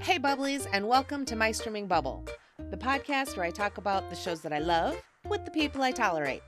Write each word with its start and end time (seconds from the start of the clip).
Hey, 0.00 0.18
Bubblies, 0.18 0.66
and 0.72 0.88
welcome 0.88 1.24
to 1.26 1.34
My 1.34 1.50
Streaming 1.50 1.86
Bubble, 1.86 2.24
the 2.70 2.76
podcast 2.76 3.36
where 3.36 3.44
I 3.44 3.50
talk 3.50 3.78
about 3.78 4.08
the 4.08 4.16
shows 4.16 4.40
that 4.42 4.52
I 4.52 4.60
love 4.60 4.96
with 5.28 5.44
the 5.44 5.50
people 5.50 5.82
I 5.82 5.90
tolerate. 5.90 6.42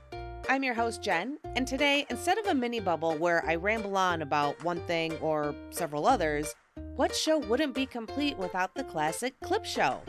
I'm 0.49 0.63
your 0.63 0.73
host, 0.73 1.03
Jen, 1.03 1.37
and 1.55 1.67
today, 1.67 2.05
instead 2.09 2.37
of 2.37 2.47
a 2.47 2.55
mini 2.55 2.79
bubble 2.79 3.15
where 3.15 3.45
I 3.45 3.55
ramble 3.55 3.97
on 3.97 4.21
about 4.21 4.63
one 4.63 4.79
thing 4.87 5.13
or 5.17 5.53
several 5.69 6.07
others, 6.07 6.55
what 6.95 7.13
show 7.13 7.37
wouldn't 7.39 7.75
be 7.75 7.85
complete 7.85 8.37
without 8.37 8.73
the 8.73 8.85
classic 8.85 9.39
clip 9.41 9.65
show? 9.65 10.01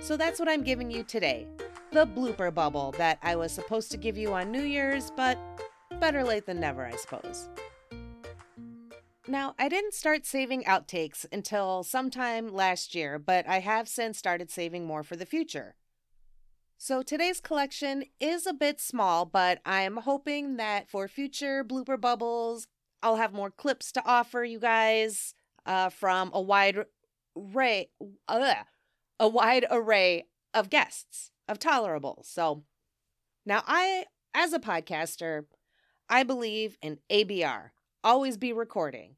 So 0.00 0.16
that's 0.16 0.38
what 0.38 0.48
I'm 0.48 0.62
giving 0.62 0.90
you 0.90 1.02
today 1.02 1.48
the 1.92 2.06
blooper 2.06 2.54
bubble 2.54 2.92
that 2.92 3.18
I 3.20 3.34
was 3.34 3.50
supposed 3.50 3.90
to 3.90 3.96
give 3.96 4.16
you 4.16 4.32
on 4.32 4.52
New 4.52 4.62
Year's, 4.62 5.10
but 5.10 5.36
better 5.98 6.22
late 6.22 6.46
than 6.46 6.60
never, 6.60 6.86
I 6.86 6.94
suppose. 6.94 7.48
Now, 9.30 9.54
I 9.60 9.68
didn't 9.68 9.94
start 9.94 10.26
saving 10.26 10.64
outtakes 10.64 11.24
until 11.30 11.84
sometime 11.84 12.52
last 12.52 12.96
year, 12.96 13.16
but 13.16 13.48
I 13.48 13.60
have 13.60 13.88
since 13.88 14.18
started 14.18 14.50
saving 14.50 14.88
more 14.88 15.04
for 15.04 15.14
the 15.14 15.24
future. 15.24 15.76
So 16.76 17.02
today's 17.02 17.40
collection 17.40 18.06
is 18.18 18.44
a 18.44 18.52
bit 18.52 18.80
small, 18.80 19.24
but 19.24 19.60
I'm 19.64 19.98
hoping 19.98 20.56
that 20.56 20.90
for 20.90 21.06
future 21.06 21.62
blooper 21.62 22.00
bubbles, 22.00 22.66
I'll 23.04 23.18
have 23.18 23.32
more 23.32 23.52
clips 23.52 23.92
to 23.92 24.02
offer 24.04 24.42
you 24.42 24.58
guys 24.58 25.32
uh, 25.64 25.90
from 25.90 26.32
a 26.34 26.40
wide 26.40 26.78
array, 27.36 27.90
uh, 28.26 28.54
a 29.20 29.28
wide 29.28 29.64
array 29.70 30.26
of 30.52 30.70
guests, 30.70 31.30
of 31.46 31.60
tolerables. 31.60 32.24
So 32.24 32.64
now 33.46 33.62
I, 33.64 34.06
as 34.34 34.52
a 34.52 34.58
podcaster, 34.58 35.44
I 36.08 36.24
believe 36.24 36.76
in 36.82 36.98
ABR, 37.08 37.70
always 38.02 38.36
be 38.36 38.52
recording. 38.52 39.14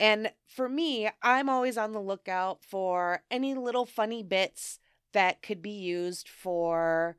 And 0.00 0.32
for 0.46 0.68
me, 0.68 1.08
I'm 1.22 1.48
always 1.48 1.78
on 1.78 1.92
the 1.92 2.00
lookout 2.00 2.64
for 2.64 3.22
any 3.30 3.54
little 3.54 3.86
funny 3.86 4.22
bits 4.22 4.78
that 5.12 5.42
could 5.42 5.62
be 5.62 5.70
used 5.70 6.28
for 6.28 7.16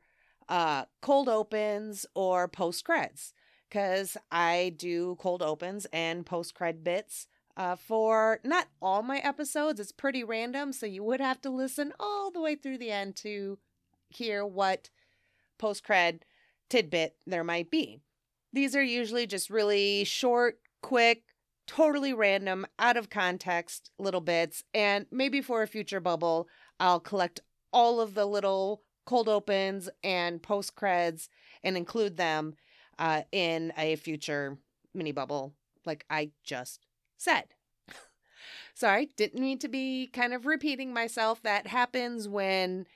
uh, 0.48 0.84
cold 1.00 1.28
opens 1.28 2.06
or 2.14 2.46
post 2.46 2.84
creds 2.84 3.32
because 3.68 4.16
I 4.30 4.74
do 4.76 5.16
cold 5.18 5.42
opens 5.42 5.86
and 5.92 6.24
post 6.24 6.54
cred 6.54 6.84
bits 6.84 7.26
uh, 7.56 7.74
for 7.74 8.40
not 8.44 8.68
all 8.80 9.02
my 9.02 9.18
episodes. 9.18 9.80
It's 9.80 9.92
pretty 9.92 10.22
random, 10.22 10.72
so 10.72 10.86
you 10.86 11.02
would 11.02 11.20
have 11.20 11.40
to 11.42 11.50
listen 11.50 11.92
all 11.98 12.30
the 12.30 12.40
way 12.40 12.54
through 12.54 12.78
the 12.78 12.90
end 12.90 13.16
to 13.16 13.58
hear 14.08 14.46
what 14.46 14.90
post 15.58 15.84
cred 15.84 16.20
tidbit 16.68 17.16
there 17.26 17.44
might 17.44 17.70
be. 17.70 18.00
These 18.52 18.76
are 18.76 18.82
usually 18.82 19.26
just 19.26 19.50
really 19.50 20.04
short, 20.04 20.58
quick, 20.82 21.24
totally 21.66 22.12
random, 22.12 22.66
out 22.78 22.96
of 22.96 23.10
context 23.10 23.90
little 23.98 24.20
bits. 24.20 24.64
And 24.72 25.06
maybe 25.10 25.40
for 25.40 25.62
a 25.62 25.66
future 25.66 26.00
bubble, 26.00 26.48
I'll 26.78 27.00
collect 27.00 27.40
all 27.72 28.00
of 28.00 28.14
the 28.14 28.26
little 28.26 28.82
cold 29.04 29.28
opens 29.28 29.88
and 30.02 30.42
post 30.42 30.74
creds 30.74 31.28
and 31.62 31.76
include 31.76 32.16
them 32.16 32.54
uh, 32.98 33.22
in 33.32 33.72
a 33.76 33.96
future 33.96 34.58
mini 34.94 35.12
bubble, 35.12 35.54
like 35.84 36.04
I 36.10 36.30
just 36.44 36.86
said. 37.16 37.44
Sorry, 38.74 39.10
didn't 39.16 39.40
mean 39.40 39.58
to 39.58 39.68
be 39.68 40.08
kind 40.12 40.32
of 40.32 40.46
repeating 40.46 40.92
myself. 40.92 41.42
That 41.42 41.66
happens 41.66 42.28
when 42.28 42.86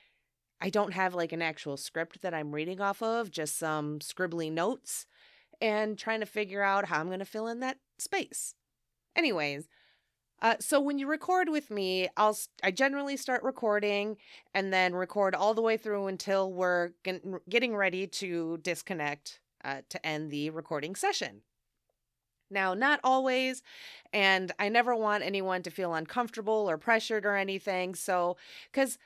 I 0.59 0.69
don't 0.69 0.93
have 0.93 1.13
like 1.13 1.31
an 1.31 1.41
actual 1.41 1.77
script 1.77 2.21
that 2.21 2.33
I'm 2.33 2.53
reading 2.53 2.81
off 2.81 3.01
of, 3.01 3.31
just 3.31 3.57
some 3.57 3.99
scribbly 3.99 4.51
notes 4.51 5.05
and 5.59 5.97
trying 5.97 6.19
to 6.19 6.25
figure 6.25 6.63
out 6.63 6.85
how 6.85 6.99
I'm 6.99 7.07
going 7.07 7.19
to 7.19 7.25
fill 7.25 7.47
in 7.47 7.59
that 7.59 7.77
space. 7.97 8.55
Anyways, 9.15 9.67
uh, 10.41 10.55
so 10.59 10.79
when 10.79 10.97
you 10.97 11.07
record 11.07 11.49
with 11.49 11.69
me, 11.69 12.09
I'll 12.17 12.37
I 12.63 12.71
generally 12.71 13.17
start 13.17 13.43
recording 13.43 14.17
and 14.53 14.73
then 14.73 14.95
record 14.95 15.35
all 15.35 15.53
the 15.53 15.61
way 15.61 15.77
through 15.77 16.07
until 16.07 16.51
we're 16.51 16.91
getting 17.49 17.75
ready 17.75 18.07
to 18.07 18.57
disconnect 18.57 19.39
uh, 19.63 19.81
to 19.89 20.05
end 20.05 20.31
the 20.31 20.49
recording 20.49 20.95
session. 20.95 21.41
Now, 22.49 22.73
not 22.73 22.99
always, 23.03 23.63
and 24.11 24.51
I 24.59 24.67
never 24.67 24.95
want 24.95 25.23
anyone 25.23 25.63
to 25.63 25.71
feel 25.71 25.93
uncomfortable 25.93 26.69
or 26.69 26.77
pressured 26.77 27.25
or 27.25 27.37
anything. 27.37 27.95
So, 27.95 28.35
because 28.71 28.97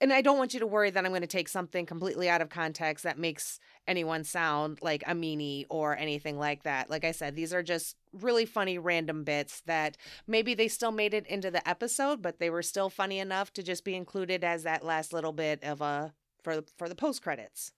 and 0.00 0.12
I 0.12 0.22
don't 0.22 0.38
want 0.38 0.54
you 0.54 0.60
to 0.60 0.66
worry 0.66 0.90
that 0.90 1.04
I'm 1.04 1.12
going 1.12 1.20
to 1.22 1.26
take 1.26 1.48
something 1.48 1.86
completely 1.86 2.28
out 2.28 2.42
of 2.42 2.48
context 2.48 3.04
that 3.04 3.18
makes 3.18 3.60
anyone 3.86 4.24
sound 4.24 4.78
like 4.82 5.02
a 5.06 5.14
meanie 5.14 5.66
or 5.68 5.96
anything 5.96 6.38
like 6.38 6.64
that. 6.64 6.90
Like 6.90 7.04
I 7.04 7.12
said, 7.12 7.36
these 7.36 7.54
are 7.54 7.62
just 7.62 7.96
really 8.12 8.44
funny 8.44 8.78
random 8.78 9.24
bits 9.24 9.62
that 9.66 9.96
maybe 10.26 10.54
they 10.54 10.68
still 10.68 10.92
made 10.92 11.14
it 11.14 11.26
into 11.26 11.50
the 11.50 11.66
episode, 11.68 12.22
but 12.22 12.38
they 12.38 12.50
were 12.50 12.62
still 12.62 12.90
funny 12.90 13.18
enough 13.18 13.52
to 13.54 13.62
just 13.62 13.84
be 13.84 13.94
included 13.94 14.42
as 14.44 14.64
that 14.64 14.84
last 14.84 15.12
little 15.12 15.32
bit 15.32 15.62
of 15.62 15.80
a 15.80 16.12
for 16.42 16.62
for 16.76 16.88
the 16.88 16.94
post 16.94 17.22
credits. 17.22 17.72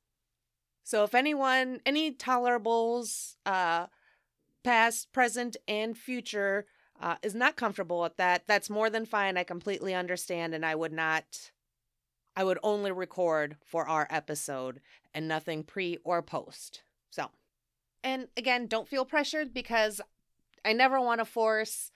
So 0.85 1.05
if 1.05 1.15
anyone 1.15 1.81
any 1.85 2.13
tolerables 2.13 3.37
uh 3.45 3.87
past, 4.65 5.13
present 5.13 5.57
and 5.69 5.97
future 5.97 6.67
uh, 7.01 7.17
is 7.23 7.35
not 7.35 7.57
comfortable 7.57 8.01
with 8.01 8.17
that, 8.17 8.43
that's 8.49 8.69
more 8.69 8.91
than 8.91 9.07
fine. 9.07 9.37
I 9.37 9.45
completely 9.45 9.95
understand 9.95 10.55
and 10.55 10.67
I 10.67 10.75
would 10.75 10.93
not 10.93 11.53
I 12.37 12.45
would 12.45 12.59
only 12.63 12.93
record 12.93 13.57
for 13.65 13.89
our 13.89 14.07
episode 14.11 14.81
and 15.15 15.27
nothing 15.27 15.65
pre 15.65 15.99
or 16.05 16.23
post. 16.23 16.83
So, 17.11 17.31
and 18.05 18.29
again, 18.37 18.67
don't 18.67 18.89
feel 18.89 19.07
pressured 19.07 19.55
because 19.55 20.01
I 20.65 20.75
never 20.75 21.01
want 21.01 21.21
to 21.21 21.25
force 21.25 21.91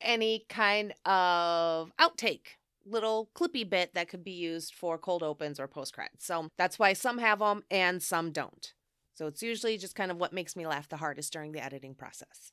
any 0.00 0.44
kind 0.48 0.94
of 1.04 1.92
outtake, 2.00 2.58
little 2.86 3.30
clippy 3.34 3.68
bit 3.68 3.94
that 3.94 4.08
could 4.08 4.22
be 4.22 4.32
used 4.32 4.74
for 4.74 4.98
cold 4.98 5.22
opens 5.22 5.58
or 5.58 5.66
post 5.66 5.94
credits. 5.94 6.26
So 6.26 6.48
that's 6.56 6.78
why 6.78 6.92
some 6.92 7.18
have 7.18 7.40
them 7.40 7.64
and 7.70 8.02
some 8.02 8.30
don't. 8.30 8.72
So 9.14 9.26
it's 9.26 9.42
usually 9.42 9.78
just 9.78 9.94
kind 9.94 10.10
of 10.10 10.16
what 10.16 10.32
makes 10.32 10.56
me 10.56 10.66
laugh 10.66 10.88
the 10.88 10.96
hardest 10.96 11.32
during 11.32 11.52
the 11.52 11.62
editing 11.62 11.94
process. 11.94 12.52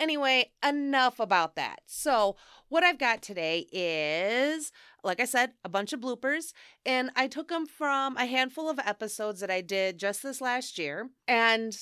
Anyway, 0.00 0.50
enough 0.66 1.20
about 1.20 1.54
that. 1.54 1.80
So, 1.86 2.36
what 2.68 2.82
I've 2.82 2.98
got 2.98 3.22
today 3.22 3.66
is, 3.72 4.72
like 5.04 5.20
I 5.20 5.24
said, 5.24 5.52
a 5.64 5.68
bunch 5.68 5.92
of 5.92 6.00
bloopers, 6.00 6.52
and 6.84 7.10
I 7.14 7.28
took 7.28 7.48
them 7.48 7.66
from 7.66 8.16
a 8.16 8.26
handful 8.26 8.68
of 8.68 8.80
episodes 8.80 9.40
that 9.40 9.50
I 9.50 9.60
did 9.60 9.98
just 9.98 10.22
this 10.22 10.40
last 10.40 10.78
year. 10.78 11.10
And 11.28 11.76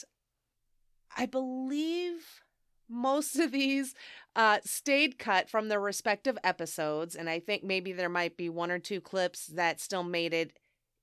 I 1.17 1.27
believe 1.27 2.43
most 2.89 3.37
of 3.39 3.53
these 3.53 3.95
uh, 4.37 4.59
stayed 4.65 5.19
cut 5.19 5.49
from 5.49 5.69
their 5.69 5.81
respective 5.81 6.37
episodes. 6.45 7.15
And 7.17 7.29
I 7.29 7.41
think 7.41 7.65
maybe 7.65 7.93
there 7.93 8.09
might 8.09 8.37
be 8.37 8.49
one 8.49 8.71
or 8.71 8.79
two 8.79 9.01
clips 9.01 9.47
that 9.47 9.81
still 9.81 10.05
made 10.05 10.35
it 10.35 10.59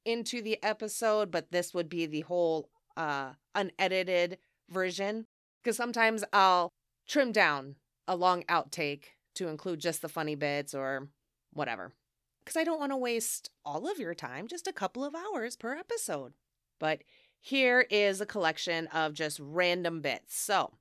into 0.05 0.41
the 0.41 0.61
episode, 0.63 1.31
but 1.31 1.51
this 1.51 1.73
would 1.73 1.89
be 1.89 2.05
the 2.05 2.21
whole 2.21 2.69
uh, 2.95 3.31
unedited 3.55 4.37
version. 4.69 5.25
Because 5.61 5.75
sometimes 5.75 6.23
I'll 6.31 6.69
trim 7.09 7.31
down 7.33 7.75
a 8.07 8.15
long 8.15 8.43
outtake 8.43 9.05
to 9.35 9.49
include 9.49 9.79
just 9.79 10.01
the 10.01 10.07
funny 10.07 10.35
bits 10.35 10.73
or 10.73 11.09
whatever. 11.51 11.91
Because 12.39 12.55
I 12.55 12.63
don't 12.63 12.79
want 12.79 12.91
to 12.91 12.97
waste 12.97 13.49
all 13.65 13.89
of 13.89 13.99
your 13.99 14.13
time, 14.13 14.47
just 14.47 14.67
a 14.67 14.73
couple 14.73 15.03
of 15.03 15.15
hours 15.15 15.57
per 15.57 15.75
episode. 15.75 16.33
But 16.79 17.01
here 17.41 17.85
is 17.89 18.21
a 18.21 18.25
collection 18.25 18.87
of 18.87 19.13
just 19.13 19.39
random 19.41 20.01
bits. 20.01 20.39
So, 20.39 20.73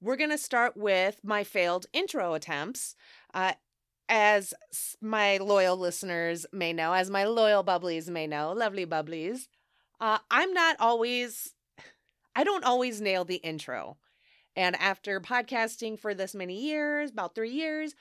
we're 0.00 0.16
going 0.16 0.30
to 0.30 0.38
start 0.38 0.76
with 0.76 1.20
my 1.22 1.44
failed 1.44 1.86
intro 1.92 2.34
attempts. 2.34 2.96
Uh, 3.32 3.52
as 4.08 4.52
my 5.00 5.38
loyal 5.38 5.76
listeners 5.76 6.44
may 6.52 6.72
know, 6.72 6.92
as 6.92 7.08
my 7.08 7.24
loyal 7.24 7.64
bubblies 7.64 8.08
may 8.08 8.26
know, 8.26 8.52
lovely 8.52 8.84
bubblies, 8.84 9.46
uh, 10.00 10.18
I'm 10.30 10.52
not 10.52 10.76
always, 10.80 11.54
I 12.34 12.44
don't 12.44 12.64
always 12.64 13.00
nail 13.00 13.24
the 13.24 13.36
intro. 13.36 13.96
And 14.56 14.76
after 14.76 15.20
podcasting 15.20 15.98
for 15.98 16.14
this 16.14 16.34
many 16.34 16.60
years, 16.60 17.10
about 17.10 17.34
three 17.34 17.50
years, 17.50 17.94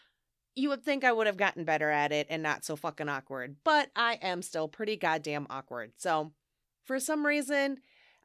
you 0.56 0.70
would 0.70 0.84
think 0.84 1.04
I 1.04 1.14
would 1.14 1.28
have 1.28 1.38
gotten 1.38 1.64
better 1.64 1.90
at 1.90 2.12
it 2.12 2.28
and 2.30 2.44
not 2.44 2.66
so 2.66 2.76
fucking 2.76 3.08
awkward. 3.08 3.56
But 3.64 3.90
I 3.96 4.20
am 4.22 4.42
still 4.42 4.68
pretty 4.68 4.98
goddamn 4.98 5.48
awkward. 5.50 5.94
So 5.98 6.34
for 6.84 7.00
some 7.00 7.26
reason, 7.26 7.80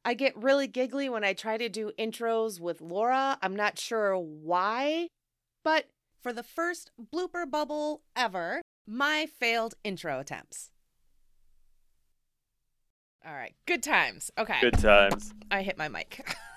I 0.05 0.15
get 0.15 0.37
really 0.37 0.67
giggly 0.67 1.09
when 1.09 1.25
I 1.25 1.33
try 1.33 1.57
to 1.57 1.69
do 1.69 1.93
intros 1.99 2.61
with 2.61 2.81
Laura. 2.81 3.39
I'm 3.43 3.55
not 3.57 3.79
sure 3.79 4.17
why, 4.19 5.09
but 5.63 5.87
for 6.21 6.33
the 6.33 6.43
first 6.43 6.91
blooper 7.13 7.49
bubble 7.49 8.03
ever, 8.17 8.61
my 8.87 9.27
failed 9.39 9.75
intro 9.85 10.21
attempts. 10.21 10.71
All 13.25 13.35
right, 13.35 13.55
good 13.67 13.83
times. 13.83 14.31
Okay. 14.39 14.61
Good 14.61 14.79
times. 14.79 15.33
I 15.51 15.63
hit 15.63 15.77
my 15.77 15.89
mic. 15.89 16.25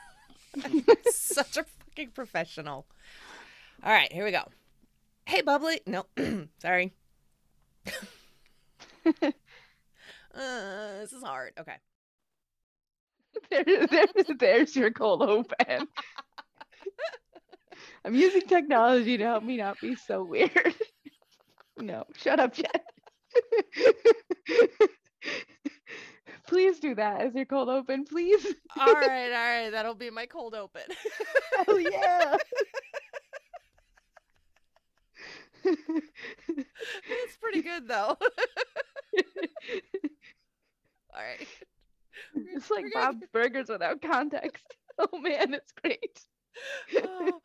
Such 1.12 1.58
a 1.58 1.64
fucking 1.64 2.12
professional. 2.12 2.86
All 3.84 3.92
right, 3.92 4.12
here 4.12 4.26
we 4.26 4.32
go. 4.32 4.44
Hey, 5.26 5.42
bubbly. 5.42 5.82
No, 5.86 6.06
sorry. 6.62 6.94
uh, 9.06 9.12
this 10.34 11.14
is 11.14 11.24
hard. 11.24 11.54
Okay. 11.60 11.76
There, 13.50 13.64
there's, 13.64 14.38
there's 14.40 14.76
your 14.76 14.92
cold 14.92 15.22
open. 15.22 15.66
I'm 18.06 18.16
using 18.16 18.42
technology 18.42 19.18
to 19.18 19.24
help 19.24 19.44
me 19.44 19.58
not 19.58 19.80
be 19.80 19.96
so 19.96 20.24
weird. 20.24 20.76
No, 21.78 22.06
shut 22.18 22.40
up, 22.40 22.54
Jen. 22.54 22.66
Please 26.50 26.80
do 26.80 26.96
that 26.96 27.22
as 27.22 27.36
your 27.36 27.46
cold 27.46 27.70
open, 27.70 28.04
please. 28.06 28.44
all 28.78 28.86
right, 28.94 29.32
all 29.32 29.64
right. 29.64 29.70
That'll 29.70 29.94
be 29.94 30.10
my 30.10 30.26
cold 30.26 30.56
open. 30.56 30.82
Oh 31.68 31.78
yeah. 31.78 32.38
it's 35.66 37.38
pretty 37.42 37.62
good 37.62 37.86
though. 37.88 38.16
all 41.14 41.22
right. 41.22 41.46
it's 42.34 42.72
like 42.72 42.86
Bob's 42.94 43.26
Burgers 43.34 43.68
without 43.68 44.02
context. 44.02 44.64
Oh 44.98 45.20
man, 45.20 45.54
it's 45.54 45.74
great. 45.84 46.22
Oh, 46.96 47.42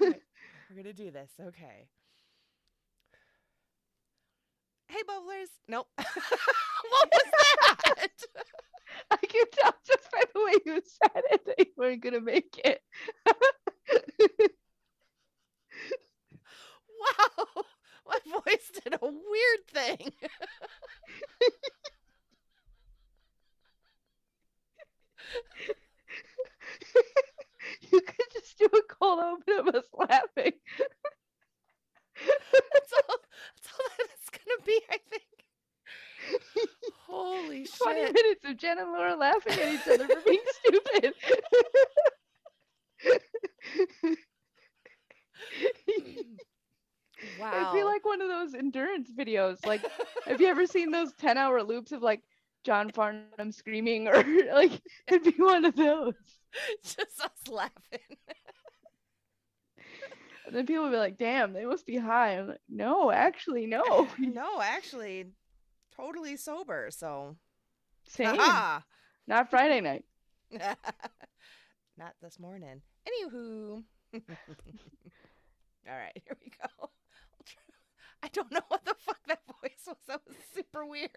alright, 0.00 0.20
We're 0.68 0.82
gonna 0.82 0.92
do 0.92 1.12
this. 1.12 1.30
Okay. 1.40 1.86
Hey, 4.92 5.02
bubblers. 5.08 5.48
Nope. 5.68 5.88
what 5.96 7.08
was 7.12 7.22
that? 7.86 8.12
I 9.10 9.16
can 9.16 9.44
tell 9.52 9.74
just 9.86 10.10
by 10.12 10.22
the 10.34 10.44
way 10.44 10.52
you 10.66 10.82
said 10.84 11.22
it 11.30 11.44
that 11.46 11.58
you 11.60 11.66
weren't 11.76 12.02
gonna 12.02 12.20
make 12.20 12.60
it. 12.64 12.82
wow. 17.00 17.62
My 18.08 18.18
voice 18.26 18.70
did 18.82 18.94
a 18.94 18.98
weird 19.06 19.66
thing. 19.72 20.12
you 27.90 28.00
could 28.00 28.26
just 28.32 28.58
do 28.58 28.66
a 28.66 28.94
cold 28.94 29.20
open 29.20 29.68
of 29.68 29.74
us 29.74 29.84
laughing. 29.94 30.52
That's 32.52 32.92
all, 33.08 33.16
that's 33.54 33.68
all 33.78 33.86
that 33.98 34.06
it's 34.14 34.30
gonna 34.30 34.62
be, 34.66 34.80
I 34.90 34.98
think. 35.10 35.22
Holy 37.06 37.66
20 37.82 38.00
shit. 38.00 38.14
minutes 38.14 38.44
of 38.44 38.56
Jen 38.56 38.78
and 38.78 38.92
Laura 38.92 39.16
laughing 39.16 39.52
at 39.52 39.74
each 39.74 39.88
other 39.88 40.06
for 40.06 40.20
being 40.26 40.40
stupid. 40.50 41.14
Wow. 47.40 47.60
It'd 47.60 47.72
be 47.74 47.84
like 47.84 48.04
one 48.04 48.20
of 48.20 48.28
those 48.28 48.54
endurance 48.54 49.10
videos. 49.16 49.64
Like, 49.66 49.82
have 50.26 50.40
you 50.40 50.48
ever 50.48 50.66
seen 50.66 50.90
those 50.90 51.12
10 51.14 51.38
hour 51.38 51.62
loops 51.62 51.92
of 51.92 52.02
like 52.02 52.22
John 52.64 52.90
Farnham 52.90 53.50
screaming 53.52 54.08
or 54.08 54.22
like 54.54 54.80
it'd 55.08 55.24
be 55.24 55.42
one 55.42 55.64
of 55.64 55.76
those. 55.76 56.14
just 56.82 57.20
us 57.20 57.48
laughing. 57.48 58.00
And 60.52 60.58
then 60.58 60.66
people 60.66 60.84
would 60.84 60.90
be 60.90 60.98
like, 60.98 61.16
damn, 61.16 61.54
they 61.54 61.64
must 61.64 61.86
be 61.86 61.96
high. 61.96 62.36
I'm 62.36 62.48
like, 62.48 62.60
no, 62.68 63.10
actually, 63.10 63.64
no. 63.64 64.06
no, 64.18 64.60
actually, 64.60 65.28
totally 65.96 66.36
sober. 66.36 66.88
So, 66.90 67.36
Same. 68.06 68.38
Aha! 68.38 68.84
Not 69.26 69.48
Friday 69.48 69.80
night. 69.80 70.04
not 71.96 72.12
this 72.20 72.38
morning. 72.38 72.82
Anywho, 73.08 73.82
all 74.12 74.20
right, 75.86 76.22
here 76.22 76.36
we 76.44 76.50
go. 76.50 76.90
I 78.22 78.28
don't 78.28 78.52
know 78.52 78.60
what 78.68 78.84
the 78.84 78.94
fuck 79.06 79.20
that 79.28 79.40
voice 79.62 79.86
was. 79.86 79.96
That 80.06 80.20
was 80.28 80.36
super 80.54 80.84
weird. 80.84 81.08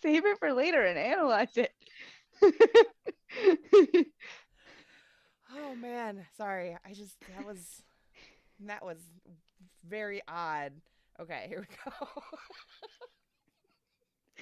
Save 0.00 0.24
it 0.24 0.38
for 0.38 0.52
later 0.52 0.84
and 0.84 0.96
analyze 0.96 1.56
it. 1.56 1.72
Oh 5.70 5.76
man, 5.76 6.26
sorry. 6.36 6.76
I 6.84 6.92
just 6.94 7.14
that 7.36 7.46
was 7.46 7.82
that 8.66 8.84
was 8.84 8.96
very 9.88 10.20
odd. 10.26 10.72
Okay, 11.20 11.46
here 11.48 11.60
we 11.60 11.66
go. 11.90 11.92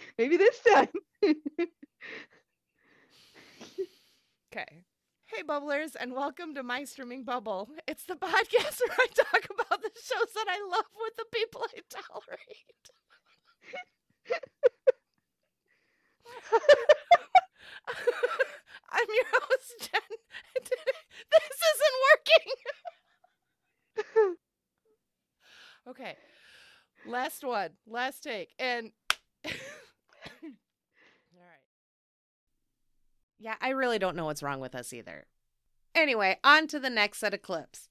Maybe 0.19 0.36
this 0.36 0.58
time. 0.60 0.88
Okay. 4.50 4.84
Hey, 5.26 5.42
bubblers, 5.42 5.94
and 6.00 6.14
welcome 6.14 6.54
to 6.54 6.62
My 6.62 6.84
Streaming 6.84 7.22
Bubble. 7.22 7.69
It's 7.86 8.04
the 8.04 8.14
podcast 8.14 8.80
where 8.88 8.96
I 8.98 9.06
talk 9.14 9.44
about 9.44 9.82
the 9.82 9.90
shows 9.94 10.32
that 10.34 10.46
I 10.48 10.58
love 10.70 10.86
with 10.98 11.16
the 11.16 11.26
people 11.30 11.66
I 11.76 11.82
tolerate. 11.90 12.88
I'm 18.90 19.06
your 19.14 19.25
host, 19.32 19.90
Jen. 19.93 20.00
this 21.31 21.58
isn't 21.75 21.96
working. 24.06 24.37
okay. 25.88 26.17
Last 27.06 27.44
one. 27.44 27.70
Last 27.87 28.23
take. 28.23 28.55
And 28.58 28.93
all 29.44 29.52
right. 31.35 31.64
Yeah, 33.38 33.55
I 33.61 33.70
really 33.70 33.99
don't 33.99 34.17
know 34.17 34.25
what's 34.25 34.43
wrong 34.43 34.61
with 34.61 34.75
us 34.75 34.93
either. 34.93 35.26
Anyway, 35.94 36.38
on 36.44 36.67
to 36.69 36.79
the 36.79 36.90
next 36.90 37.19
set 37.19 37.35
of 37.35 37.43
clips. 37.43 37.88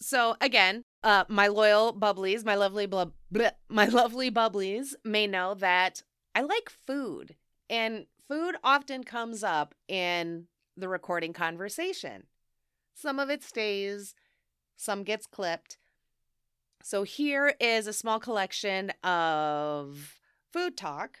So 0.00 0.36
again, 0.40 0.84
uh, 1.02 1.24
my 1.28 1.46
loyal 1.46 1.94
bubblies, 1.94 2.44
my 2.44 2.54
lovely 2.56 2.86
blub, 2.86 3.12
bleh, 3.32 3.52
my 3.68 3.84
lovely 3.88 4.30
bubblies 4.30 4.94
may 5.04 5.26
know 5.26 5.54
that 5.54 6.02
I 6.34 6.42
like 6.42 6.70
food, 6.70 7.36
and 7.68 8.06
food 8.32 8.56
often 8.64 9.04
comes 9.04 9.44
up 9.44 9.74
in 9.88 10.46
the 10.74 10.88
recording 10.88 11.34
conversation. 11.34 12.22
Some 12.94 13.18
of 13.18 13.28
it 13.28 13.42
stays, 13.42 14.14
some 14.74 15.02
gets 15.02 15.26
clipped. 15.26 15.76
So 16.82 17.02
here 17.02 17.54
is 17.60 17.86
a 17.86 17.92
small 17.92 18.18
collection 18.18 18.88
of 19.04 20.18
food 20.50 20.78
talk. 20.78 21.18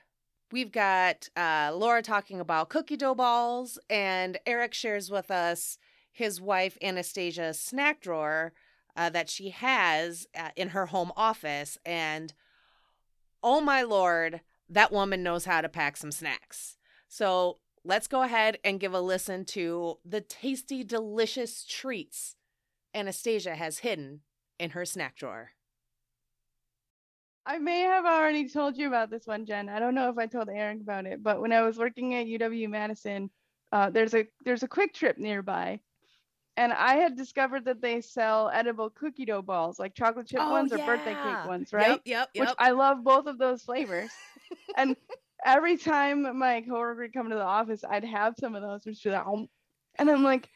We've 0.52 0.72
got 0.72 1.28
uh, 1.36 1.72
Laura 1.74 2.00
talking 2.00 2.40
about 2.40 2.70
cookie 2.70 2.96
dough 2.96 3.14
balls, 3.14 3.78
and 3.90 4.38
Eric 4.46 4.72
shares 4.72 5.10
with 5.10 5.30
us 5.30 5.76
his 6.10 6.40
wife 6.40 6.78
Anastasia's 6.82 7.60
snack 7.60 8.00
drawer 8.00 8.54
uh, 8.96 9.10
that 9.10 9.28
she 9.28 9.50
has 9.50 10.26
uh, 10.34 10.48
in 10.56 10.70
her 10.70 10.86
home 10.86 11.12
office. 11.14 11.76
And 11.84 12.32
oh 13.42 13.60
my 13.60 13.82
lord, 13.82 14.40
that 14.66 14.92
woman 14.92 15.22
knows 15.22 15.44
how 15.44 15.60
to 15.60 15.68
pack 15.68 15.98
some 15.98 16.10
snacks. 16.10 16.78
So 17.12 17.58
let's 17.84 18.06
go 18.06 18.22
ahead 18.22 18.56
and 18.64 18.80
give 18.80 18.94
a 18.94 19.00
listen 19.00 19.44
to 19.44 19.98
the 20.02 20.22
tasty, 20.22 20.82
delicious 20.82 21.62
treats 21.62 22.36
Anastasia 22.94 23.54
has 23.54 23.80
hidden 23.80 24.20
in 24.58 24.70
her 24.70 24.86
snack 24.86 25.16
drawer. 25.16 25.50
I 27.44 27.58
may 27.58 27.80
have 27.80 28.06
already 28.06 28.48
told 28.48 28.78
you 28.78 28.86
about 28.88 29.10
this 29.10 29.26
one, 29.26 29.44
Jen. 29.44 29.68
I 29.68 29.78
don't 29.78 29.94
know 29.94 30.08
if 30.08 30.16
I 30.16 30.24
told 30.24 30.48
Eric 30.48 30.80
about 30.80 31.04
it, 31.04 31.22
but 31.22 31.42
when 31.42 31.52
I 31.52 31.60
was 31.60 31.76
working 31.76 32.14
at 32.14 32.28
UW 32.28 32.70
Madison, 32.70 33.28
uh, 33.72 33.90
there's 33.90 34.14
a 34.14 34.26
there's 34.46 34.62
a 34.62 34.68
Kwik 34.68 34.94
Trip 34.94 35.18
nearby, 35.18 35.80
and 36.56 36.72
I 36.72 36.94
had 36.94 37.14
discovered 37.14 37.66
that 37.66 37.82
they 37.82 38.00
sell 38.00 38.48
edible 38.48 38.88
cookie 38.88 39.26
dough 39.26 39.42
balls, 39.42 39.78
like 39.78 39.94
chocolate 39.94 40.28
chip 40.28 40.40
ones 40.40 40.72
or 40.72 40.78
birthday 40.78 41.12
cake 41.12 41.46
ones, 41.46 41.74
right? 41.74 41.90
Yep, 41.90 42.00
yep, 42.06 42.28
Which 42.34 42.48
yep. 42.48 42.56
I 42.58 42.70
love 42.70 43.04
both 43.04 43.26
of 43.26 43.36
those 43.36 43.60
flavors. 43.60 44.10
and 44.78 44.96
every 45.44 45.76
time 45.76 46.38
my 46.38 46.60
coworker 46.62 47.02
would 47.02 47.12
come 47.12 47.28
to 47.30 47.34
the 47.34 47.42
office, 47.42 47.84
I'd 47.88 48.04
have 48.04 48.34
some 48.38 48.54
of 48.54 48.62
those, 48.62 48.84
which 48.84 49.02
be 49.02 49.10
like, 49.10 49.26
"Um," 49.26 49.48
and 49.98 50.10
I'm 50.10 50.22
like, 50.22 50.48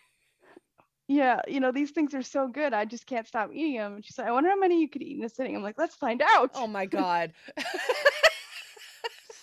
yeah, 1.08 1.40
you 1.46 1.60
know, 1.60 1.70
these 1.70 1.92
things 1.92 2.14
are 2.14 2.22
so 2.22 2.48
good. 2.48 2.72
I 2.72 2.84
just 2.84 3.06
can't 3.06 3.26
stop 3.26 3.50
eating 3.52 3.76
them. 3.76 3.94
And 3.96 4.04
she's 4.04 4.18
like, 4.18 4.26
I 4.26 4.32
wonder 4.32 4.50
how 4.50 4.58
many 4.58 4.80
you 4.80 4.88
could 4.88 5.02
eat 5.02 5.16
in 5.16 5.24
a 5.24 5.28
sitting. 5.28 5.54
I'm 5.54 5.62
like, 5.62 5.78
let's 5.78 5.94
find 5.94 6.20
out. 6.20 6.50
oh 6.54 6.66
my 6.66 6.86
god. 6.86 7.32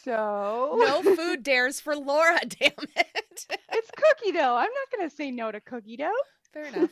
So 0.04 0.76
no 0.78 1.02
food 1.16 1.44
dares 1.44 1.80
for 1.80 1.96
Laura, 1.96 2.38
damn 2.48 2.72
it. 2.96 3.46
it's 3.72 3.92
cookie 3.96 4.34
dough. 4.34 4.56
I'm 4.58 4.70
not 4.70 4.98
gonna 4.98 5.10
say 5.10 5.32
no 5.32 5.50
to 5.50 5.62
cookie 5.62 5.96
dough. 5.96 6.12
Fair 6.54 6.66
enough. 6.66 6.90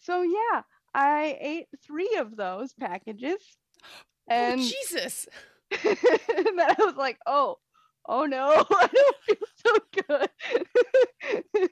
So 0.00 0.20
yeah, 0.20 0.62
I 0.92 1.38
ate 1.40 1.66
three 1.82 2.16
of 2.18 2.36
those 2.36 2.74
packages, 2.74 3.38
and, 4.28 4.60
oh, 4.60 4.62
Jesus. 4.62 5.26
and 5.84 6.58
then 6.58 6.70
I 6.70 6.76
was 6.78 6.96
like, 6.96 7.18
oh, 7.26 7.56
oh 8.06 8.24
no, 8.24 8.64
I 8.70 8.88
don't 8.92 9.16
feel 9.26 9.48
so 9.56 10.02
good. 10.08 10.30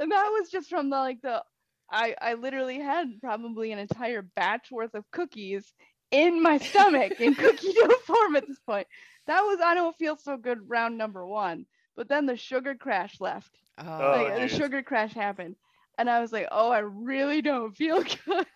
and 0.00 0.12
that 0.12 0.28
was 0.28 0.50
just 0.50 0.68
from 0.68 0.90
the 0.90 0.96
like 0.96 1.20
the 1.22 1.42
I 1.90 2.14
I 2.20 2.34
literally 2.34 2.78
had 2.78 3.06
probably 3.20 3.72
an 3.72 3.78
entire 3.78 4.22
batch 4.22 4.70
worth 4.70 4.94
of 4.94 5.10
cookies 5.10 5.72
in 6.10 6.42
my 6.42 6.58
stomach 6.58 7.20
in 7.20 7.34
cookie 7.34 7.72
dough 7.72 7.88
form 8.06 8.36
at 8.36 8.46
this 8.46 8.58
point. 8.60 8.86
That 9.26 9.42
was 9.42 9.60
I 9.62 9.74
don't 9.74 9.96
feel 9.96 10.16
so 10.16 10.36
good 10.36 10.68
round 10.68 10.98
number 10.98 11.26
one. 11.26 11.66
But 11.96 12.08
then 12.08 12.26
the 12.26 12.36
sugar 12.36 12.74
crash 12.74 13.20
left. 13.20 13.50
Oh, 13.78 14.26
like 14.26 14.36
the 14.36 14.48
sugar 14.48 14.82
crash 14.82 15.12
happened 15.14 15.56
and 16.00 16.08
i 16.10 16.20
was 16.20 16.32
like 16.32 16.48
oh 16.50 16.70
i 16.70 16.78
really 16.78 17.42
don't 17.42 17.76
feel 17.76 18.02
good 18.02 18.46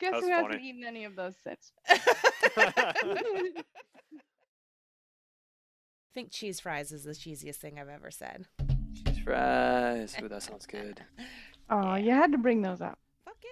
guess 0.00 0.12
That's 0.12 0.24
who 0.24 0.30
hasn't 0.32 0.62
eaten 0.62 0.84
any 0.84 1.04
of 1.04 1.14
those 1.14 1.34
since 1.44 1.72
I 2.56 2.94
think 6.14 6.32
cheese 6.32 6.58
fries 6.58 6.90
is 6.90 7.04
the 7.04 7.12
cheesiest 7.12 7.56
thing 7.56 7.78
I've 7.78 7.88
ever 7.88 8.10
said. 8.10 8.46
Cheese 8.94 9.18
fries. 9.22 10.16
Ooh, 10.20 10.28
that 10.28 10.42
sounds 10.42 10.66
good. 10.66 11.02
oh 11.70 11.94
you 11.94 12.10
had 12.10 12.32
to 12.32 12.38
bring 12.38 12.62
those 12.62 12.80
up 12.80 12.98
Fuck 13.24 13.36
yeah. 13.42 13.48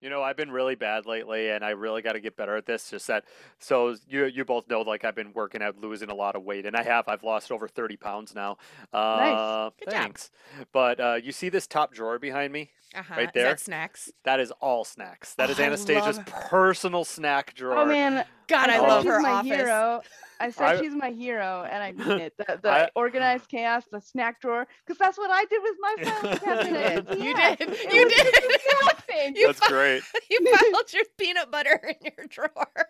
You 0.00 0.10
know, 0.10 0.22
I've 0.22 0.36
been 0.36 0.50
really 0.50 0.74
bad 0.74 1.06
lately, 1.06 1.50
and 1.50 1.64
I 1.64 1.70
really 1.70 2.02
got 2.02 2.14
to 2.14 2.20
get 2.20 2.36
better 2.36 2.56
at 2.56 2.66
this. 2.66 2.90
Just 2.90 3.06
that, 3.06 3.24
so 3.60 3.94
you 4.08 4.24
you 4.24 4.44
both 4.44 4.68
know, 4.68 4.80
like 4.80 5.04
I've 5.04 5.14
been 5.14 5.32
working 5.32 5.62
at 5.62 5.78
losing 5.78 6.10
a 6.10 6.14
lot 6.14 6.34
of 6.34 6.42
weight, 6.42 6.66
and 6.66 6.76
I 6.76 6.82
have. 6.82 7.06
I've 7.06 7.22
lost 7.22 7.52
over 7.52 7.68
thirty 7.68 7.96
pounds 7.96 8.34
now. 8.34 8.56
Uh, 8.92 9.70
Good 9.78 9.90
job. 9.90 10.02
thanks. 10.02 10.30
But 10.72 10.98
uh, 10.98 11.18
you 11.22 11.30
see 11.30 11.50
this 11.50 11.68
top 11.68 11.92
drawer 11.94 12.18
behind 12.18 12.52
me? 12.52 12.70
Uh-huh. 12.94 13.14
Right 13.16 13.24
Is 13.28 13.30
there. 13.34 13.44
that 13.44 13.60
snacks? 13.60 14.10
That 14.24 14.38
is 14.40 14.52
all 14.60 14.84
snacks. 14.84 15.34
That 15.36 15.48
is 15.50 15.58
Oh, 15.58 15.62
I 15.62 15.66
Anastasia's 15.66 16.16
love- 16.18 16.26
personal 16.26 17.04
snack 17.04 17.54
drawer. 17.54 17.78
Oh 17.78 17.86
man, 17.86 18.24
God, 18.48 18.68
I, 18.68 18.78
said 18.78 18.82
love 18.86 19.04
her 19.04 19.20
my 19.20 19.30
office. 19.30 19.50
hero. 19.50 20.02
I 20.40 20.50
said 20.50 20.64
I- 20.76 20.80
she's 20.80 20.92
my 20.94 21.10
hero, 21.10 21.66
and 21.70 21.82
I 21.82 21.92
mean 21.92 22.20
it. 22.26 22.34
The, 22.36 22.58
the 22.62 22.68
I- 22.70 22.90
organized 22.94 23.48
chaos, 23.48 23.84
the 23.90 24.00
snack 24.00 24.40
drawer, 24.42 24.66
because 24.84 24.98
that's 24.98 25.16
what 25.16 25.30
I 25.30 25.44
did 25.46 25.62
with 25.62 25.76
my 25.80 25.94
filing 26.04 26.38
cabinet. 26.38 27.18
You 27.18 27.30
Yeah, 27.30 27.54
did. 27.56 27.70
it 27.70 27.92
You 27.94 28.04
was 28.04 28.12
did. 28.12 28.26
the 28.34 28.54
exact 28.54 29.06
thing. 29.06 29.36
You 29.36 29.46
That's 29.46 29.60
great. 29.68 30.02
you 30.30 30.40
piled 30.52 30.92
your 30.92 31.04
peanut 31.16 31.50
butter 31.50 31.80
in 31.88 32.10
your 32.16 32.26
drawer. 32.28 32.88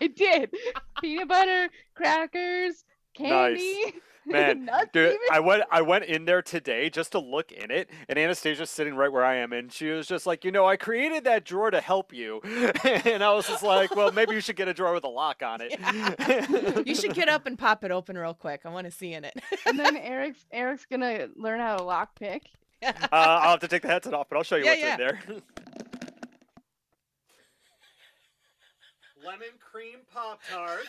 I 0.00 0.06
did. 0.06 0.50
Peanut 1.02 1.28
butter, 1.28 1.68
crackers, 1.94 2.84
candy, 3.14 3.94
Man. 4.32 4.68
Dude, 4.92 5.06
even. 5.08 5.18
I 5.30 5.40
went 5.40 5.62
I 5.70 5.82
went 5.82 6.04
in 6.06 6.24
there 6.24 6.40
today 6.42 6.88
just 6.90 7.12
to 7.12 7.18
look 7.18 7.52
in 7.52 7.70
it, 7.70 7.90
and 8.08 8.18
Anastasia's 8.18 8.70
sitting 8.70 8.94
right 8.94 9.12
where 9.12 9.24
I 9.24 9.36
am, 9.36 9.52
and 9.52 9.72
she 9.72 9.90
was 9.90 10.06
just 10.06 10.26
like, 10.26 10.44
you 10.44 10.50
know, 10.52 10.66
I 10.66 10.76
created 10.76 11.24
that 11.24 11.44
drawer 11.44 11.70
to 11.70 11.80
help 11.80 12.12
you, 12.12 12.40
and 12.84 13.22
I 13.22 13.32
was 13.34 13.46
just 13.46 13.62
like, 13.62 13.94
well, 13.94 14.12
maybe 14.12 14.34
you 14.34 14.40
should 14.40 14.56
get 14.56 14.66
a 14.68 14.74
drawer 14.74 14.94
with 14.94 15.04
a 15.04 15.08
lock 15.08 15.42
on 15.42 15.60
it. 15.62 16.84
You 16.86 16.94
should 16.94 17.14
get 17.14 17.28
up 17.28 17.46
and 17.46 17.58
pop 17.58 17.84
it 17.84 17.90
open 17.90 18.16
real 18.16 18.34
quick. 18.34 18.62
I 18.64 18.68
want 18.68 18.86
to 18.86 18.90
see 18.90 19.12
in 19.12 19.24
it. 19.24 19.38
and 19.66 19.78
then 19.78 19.96
Eric's 19.96 20.44
Eric's 20.52 20.86
gonna 20.86 21.28
learn 21.36 21.60
how 21.60 21.76
to 21.76 21.82
lock 21.84 22.14
pick. 22.18 22.42
Uh, 22.82 22.92
I'll 23.12 23.50
have 23.52 23.60
to 23.60 23.68
take 23.68 23.82
the 23.82 23.88
headset 23.88 24.12
off, 24.14 24.28
but 24.28 24.36
I'll 24.36 24.42
show 24.42 24.56
you 24.56 24.64
Yeah, 24.64 24.70
what's 24.70 24.82
yeah. 24.82 24.92
in 24.94 24.98
there. 24.98 25.20
Lemon 29.24 29.48
cream 29.58 29.98
Pop 30.12 30.40
Tarts. 30.50 30.86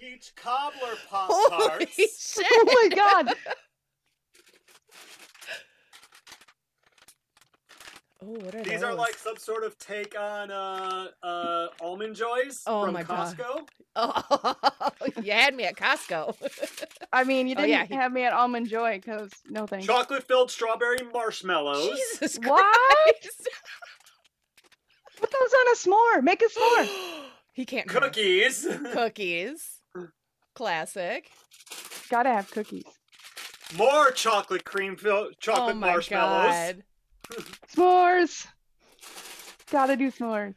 Peach 0.00 0.32
cobbler 0.36 0.94
Pop 1.10 1.28
Holy 1.30 1.86
shit! 2.18 2.46
Oh 2.50 2.88
my 2.90 2.96
god! 2.96 3.34
Oh, 8.20 8.26
what 8.32 8.52
are 8.52 8.62
These 8.64 8.80
those? 8.80 8.82
are 8.82 8.94
like 8.94 9.14
some 9.16 9.36
sort 9.36 9.62
of 9.62 9.78
take 9.78 10.18
on 10.18 10.50
uh, 10.50 11.06
uh, 11.22 11.66
almond 11.80 12.16
joys 12.16 12.62
Oh 12.66 12.84
from 12.84 12.94
my 12.94 13.04
God. 13.04 13.36
Costco. 13.36 13.68
Oh, 13.94 14.54
you 15.22 15.30
had 15.30 15.54
me 15.54 15.64
at 15.66 15.76
Costco. 15.76 16.34
I 17.12 17.22
mean, 17.22 17.46
you 17.46 17.54
Oh, 17.56 17.60
didn't 17.60 17.70
yeah, 17.70 17.84
he- 17.84 17.94
have 17.94 18.10
me 18.10 18.24
at 18.24 18.32
almond 18.32 18.68
joy 18.68 18.96
because 18.96 19.30
no 19.48 19.68
thanks. 19.68 19.86
Chocolate 19.86 20.26
filled 20.26 20.50
strawberry 20.50 20.98
marshmallows. 21.12 21.90
Jesus 21.90 22.38
What? 22.42 22.76
Put 25.20 25.30
those 25.30 25.54
on 25.54 25.68
a 25.68 25.76
s'more. 25.76 26.22
Make 26.24 26.42
a 26.42 26.46
s'more. 26.46 26.88
he 27.52 27.64
can't. 27.64 27.86
Cookies. 27.88 28.66
Cookies. 28.92 29.77
Classic. 30.58 31.30
Gotta 32.10 32.30
have 32.30 32.50
cookies. 32.50 32.82
More 33.76 34.10
chocolate 34.10 34.64
cream 34.64 34.96
filled 34.96 35.38
chocolate 35.38 35.76
oh 35.76 35.78
my 35.78 35.86
marshmallows. 35.92 36.52
god. 36.52 36.82
S'mores. 37.76 38.48
Gotta 39.70 39.94
do 39.96 40.10
s'mores. 40.10 40.56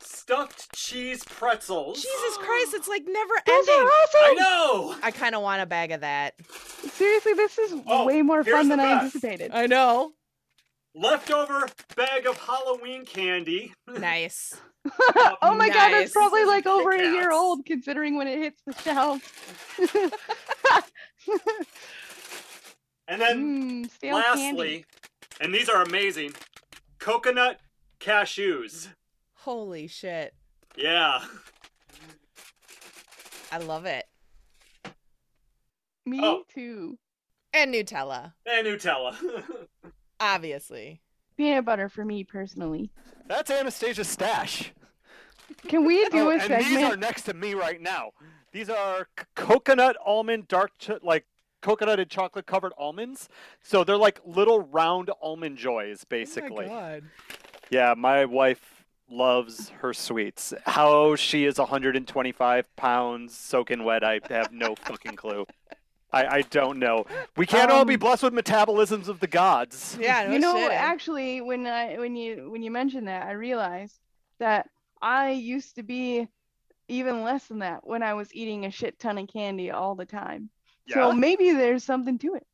Stuffed 0.00 0.72
cheese 0.76 1.24
pretzels. 1.24 1.96
Jesus 2.00 2.36
Christ, 2.38 2.74
it's 2.74 2.86
like 2.86 3.02
never 3.04 3.34
Those 3.48 3.68
are 3.68 3.72
ending. 3.80 3.88
I 4.14 4.34
know. 4.38 4.96
I 5.02 5.10
kind 5.10 5.34
of 5.34 5.42
want 5.42 5.62
a 5.62 5.66
bag 5.66 5.90
of 5.90 6.02
that. 6.02 6.34
Seriously, 6.92 7.32
this 7.32 7.58
is 7.58 7.74
Oh, 7.84 8.04
way 8.06 8.22
more 8.22 8.44
fun 8.44 8.68
than 8.68 8.78
I 8.78 8.84
best. 8.94 9.16
anticipated. 9.16 9.50
I 9.52 9.66
know. 9.66 10.12
Leftover 10.94 11.66
bag 11.96 12.26
of 12.26 12.38
Halloween 12.38 13.04
candy. 13.04 13.72
Nice. 13.88 14.54
oh 15.16 15.54
my 15.56 15.68
god, 15.68 15.92
it's 15.92 16.12
probably 16.12 16.44
like 16.44 16.66
over 16.66 16.90
a 16.90 16.98
year 17.02 17.32
old 17.32 17.64
considering 17.66 18.16
when 18.16 18.28
it 18.28 18.38
hits 18.38 18.60
the 18.66 18.74
shelf. 18.82 19.70
And 23.06 23.20
then 23.20 23.84
Mmm, 23.84 23.90
stale 23.90 24.22
candy. 24.22 24.50
lastly, 24.50 24.84
and 25.38 25.54
these 25.54 25.68
are 25.68 25.82
amazing, 25.82 26.32
coconut 26.98 27.60
cashews. 28.00 28.88
Holy 29.34 29.86
shit. 29.88 30.32
Yeah. 30.74 31.22
I 33.52 33.58
love 33.58 33.84
it. 33.84 34.06
Me 36.06 36.18
Oh. 36.22 36.44
too. 36.54 36.98
And 37.52 37.74
Nutella, 37.74 38.32
And 38.46 38.66
Nutella. 38.66 39.14
Obviously. 40.20 41.00
Peanut 41.36 41.64
butter 41.64 41.88
for 41.88 42.04
me 42.04 42.24
personally. 42.24 42.90
That's 43.26 43.50
Anastasia's 43.50 44.08
stash. 44.08 44.72
Can 45.68 45.84
we 45.84 46.08
do 46.08 46.28
Oh, 46.28 46.30
a 46.30 46.34
and 46.38 46.64
these 46.64 46.82
are 46.82 46.96
next 46.96 47.22
to 47.22 47.34
me 47.34 47.54
right 47.54 47.80
now. 47.80 48.10
These 48.52 48.70
are 48.70 49.08
c- 49.18 49.24
coconut 49.34 49.96
almond 50.04 50.46
dark, 50.48 50.70
ch- 50.78 50.90
like 51.02 51.26
coconut 51.60 51.98
and 51.98 52.08
chocolate 52.08 52.46
covered 52.46 52.72
almonds. 52.78 53.28
So 53.62 53.82
they're 53.84 53.96
like 53.96 54.20
little 54.24 54.60
round 54.60 55.10
almond 55.20 55.58
joys, 55.58 56.04
basically. 56.04 56.66
Oh 56.66 56.68
my 56.68 56.80
god. 56.92 57.02
Yeah, 57.70 57.94
my 57.96 58.24
wife 58.26 58.84
loves 59.10 59.70
her 59.80 59.92
sweets. 59.92 60.54
How 60.66 61.16
she 61.16 61.44
is 61.46 61.58
125 61.58 62.76
pounds 62.76 63.36
soaking 63.36 63.84
wet, 63.84 64.04
I 64.04 64.20
have 64.30 64.52
no 64.52 64.74
fucking 64.76 65.16
clue. 65.16 65.46
I, 66.14 66.36
I 66.36 66.42
don't 66.42 66.78
know. 66.78 67.06
We 67.36 67.46
can't 67.46 67.70
all 67.70 67.84
be 67.84 67.94
Um, 67.94 68.00
blessed 68.00 68.22
with 68.22 68.32
metabolisms 68.34 69.08
of 69.08 69.20
the 69.20 69.26
gods. 69.26 69.98
Yeah, 70.00 70.26
no 70.26 70.32
you 70.32 70.38
know, 70.38 70.56
shit. 70.56 70.72
actually, 70.72 71.40
when 71.40 71.66
I 71.66 71.98
when 71.98 72.16
you 72.16 72.50
when 72.50 72.62
you 72.62 72.70
mentioned 72.70 73.08
that, 73.08 73.26
I 73.26 73.32
realized 73.32 73.98
that 74.38 74.68
I 75.02 75.30
used 75.30 75.76
to 75.76 75.82
be 75.82 76.28
even 76.88 77.22
less 77.22 77.46
than 77.46 77.60
that 77.60 77.86
when 77.86 78.02
I 78.02 78.14
was 78.14 78.28
eating 78.34 78.64
a 78.64 78.70
shit 78.70 78.98
ton 78.98 79.18
of 79.18 79.28
candy 79.28 79.70
all 79.70 79.94
the 79.94 80.06
time. 80.06 80.50
Yeah. 80.86 80.94
So 80.94 81.12
maybe 81.12 81.52
there's 81.52 81.84
something 81.84 82.18
to 82.18 82.34
it. 82.34 82.46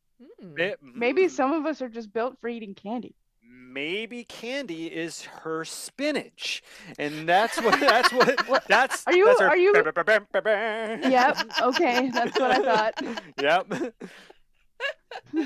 Mm. 0.42 0.74
Maybe 0.94 1.24
mm, 1.24 1.30
some 1.30 1.52
of 1.52 1.66
us 1.66 1.82
are 1.82 1.88
just 1.88 2.12
built 2.12 2.38
for 2.40 2.48
eating 2.48 2.74
candy. 2.74 3.14
Maybe 3.50 4.24
candy 4.24 4.86
is 4.86 5.22
her 5.22 5.64
spinach, 5.64 6.62
and 6.98 7.28
that's 7.28 7.60
what 7.60 7.78
that's 7.80 8.12
what 8.12 8.48
What- 8.48 8.68
that's. 8.68 9.04
Are 9.06 9.14
you- 9.14 9.26
that's 9.26 9.40
her 9.40 9.48
are 9.48 9.56
you- 9.56 9.72
Yep. 9.74 11.04
Yep. 11.04 11.36
Okay, 11.62 12.10
that's 12.10 12.38
what 12.38 12.50
I 12.52 12.62
thought. 12.62 13.22
Yep. 13.40 13.94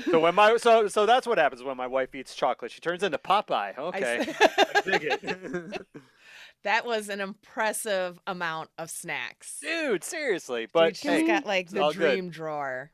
so 0.09 0.19
when 0.19 0.33
my 0.35 0.55
so 0.57 0.87
so 0.87 1.05
that's 1.05 1.27
what 1.27 1.37
happens 1.37 1.61
when 1.61 1.75
my 1.75 1.87
wife 1.87 2.13
eats 2.15 2.35
chocolate. 2.35 2.71
She 2.71 2.79
turns 2.79 3.03
into 3.03 3.17
Popeye. 3.17 3.73
I 3.77 3.81
Okay. 3.81 4.17
s- 4.19 4.35
I 4.75 4.81
dig 4.81 5.03
it. 5.03 5.81
that 6.63 6.85
was 6.85 7.09
an 7.09 7.19
impressive 7.19 8.17
amount 8.27 8.69
of 8.77 8.89
snacks. 8.89 9.59
Dude, 9.61 10.03
seriously. 10.05 10.67
But 10.71 10.89
Dude, 10.89 10.97
she's 10.97 11.11
hey, 11.11 11.27
got 11.27 11.45
like 11.45 11.69
the 11.69 11.81
all 11.81 11.91
good. 11.93 12.11
dream 12.11 12.29
drawer. 12.29 12.91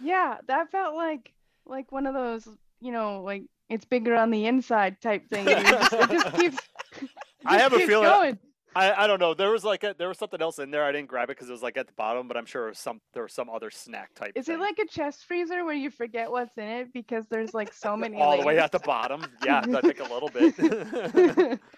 Yeah, 0.00 0.36
that 0.46 0.70
felt 0.70 0.94
like 0.94 1.32
like 1.66 1.90
one 1.90 2.06
of 2.06 2.14
those, 2.14 2.46
you 2.80 2.92
know, 2.92 3.22
like 3.22 3.42
it's 3.72 3.84
bigger 3.84 4.14
on 4.14 4.30
the 4.30 4.46
inside 4.46 5.00
type 5.00 5.28
thing. 5.30 5.46
It 5.48 5.66
just, 5.66 5.92
it 5.92 6.10
just 6.10 6.32
keeps. 6.36 6.56
it 7.00 7.08
I 7.44 7.58
just 7.58 7.62
have 7.62 7.72
a 7.72 7.86
feeling- 7.86 8.04
Going. 8.08 8.38
I, 8.74 9.04
I 9.04 9.06
don't 9.06 9.20
know. 9.20 9.34
There 9.34 9.50
was 9.50 9.64
like 9.64 9.84
a, 9.84 9.94
there 9.98 10.08
was 10.08 10.16
something 10.16 10.40
else 10.40 10.58
in 10.58 10.70
there. 10.70 10.82
I 10.82 10.92
didn't 10.92 11.08
grab 11.08 11.24
it 11.28 11.36
because 11.36 11.50
it 11.50 11.52
was 11.52 11.62
like 11.62 11.76
at 11.76 11.86
the 11.88 11.92
bottom, 11.92 12.26
but 12.26 12.38
I'm 12.38 12.46
sure 12.46 12.68
it 12.68 12.70
was 12.70 12.78
some 12.78 13.02
there 13.12 13.22
was 13.24 13.34
some 13.34 13.50
other 13.50 13.68
snack 13.70 14.14
type. 14.14 14.32
Is 14.34 14.46
thing. 14.46 14.54
it 14.54 14.60
like 14.60 14.78
a 14.78 14.86
chest 14.86 15.26
freezer 15.26 15.62
where 15.66 15.74
you 15.74 15.90
forget 15.90 16.30
what's 16.30 16.56
in 16.56 16.64
it 16.64 16.92
because 16.94 17.26
there's 17.30 17.52
like 17.52 17.74
so 17.74 17.94
many 17.98 18.16
all 18.16 18.38
the 18.40 18.46
way 18.46 18.58
at 18.58 18.72
the 18.72 18.78
bottom? 18.78 19.26
Yeah, 19.44 19.58
I 19.74 19.80
think 19.82 20.00
a 20.00 20.04
little 20.12 20.30
bit. 20.30 21.60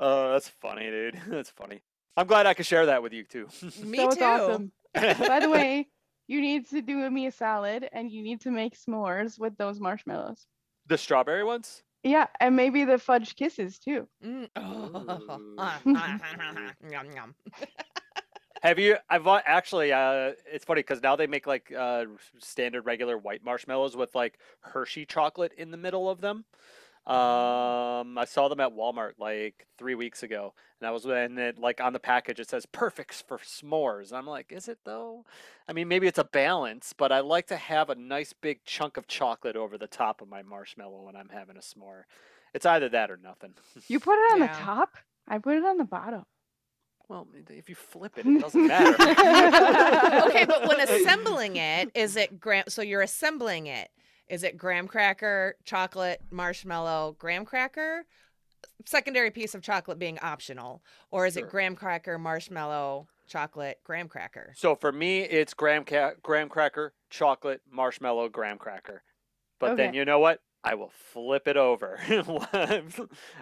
Oh, 0.00 0.32
that's 0.32 0.48
funny, 0.60 0.90
dude. 0.90 1.20
That's 1.28 1.50
funny. 1.50 1.82
I'm 2.16 2.26
glad 2.26 2.46
I 2.46 2.54
could 2.54 2.66
share 2.66 2.86
that 2.86 3.02
with 3.02 3.12
you 3.12 3.24
too. 3.24 3.48
Me 3.82 3.98
that 3.98 4.06
was 4.06 4.16
too. 4.16 4.24
awesome. 4.24 4.72
By 4.92 5.40
the 5.40 5.48
way, 5.50 5.88
you 6.26 6.40
need 6.40 6.68
to 6.70 6.82
do 6.82 7.08
me 7.10 7.26
a 7.26 7.30
salad 7.32 7.88
and 7.92 8.10
you 8.10 8.22
need 8.22 8.40
to 8.42 8.50
make 8.50 8.76
s'mores 8.76 9.38
with 9.38 9.56
those 9.56 9.80
marshmallows. 9.80 10.46
The 10.86 10.98
strawberry 10.98 11.44
ones. 11.44 11.82
Yeah, 12.02 12.26
and 12.38 12.54
maybe 12.54 12.84
the 12.84 12.98
fudge 12.98 13.34
kisses 13.34 13.78
too. 13.78 14.06
Mm. 14.24 14.48
Oh. 14.56 15.40
Yum, 16.90 17.06
yum. 17.14 17.34
Have 18.62 18.78
you? 18.78 18.96
I've 19.10 19.26
actually. 19.26 19.92
Uh, 19.92 20.32
it's 20.50 20.64
funny 20.64 20.80
because 20.80 21.02
now 21.02 21.16
they 21.16 21.26
make 21.26 21.46
like 21.46 21.72
uh, 21.76 22.04
standard 22.38 22.86
regular 22.86 23.18
white 23.18 23.44
marshmallows 23.44 23.94
with 23.96 24.14
like 24.14 24.38
Hershey 24.60 25.04
chocolate 25.04 25.52
in 25.58 25.70
the 25.70 25.76
middle 25.76 26.08
of 26.08 26.20
them. 26.20 26.44
Um, 27.06 28.16
I 28.16 28.24
saw 28.26 28.48
them 28.48 28.60
at 28.60 28.74
Walmart 28.74 29.12
like 29.18 29.66
three 29.76 29.94
weeks 29.94 30.22
ago, 30.22 30.54
and 30.80 30.88
I 30.88 30.90
was 30.90 31.04
and 31.04 31.38
it, 31.38 31.58
like 31.58 31.80
on 31.80 31.92
the 31.92 32.00
package 32.00 32.40
it 32.40 32.48
says 32.48 32.64
"perfect 32.66 33.24
for 33.28 33.38
s'mores." 33.38 34.08
And 34.08 34.16
I'm 34.18 34.26
like, 34.26 34.50
is 34.52 34.68
it 34.68 34.78
though? 34.84 35.26
I 35.68 35.74
mean, 35.74 35.86
maybe 35.88 36.06
it's 36.06 36.18
a 36.18 36.24
balance, 36.24 36.94
but 36.96 37.12
I 37.12 37.20
like 37.20 37.46
to 37.48 37.56
have 37.56 37.90
a 37.90 37.94
nice 37.94 38.32
big 38.32 38.64
chunk 38.64 38.96
of 38.96 39.06
chocolate 39.06 39.54
over 39.56 39.76
the 39.76 39.86
top 39.86 40.22
of 40.22 40.28
my 40.28 40.42
marshmallow 40.42 41.02
when 41.02 41.14
I'm 41.16 41.28
having 41.28 41.56
a 41.56 41.60
s'more. 41.60 42.04
It's 42.54 42.64
either 42.66 42.88
that 42.88 43.10
or 43.10 43.18
nothing. 43.18 43.52
You 43.88 44.00
put 44.00 44.14
it 44.14 44.32
on 44.32 44.38
Yeah. 44.40 44.46
the 44.56 44.62
top? 44.64 44.96
I 45.28 45.38
put 45.38 45.56
it 45.56 45.64
on 45.64 45.76
the 45.76 45.84
bottom. 45.84 46.24
Well, 47.08 47.28
if 47.50 47.68
you 47.68 47.74
flip 47.74 48.16
it, 48.16 48.24
it 48.24 48.40
doesn't 48.40 48.66
matter. 48.66 48.94
okay, 50.28 50.46
but 50.46 50.66
when 50.66 50.80
assembling 50.88 51.56
it, 51.56 51.90
is 51.94 52.16
it 52.16 52.40
gram? 52.40 52.64
So 52.68 52.80
you're 52.80 53.02
assembling 53.02 53.66
it. 53.66 53.90
Is 54.28 54.42
it 54.42 54.56
graham 54.56 54.88
cracker, 54.88 55.56
chocolate, 55.64 56.20
marshmallow, 56.30 57.16
graham 57.18 57.44
cracker? 57.44 58.04
Secondary 58.86 59.30
piece 59.30 59.54
of 59.54 59.62
chocolate 59.62 59.98
being 59.98 60.18
optional. 60.20 60.82
Or 61.10 61.26
is 61.26 61.34
Sure. 61.34 61.44
it 61.46 61.50
graham 61.50 61.76
cracker, 61.76 62.18
marshmallow, 62.18 63.08
chocolate, 63.26 63.80
graham 63.84 64.08
cracker? 64.08 64.52
So 64.56 64.74
for 64.74 64.92
me, 64.92 65.20
it's 65.20 65.52
graham 65.54 65.84
ca- 65.84 66.14
graham 66.22 66.48
cracker, 66.48 66.94
chocolate, 67.10 67.60
marshmallow, 67.70 68.28
graham 68.30 68.58
cracker. 68.58 69.02
But 69.58 69.76
then 69.76 69.94
you 69.94 70.04
know 70.04 70.18
what? 70.18 70.40
I 70.62 70.74
will 70.74 70.90
flip 70.94 71.46
it 71.46 71.56
over. 71.58 71.98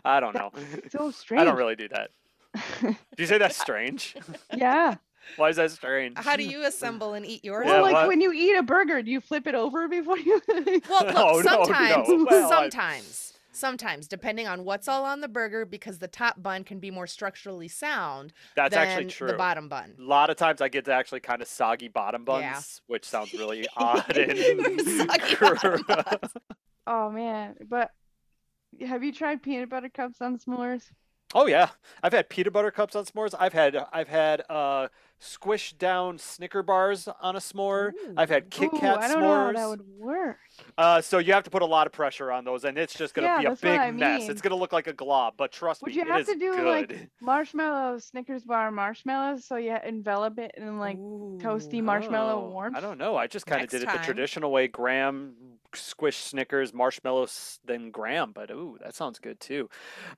I 0.04 0.20
don't 0.20 0.34
know. 0.34 0.50
So 0.90 1.10
strange. 1.12 1.40
I 1.42 1.44
don't 1.44 1.56
really 1.56 1.76
do 1.76 1.88
that. 1.88 2.10
Do 2.80 2.96
you 3.18 3.26
say 3.26 3.38
that's 3.38 3.56
strange? 3.58 4.16
yeah. 4.54 4.96
Why 5.36 5.48
is 5.48 5.56
that 5.56 5.70
strange? 5.70 6.16
How 6.18 6.36
do 6.36 6.42
you 6.54 6.64
assemble 6.64 7.14
and 7.14 7.24
eat 7.26 7.44
yours? 7.44 7.64
Yeah, 7.66 7.74
well, 7.74 7.82
like 7.82 7.92
what? 7.94 8.08
when 8.08 8.20
you 8.20 8.32
eat 8.32 8.54
a 8.56 8.62
burger, 8.62 9.02
do 9.02 9.10
you 9.10 9.20
flip 9.20 9.46
it 9.46 9.54
over 9.54 9.88
before 9.88 10.18
you? 10.18 10.40
Well, 10.48 10.62
look, 10.64 10.88
No, 10.88 11.04
no, 11.12 11.40
no. 11.40 11.42
sometimes, 11.42 12.08
I- 12.30 12.48
sometimes, 12.48 13.32
sometimes, 13.52 14.08
depending 14.08 14.46
on 14.48 14.64
what's 14.64 14.88
all 14.88 15.04
on 15.04 15.20
the 15.20 15.28
burger, 15.28 15.64
because 15.64 15.98
the 15.98 16.08
top 16.08 16.42
bun 16.42 16.64
can 16.64 16.78
be 16.80 16.90
more 16.90 17.06
structurally 17.06 17.68
sound 17.68 18.32
That's 18.56 18.74
than 18.74 18.86
actually 18.88 19.06
true. 19.10 19.28
the 19.28 19.34
bottom 19.34 19.68
bun. 19.68 19.94
A 19.98 20.02
lot 20.02 20.30
of 20.30 20.36
times 20.36 20.60
I 20.60 20.68
get 20.68 20.84
to 20.86 20.92
actually 20.92 21.20
kind 21.20 21.40
of 21.42 21.48
soggy 21.48 21.88
bottom 21.88 22.24
buns, 22.24 22.42
Yeah. 22.42 22.60
which 22.88 23.04
sounds 23.04 23.32
really 23.32 23.66
odd 23.76 24.16
and 24.16 24.38
gross. 25.36 25.62
oh 26.86 27.10
man, 27.10 27.56
but 27.68 27.90
have 28.86 29.04
you 29.04 29.12
tried 29.12 29.42
peanut 29.42 29.68
butter 29.68 29.90
cups 29.90 30.20
on 30.20 30.38
s'mores? 30.38 30.88
Oh 31.34 31.46
yeah, 31.46 31.70
I've 32.02 32.12
had 32.12 32.28
peanut 32.28 32.52
butter 32.52 32.70
cups 32.70 32.94
on 32.94 33.04
s'mores. 33.04 33.34
I've 33.38 33.52
had 33.52 33.76
I've 33.92 34.08
had 34.08 34.42
uh 34.48 34.88
squished 35.20 35.78
down 35.78 36.18
Snicker 36.18 36.62
bars 36.62 37.08
on 37.20 37.36
a 37.36 37.38
s'more. 37.38 37.92
I've 38.16 38.28
had 38.28 38.50
Kit 38.50 38.74
Kat 38.74 38.74
Ooh, 38.74 38.80
Kat 39.00 39.02
I 39.02 39.08
don't 39.08 39.24
know 39.24 39.34
how 39.34 39.52
that 39.52 39.66
would 39.66 39.82
work. 39.86 40.38
Uh, 40.78 41.00
so 41.00 41.18
you 41.18 41.32
have 41.32 41.44
to 41.44 41.50
put 41.50 41.62
a 41.62 41.66
lot 41.66 41.86
of 41.86 41.92
pressure 41.92 42.30
on 42.30 42.44
those, 42.44 42.64
and 42.64 42.78
it's 42.78 42.94
just 42.94 43.14
gonna 43.14 43.28
Yeah, 43.28 43.36
be 43.36 43.44
a 43.44 43.50
big 43.50 43.80
I 43.80 43.90
mess. 43.90 44.28
It's 44.28 44.40
gonna 44.40 44.56
look 44.56 44.72
like 44.72 44.86
a 44.86 44.92
glob, 44.92 45.34
but 45.36 45.52
trust 45.52 45.82
Would 45.82 45.86
me, 45.86 45.94
you 45.94 46.04
have 46.06 46.24
to 46.24 46.34
do 46.36 46.50
good. 46.56 46.66
like 46.66 47.10
marshmallow 47.20 47.98
Snickers 47.98 48.44
bar 48.44 48.70
marshmallows 48.70 49.44
so 49.44 49.56
you 49.56 49.76
envelop 49.84 50.38
it 50.38 50.52
in 50.56 50.78
like 50.78 51.00
toasty 51.38 51.82
marshmallow 51.82 52.40
Oh, 52.40 52.48
warmth? 52.48 52.78
I 52.78 52.80
don't 52.80 52.98
know. 52.98 53.16
I 53.16 53.26
just 53.26 53.46
kind 53.46 53.62
of 53.62 53.68
did 53.70 53.82
it 53.82 53.90
the 53.90 53.98
traditional 53.98 54.50
way: 54.52 54.68
graham, 54.68 55.34
squish 55.76 56.18
Snickers, 56.18 56.72
marshmallows, 56.74 57.60
then 57.64 57.90
graham. 57.90 58.32
But 58.32 58.50
ooh, 58.50 58.78
that 58.82 58.94
sounds 58.94 59.18
good 59.18 59.40
too. 59.40 59.68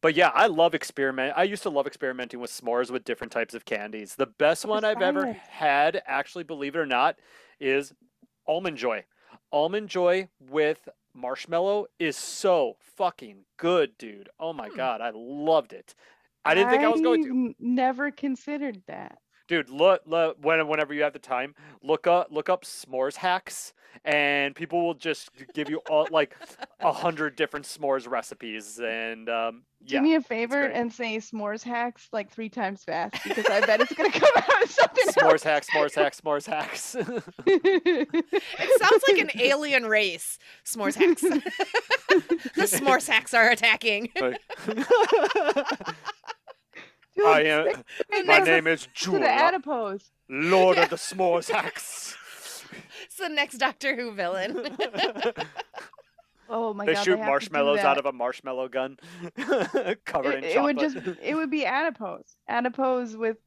But 0.00 0.14
yeah, 0.14 0.30
I 0.34 0.46
love 0.46 0.74
experiment. 0.74 1.34
I 1.36 1.44
used 1.44 1.62
to 1.64 1.70
love 1.70 1.86
experimenting 1.86 2.40
with 2.40 2.50
s'mores 2.50 2.90
with 2.90 3.04
different 3.04 3.32
types 3.32 3.54
of 3.54 3.64
candies. 3.64 4.14
The 4.14 4.26
best 4.26 4.64
one 4.64 4.84
I've 4.84 5.02
ever 5.02 5.32
had, 5.32 6.02
actually, 6.06 6.44
believe 6.44 6.74
it 6.74 6.78
or 6.78 6.86
not, 6.86 7.16
is 7.60 7.92
almond 8.46 8.76
joy. 8.76 9.04
Almond 9.52 9.88
joy 9.88 10.28
with 10.40 10.88
marshmallow 11.14 11.86
is 11.98 12.16
so 12.16 12.76
fucking 12.96 13.44
good, 13.56 13.96
dude. 13.98 14.28
Oh 14.38 14.52
my 14.52 14.68
Hmm. 14.68 14.76
god, 14.76 15.00
I 15.00 15.12
loved 15.14 15.72
it. 15.72 15.94
I 16.44 16.54
didn't 16.54 16.70
think 16.70 16.84
I 16.84 16.88
was 16.88 17.00
going 17.00 17.22
to. 17.24 17.54
Never 17.58 18.10
considered 18.10 18.82
that. 18.86 19.18
Dude, 19.46 19.68
look, 19.68 20.00
look 20.06 20.38
when 20.40 20.66
whenever 20.68 20.94
you 20.94 21.02
have 21.02 21.12
the 21.12 21.18
time, 21.18 21.54
look 21.82 22.06
up 22.06 22.28
look 22.30 22.48
up 22.48 22.64
s'mores 22.64 23.16
hacks, 23.16 23.74
and 24.04 24.54
people 24.54 24.84
will 24.84 24.94
just 24.94 25.30
give 25.52 25.68
you 25.68 25.80
all 25.90 26.06
like 26.10 26.34
a 26.80 26.92
hundred 26.92 27.36
different 27.36 27.66
s'mores 27.66 28.08
recipes, 28.08 28.80
and 28.82 29.28
um, 29.28 29.64
Do 29.84 29.96
yeah, 29.96 30.00
me 30.00 30.14
a 30.14 30.22
favor 30.22 30.62
and 30.64 30.90
say 30.90 31.18
s'mores 31.18 31.62
hacks 31.62 32.08
like 32.10 32.30
three 32.30 32.48
times 32.48 32.84
fast 32.84 33.22
because 33.22 33.44
I 33.46 33.60
bet 33.66 33.80
it's 33.82 33.92
gonna 33.92 34.10
come 34.10 34.30
out 34.34 34.62
as 34.62 34.70
something 34.70 35.06
s'mores 35.08 35.42
hacks, 35.42 35.68
s'mores 35.68 35.94
hacks, 35.94 36.20
s'mores 36.22 36.46
hacks. 36.46 36.94
else. 36.96 37.06
It 37.46 38.80
sounds 38.80 39.02
like 39.08 39.18
an 39.18 39.30
alien 39.40 39.84
race. 39.84 40.38
S'mores 40.64 40.94
hacks. 40.94 41.20
the 42.54 42.62
s'mores 42.62 43.06
hacks 43.08 43.34
are 43.34 43.50
attacking. 43.50 44.08
Like- 44.18 44.40
Dude, 47.16 47.26
I 47.26 47.40
am. 47.42 47.68
stick 47.70 48.26
My 48.26 48.38
name 48.38 48.66
is 48.66 48.88
to 48.94 49.12
the 49.12 49.28
adipose. 49.28 50.10
Lord 50.28 50.76
Yeah. 50.76 50.84
of 50.84 50.90
the 50.90 50.96
s'mores 50.96 51.50
hacks. 51.50 52.16
It's 53.04 53.16
the 53.16 53.28
next 53.28 53.58
Doctor 53.58 53.94
Who 53.96 54.12
villain. 54.14 54.76
Oh 56.46 56.74
my 56.74 56.84
god. 56.84 56.88
they 56.90 56.94
god! 56.94 57.04
shoot 57.04 57.10
have 57.12 57.20
to 57.20 57.26
marshmallows 57.26 57.78
out 57.80 57.96
of 57.96 58.04
a 58.04 58.12
marshmallow 58.12 58.68
gun, 58.68 58.98
covered 60.04 60.34
in 60.34 60.44
it, 60.44 60.54
it 60.56 60.62
would 60.62 60.78
just 60.78 60.94
it 61.22 61.34
would 61.34 61.50
be 61.50 61.64
adipose. 61.64 62.36
Adipose 62.46 63.16
with 63.16 63.38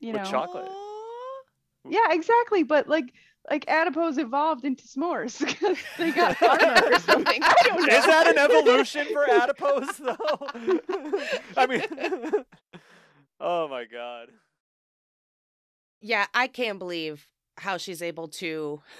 you 0.00 0.12
With 0.12 0.22
know 0.22 0.28
chocolate. 0.28 0.68
Yeah, 1.88 2.08
exactly. 2.10 2.64
But 2.64 2.88
like 2.88 3.12
like 3.48 3.66
adipose 3.68 4.18
evolved 4.18 4.64
into 4.64 4.82
s'mores 4.82 5.38
because 5.38 5.78
they 5.96 6.10
got 6.10 6.42
armor 6.42 6.92
or 6.92 6.98
something. 6.98 7.40
I 7.40 7.54
don't 7.62 7.86
know. 7.86 7.96
Is 7.96 8.04
that 8.06 8.26
an 8.26 8.36
evolution 8.38 9.06
for 9.12 9.30
adipose 9.30 9.96
though? 9.98 10.48
I 11.56 11.66
mean, 11.68 12.44
oh 13.40 13.68
my 13.68 13.84
god. 13.84 14.28
Yeah, 16.00 16.26
I 16.34 16.46
can't 16.46 16.78
believe 16.78 17.26
how 17.58 17.76
she's 17.76 18.02
able 18.02 18.28
to. 18.28 18.82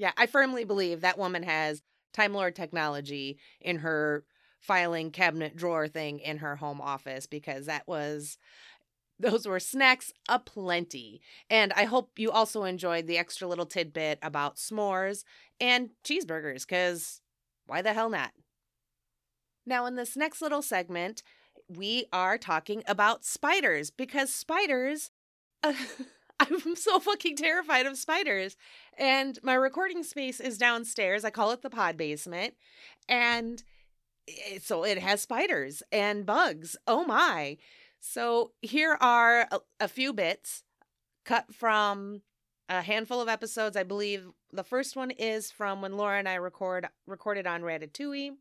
Yeah, 0.00 0.12
I 0.16 0.26
firmly 0.26 0.62
believe 0.62 1.00
that 1.00 1.18
woman 1.18 1.42
has 1.42 1.82
Time 2.12 2.32
Lord 2.32 2.54
technology 2.54 3.36
in 3.60 3.78
her 3.78 4.24
filing 4.60 5.10
cabinet 5.10 5.56
drawer 5.56 5.88
thing 5.88 6.20
in 6.20 6.38
her 6.38 6.54
home 6.54 6.80
office 6.80 7.26
because 7.26 7.66
that 7.66 7.88
was. 7.88 8.38
Those 9.18 9.48
were 9.48 9.58
snacks 9.58 10.12
aplenty. 10.28 11.20
And 11.50 11.72
I 11.72 11.86
hope 11.86 12.12
you 12.16 12.30
also 12.30 12.62
enjoyed 12.62 13.08
the 13.08 13.18
extra 13.18 13.48
little 13.48 13.66
tidbit 13.66 14.20
about 14.22 14.54
s'mores 14.54 15.24
and 15.60 15.90
cheeseburgers, 16.04 16.60
because 16.60 17.20
why 17.66 17.82
the 17.82 17.92
hell 17.92 18.10
not? 18.10 18.30
Now, 19.66 19.86
in 19.86 19.96
this 19.96 20.16
next 20.16 20.40
little 20.40 20.62
segment, 20.62 21.24
we 21.68 22.06
are 22.12 22.38
talking 22.38 22.82
about 22.86 23.24
spiders 23.24 23.90
because 23.90 24.32
spiders. 24.32 25.10
I'm 26.40 26.76
so 26.76 27.00
fucking 27.00 27.36
terrified 27.36 27.86
of 27.86 27.98
spiders. 27.98 28.56
And 28.96 29.38
my 29.42 29.54
recording 29.54 30.02
space 30.04 30.40
is 30.40 30.56
downstairs. 30.56 31.24
I 31.24 31.30
call 31.30 31.50
it 31.50 31.62
the 31.62 31.70
pod 31.70 31.96
basement. 31.96 32.54
And 33.08 33.62
it, 34.26 34.62
so 34.62 34.84
it 34.84 34.98
has 34.98 35.20
spiders 35.22 35.82
and 35.90 36.24
bugs. 36.24 36.76
Oh 36.86 37.04
my. 37.04 37.56
So 38.00 38.52
here 38.62 38.96
are 39.00 39.48
a, 39.50 39.60
a 39.80 39.88
few 39.88 40.12
bits 40.12 40.62
cut 41.24 41.52
from 41.52 42.22
a 42.68 42.82
handful 42.82 43.20
of 43.20 43.28
episodes. 43.28 43.76
I 43.76 43.82
believe 43.82 44.28
the 44.52 44.64
first 44.64 44.96
one 44.96 45.10
is 45.10 45.50
from 45.50 45.82
when 45.82 45.96
Laura 45.96 46.18
and 46.18 46.28
I 46.28 46.34
record 46.34 46.88
recorded 47.06 47.46
on 47.46 47.62
Ratatouille. 47.62 48.36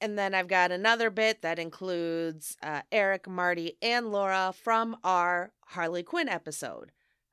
And 0.00 0.18
then 0.18 0.34
I've 0.34 0.48
got 0.48 0.72
another 0.72 1.10
bit 1.10 1.42
that 1.42 1.58
includes 1.58 2.56
uh, 2.62 2.80
Eric, 2.90 3.28
Marty, 3.28 3.76
and 3.82 4.10
Laura 4.10 4.54
from 4.56 4.96
our 5.04 5.52
Harley 5.66 6.02
Quinn 6.02 6.28
episode, 6.28 6.90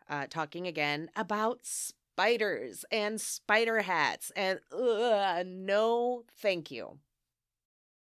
uh, 0.09 0.27
talking 0.29 0.67
again 0.67 1.09
about 1.15 1.59
spiders 1.63 2.83
and 2.91 3.21
spider 3.21 3.81
hats. 3.83 4.31
And 4.35 4.59
ugh, 4.71 5.45
no, 5.47 6.23
thank 6.41 6.69
you. 6.69 6.99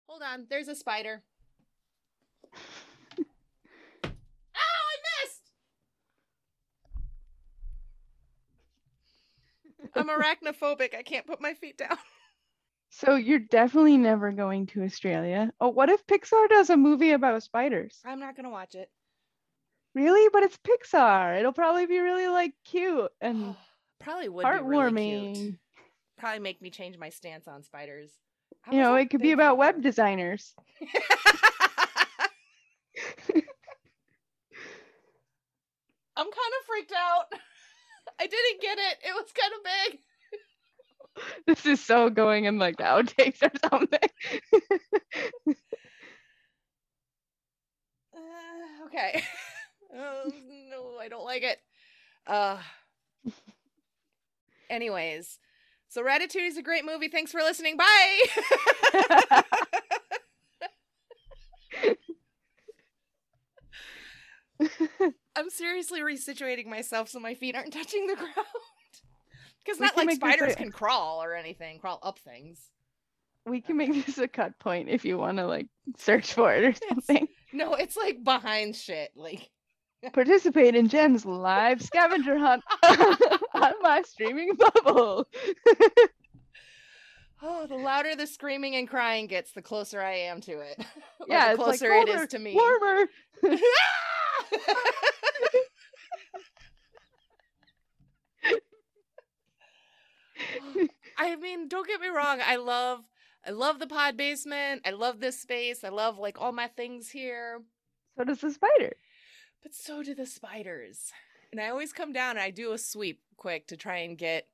Hold 0.08 0.24
on, 0.24 0.48
there's 0.50 0.68
a 0.68 0.76
spider. 0.76 1.22
Ow, 4.04 4.10
I 4.56 4.96
missed! 5.24 5.52
I'm 9.94 10.08
arachnophobic. 10.08 10.96
I 10.96 11.04
can't 11.04 11.28
put 11.28 11.40
my 11.40 11.54
feet 11.54 11.78
down. 11.78 11.98
So 12.98 13.16
you're 13.16 13.40
definitely 13.40 13.98
never 13.98 14.32
going 14.32 14.68
to 14.68 14.84
Australia. 14.84 15.52
Oh, 15.60 15.68
what 15.68 15.90
if 15.90 16.08
Pixar 16.08 16.48
does 16.48 16.70
a 16.70 16.78
movie 16.78 17.12
about 17.12 17.44
spiders? 17.44 18.00
I'm 18.06 18.22
not 18.22 18.38
going 18.38 18.46
to 18.46 18.50
watch 18.50 18.74
it. 18.74 18.90
Really? 19.94 20.30
But 20.32 20.44
it's 20.44 20.58
Pixar. 20.58 21.38
It'll 21.38 21.52
probably 21.52 21.88
be 21.88 22.00
really 22.00 22.30
like 22.30 22.54
cute 22.64 23.12
and 23.20 23.54
Probably 24.00 24.30
would 24.30 24.44
be 24.44 24.50
really 24.50 24.64
heartwarming. 24.64 25.58
Probably 26.18 26.40
make 26.40 26.62
me 26.62 26.70
change 26.70 26.98
my 26.98 27.10
stance 27.10 27.50
on 27.50 27.64
spiders. 27.64 28.12
I 28.66 28.76
you 28.76 28.82
know, 28.82 28.96
it 28.96 29.10
could 29.10 29.22
be 29.22 29.34
about 29.34 29.58
web 29.58 29.82
designers. 29.82 30.56
I'm 36.16 36.26
kind 36.26 36.54
of 36.60 36.66
freaked 36.66 36.94
out. 36.94 37.26
I 38.22 38.28
didn't 38.28 38.62
get 38.62 38.78
it. 38.78 39.00
It 39.04 39.14
was 39.14 39.34
kind 39.34 39.54
of 39.54 39.64
big. 39.64 40.00
This 41.48 41.66
is 41.66 41.84
so 41.84 42.10
going 42.10 42.46
in 42.46 42.58
like 42.60 42.78
the 42.78 42.84
outtakes 42.84 43.42
or 43.42 43.52
something. 43.70 44.10
Uh, 48.16 48.86
okay. 48.86 49.24
Oh, 49.98 50.30
no, 50.70 50.98
I 51.00 51.08
don't 51.08 51.24
like 51.24 51.44
it. 51.44 51.58
Uh. 52.28 52.58
Anyways, 54.70 55.40
so 55.88 56.04
Ratatouille 56.04 56.48
is 56.48 56.58
a 56.58 56.64
great 56.64 56.86
movie. 56.86 57.08
Thanks 57.08 57.32
for 57.32 57.40
listening. 57.42 57.78
Bye. 57.78 59.44
I'm 65.36 65.50
seriously 65.50 66.02
resituating 66.02 66.68
myself 66.68 67.10
so 67.10 67.20
my 67.20 67.34
feet 67.34 67.56
aren't 67.56 67.74
touching 67.74 68.08
the 68.08 68.16
ground. 68.16 68.36
Because 69.66 69.80
not 69.80 69.98
like 69.98 70.12
spiders 70.12 70.54
a- 70.54 70.56
can 70.56 70.72
crawl 70.72 71.24
or 71.24 71.34
anything, 71.36 71.80
crawl 71.80 72.00
up 72.04 72.20
things. 72.20 72.70
We 73.48 73.62
can 73.62 73.78
make 73.78 74.06
this 74.06 74.18
a 74.18 74.28
cut 74.28 74.58
point 74.60 74.90
if 74.90 75.06
you 75.06 75.18
want 75.18 75.38
to 75.38 75.46
like 75.46 75.68
search 75.98 76.34
for 76.34 76.54
it 76.54 76.64
or 76.64 76.74
something. 76.90 77.28
No, 77.54 77.74
it's 77.76 77.96
like 77.96 78.24
behind 78.24 78.76
shit. 78.76 79.12
Like, 79.16 79.50
Participate 80.14 80.76
in 80.76 80.88
Jen's 80.88 81.26
live 81.26 81.82
scavenger 81.82 82.38
hunt 82.38 82.64
on 82.84 83.74
my 83.82 84.04
streaming 84.04 84.56
bubble. 84.56 85.28
oh, 87.42 87.66
the 87.68 87.76
louder 87.76 88.16
the 88.16 88.28
screaming 88.28 88.76
and 88.76 88.88
crying 88.88 89.28
gets, 89.28 89.52
the 89.52 89.62
closer 89.62 90.02
I 90.02 90.14
am 90.14 90.42
to 90.42 90.60
it. 90.60 90.86
Yeah, 91.28 91.48
the 91.48 91.52
it's 91.54 91.60
like 91.60 91.80
closer 91.80 91.94
it 91.94 92.10
is 92.10 92.28
to 92.30 92.40
me. 92.40 92.54
Warmer. 92.54 93.08
Ah! 93.46 95.12
I 101.18 101.36
mean, 101.36 101.68
don't 101.68 101.88
get 101.88 102.02
me 102.02 102.08
wrong. 102.08 102.40
I 102.46 102.56
love, 102.58 103.02
I 103.46 103.52
love 103.52 103.80
the 103.80 103.88
pod 103.88 104.18
basement. 104.18 104.82
I 104.86 104.92
love 104.92 105.20
this 105.20 105.40
space. 105.40 105.84
I 105.84 105.90
love 105.90 106.18
like 106.18 106.40
all 106.40 106.52
my 106.52 106.68
things 106.68 107.10
here. 107.12 107.62
So 108.18 108.24
does 108.24 108.42
the 108.42 108.52
spider. 108.52 108.94
But 109.62 109.74
so 109.74 110.04
do 110.04 110.14
the 110.14 110.26
spiders. 110.26 111.12
And 111.52 111.62
I 111.62 111.70
always 111.70 111.94
come 111.94 112.14
down 112.14 112.32
and 112.32 112.40
I 112.40 112.52
do 112.52 112.74
a 112.74 112.78
sweep 112.78 113.22
quick 113.38 113.68
to 113.68 113.78
try 113.78 113.98
and 113.98 114.18
get. 114.18 114.48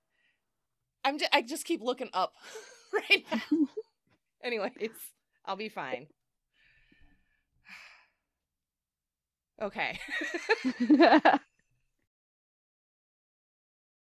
I'm 1.03 1.17
just, 1.17 1.33
I 1.33 1.41
just 1.41 1.65
keep 1.65 1.81
looking 1.81 2.09
up 2.13 2.33
right 2.93 3.25
now. 3.31 3.67
Anyways, 4.43 4.89
I'll 5.45 5.55
be 5.55 5.69
fine. 5.69 6.07
Okay. 9.61 9.99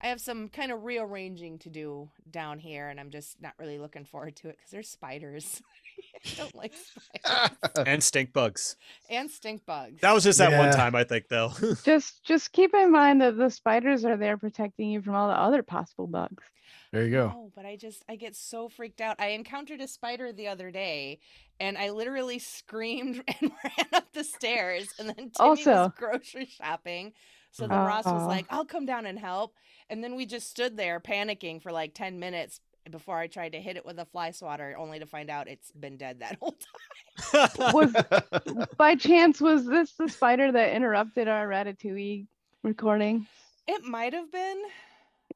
I 0.03 0.07
have 0.07 0.19
some 0.19 0.49
kind 0.49 0.71
of 0.71 0.83
rearranging 0.83 1.59
to 1.59 1.69
do 1.69 2.09
down 2.29 2.57
here, 2.59 2.89
and 2.89 2.99
I'm 2.99 3.11
just 3.11 3.39
not 3.41 3.53
really 3.59 3.77
looking 3.77 4.05
forward 4.05 4.35
to 4.37 4.49
it 4.49 4.57
because 4.57 4.71
there's 4.71 4.89
spiders. 4.89 5.61
I 6.25 6.29
don't 6.37 6.55
like 6.55 6.73
spiders. 6.73 7.87
and 7.87 8.03
stink 8.03 8.33
bugs. 8.33 8.77
and 9.09 9.29
stink 9.29 9.65
bugs. 9.65 10.01
That 10.01 10.13
was 10.13 10.23
just 10.23 10.39
that 10.39 10.57
one 10.57 10.71
time, 10.73 10.95
I 10.95 11.03
think, 11.03 11.27
though. 11.29 11.51
just 11.85 12.23
just 12.23 12.51
keep 12.51 12.73
in 12.73 12.91
mind 12.91 13.21
that 13.21 13.37
the 13.37 13.49
spiders 13.49 14.03
are 14.05 14.17
there 14.17 14.37
protecting 14.37 14.89
you 14.89 15.01
from 15.01 15.13
all 15.15 15.27
the 15.27 15.37
other 15.39 15.61
possible 15.61 16.07
bugs. 16.07 16.43
There 16.91 17.05
you 17.05 17.11
go. 17.11 17.27
No, 17.27 17.51
but 17.55 17.65
I 17.65 17.75
just 17.77 18.03
I 18.09 18.15
get 18.15 18.35
so 18.35 18.67
freaked 18.69 19.01
out. 19.01 19.15
I 19.19 19.27
encountered 19.29 19.81
a 19.81 19.87
spider 19.87 20.33
the 20.33 20.47
other 20.47 20.71
day, 20.71 21.19
and 21.59 21.77
I 21.77 21.91
literally 21.91 22.39
screamed 22.39 23.23
and 23.41 23.51
ran 23.63 23.87
up 23.93 24.11
the 24.13 24.23
stairs. 24.23 24.87
And 24.99 25.09
then 25.09 25.15
Timmy 25.15 25.49
was 25.49 25.67
Also- 25.67 25.93
grocery 25.95 26.47
shopping, 26.47 27.13
so 27.51 27.67
then 27.67 27.77
Ross 27.77 28.05
was 28.05 28.23
oh. 28.23 28.27
like, 28.27 28.45
"I'll 28.49 28.65
come 28.65 28.85
down 28.85 29.05
and 29.05 29.19
help." 29.19 29.55
And 29.89 30.03
then 30.03 30.15
we 30.15 30.25
just 30.25 30.49
stood 30.49 30.77
there 30.77 30.99
panicking 30.99 31.61
for 31.61 31.71
like 31.71 31.93
ten 31.93 32.19
minutes 32.19 32.59
before 32.89 33.17
I 33.17 33.27
tried 33.27 33.51
to 33.51 33.61
hit 33.61 33.77
it 33.77 33.85
with 33.85 33.99
a 33.99 34.05
fly 34.05 34.31
swatter, 34.31 34.75
only 34.77 34.99
to 34.99 35.05
find 35.05 35.29
out 35.29 35.47
it's 35.47 35.71
been 35.71 35.97
dead 35.97 36.19
that 36.19 36.37
whole 36.41 36.57
time. 37.33 37.73
Was 37.73 37.93
by 38.77 38.95
chance 38.95 39.39
was 39.39 39.65
this 39.65 39.91
the 39.93 40.09
spider 40.09 40.51
that 40.51 40.73
interrupted 40.73 41.27
our 41.27 41.47
Ratatouille 41.47 42.27
recording? 42.63 43.27
It 43.67 43.83
might 43.83 44.13
have 44.13 44.31
been. 44.31 44.63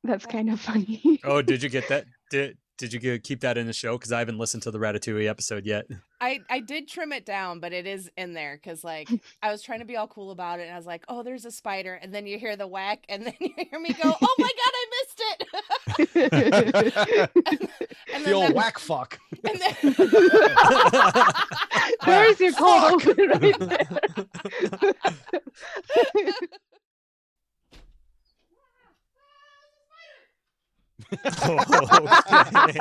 That's 0.04 0.26
kind 0.26 0.50
of 0.50 0.60
funny. 0.60 1.20
oh, 1.24 1.42
did 1.42 1.64
you 1.64 1.70
get 1.70 1.88
that? 1.90 2.06
Did 2.32 2.58
did 2.78 2.92
you 2.94 3.20
keep 3.20 3.40
that 3.42 3.58
in 3.58 3.68
the 3.68 3.74
show? 3.74 3.98
Because 3.98 4.12
I 4.12 4.20
haven't 4.20 4.38
listened 4.38 4.64
to 4.64 4.72
the 4.72 4.80
Ratatouille 4.80 5.30
episode 5.30 5.66
yet. 5.66 5.86
I 6.22 6.40
I 6.50 6.60
did 6.62 6.88
trim 6.88 7.12
it 7.12 7.26
down, 7.26 7.60
but 7.60 7.74
it 7.74 7.86
is 7.86 8.10
in 8.18 8.34
there 8.34 8.58
because 8.62 8.84
like 8.84 9.10
I 9.44 9.52
was 9.52 9.62
trying 9.62 9.80
to 9.80 9.86
be 9.86 9.98
all 9.98 10.08
cool 10.08 10.32
about 10.32 10.60
it, 10.60 10.64
and 10.64 10.72
I 10.72 10.78
was 10.78 10.86
like, 10.86 11.04
"Oh, 11.10 11.24
there's 11.24 11.44
a 11.46 11.52
spider," 11.52 11.94
and 11.96 12.14
then 12.14 12.26
you 12.26 12.40
hear 12.40 12.56
the 12.56 12.68
whack, 12.68 13.04
and 13.10 13.26
then 13.26 13.34
you 13.40 13.50
hear 13.70 13.80
me 13.80 13.92
go, 13.94 14.16
"Oh 14.22 14.36
my 14.38 14.50
god, 14.62 14.74
I 14.74 14.86
missed 14.98 15.22
it!" 15.30 15.44
and 18.14 18.26
the 18.26 18.32
old 18.32 18.48
that- 18.50 18.56
whack 18.56 18.80
fuck. 18.80 19.20
and 19.44 19.60
then- 19.60 19.76
There's 22.06 22.40
your 22.40 22.54
cold 22.54 22.94
open 22.94 23.18
right 23.30 23.60
there. 23.60 23.88
Okay. 31.14 32.80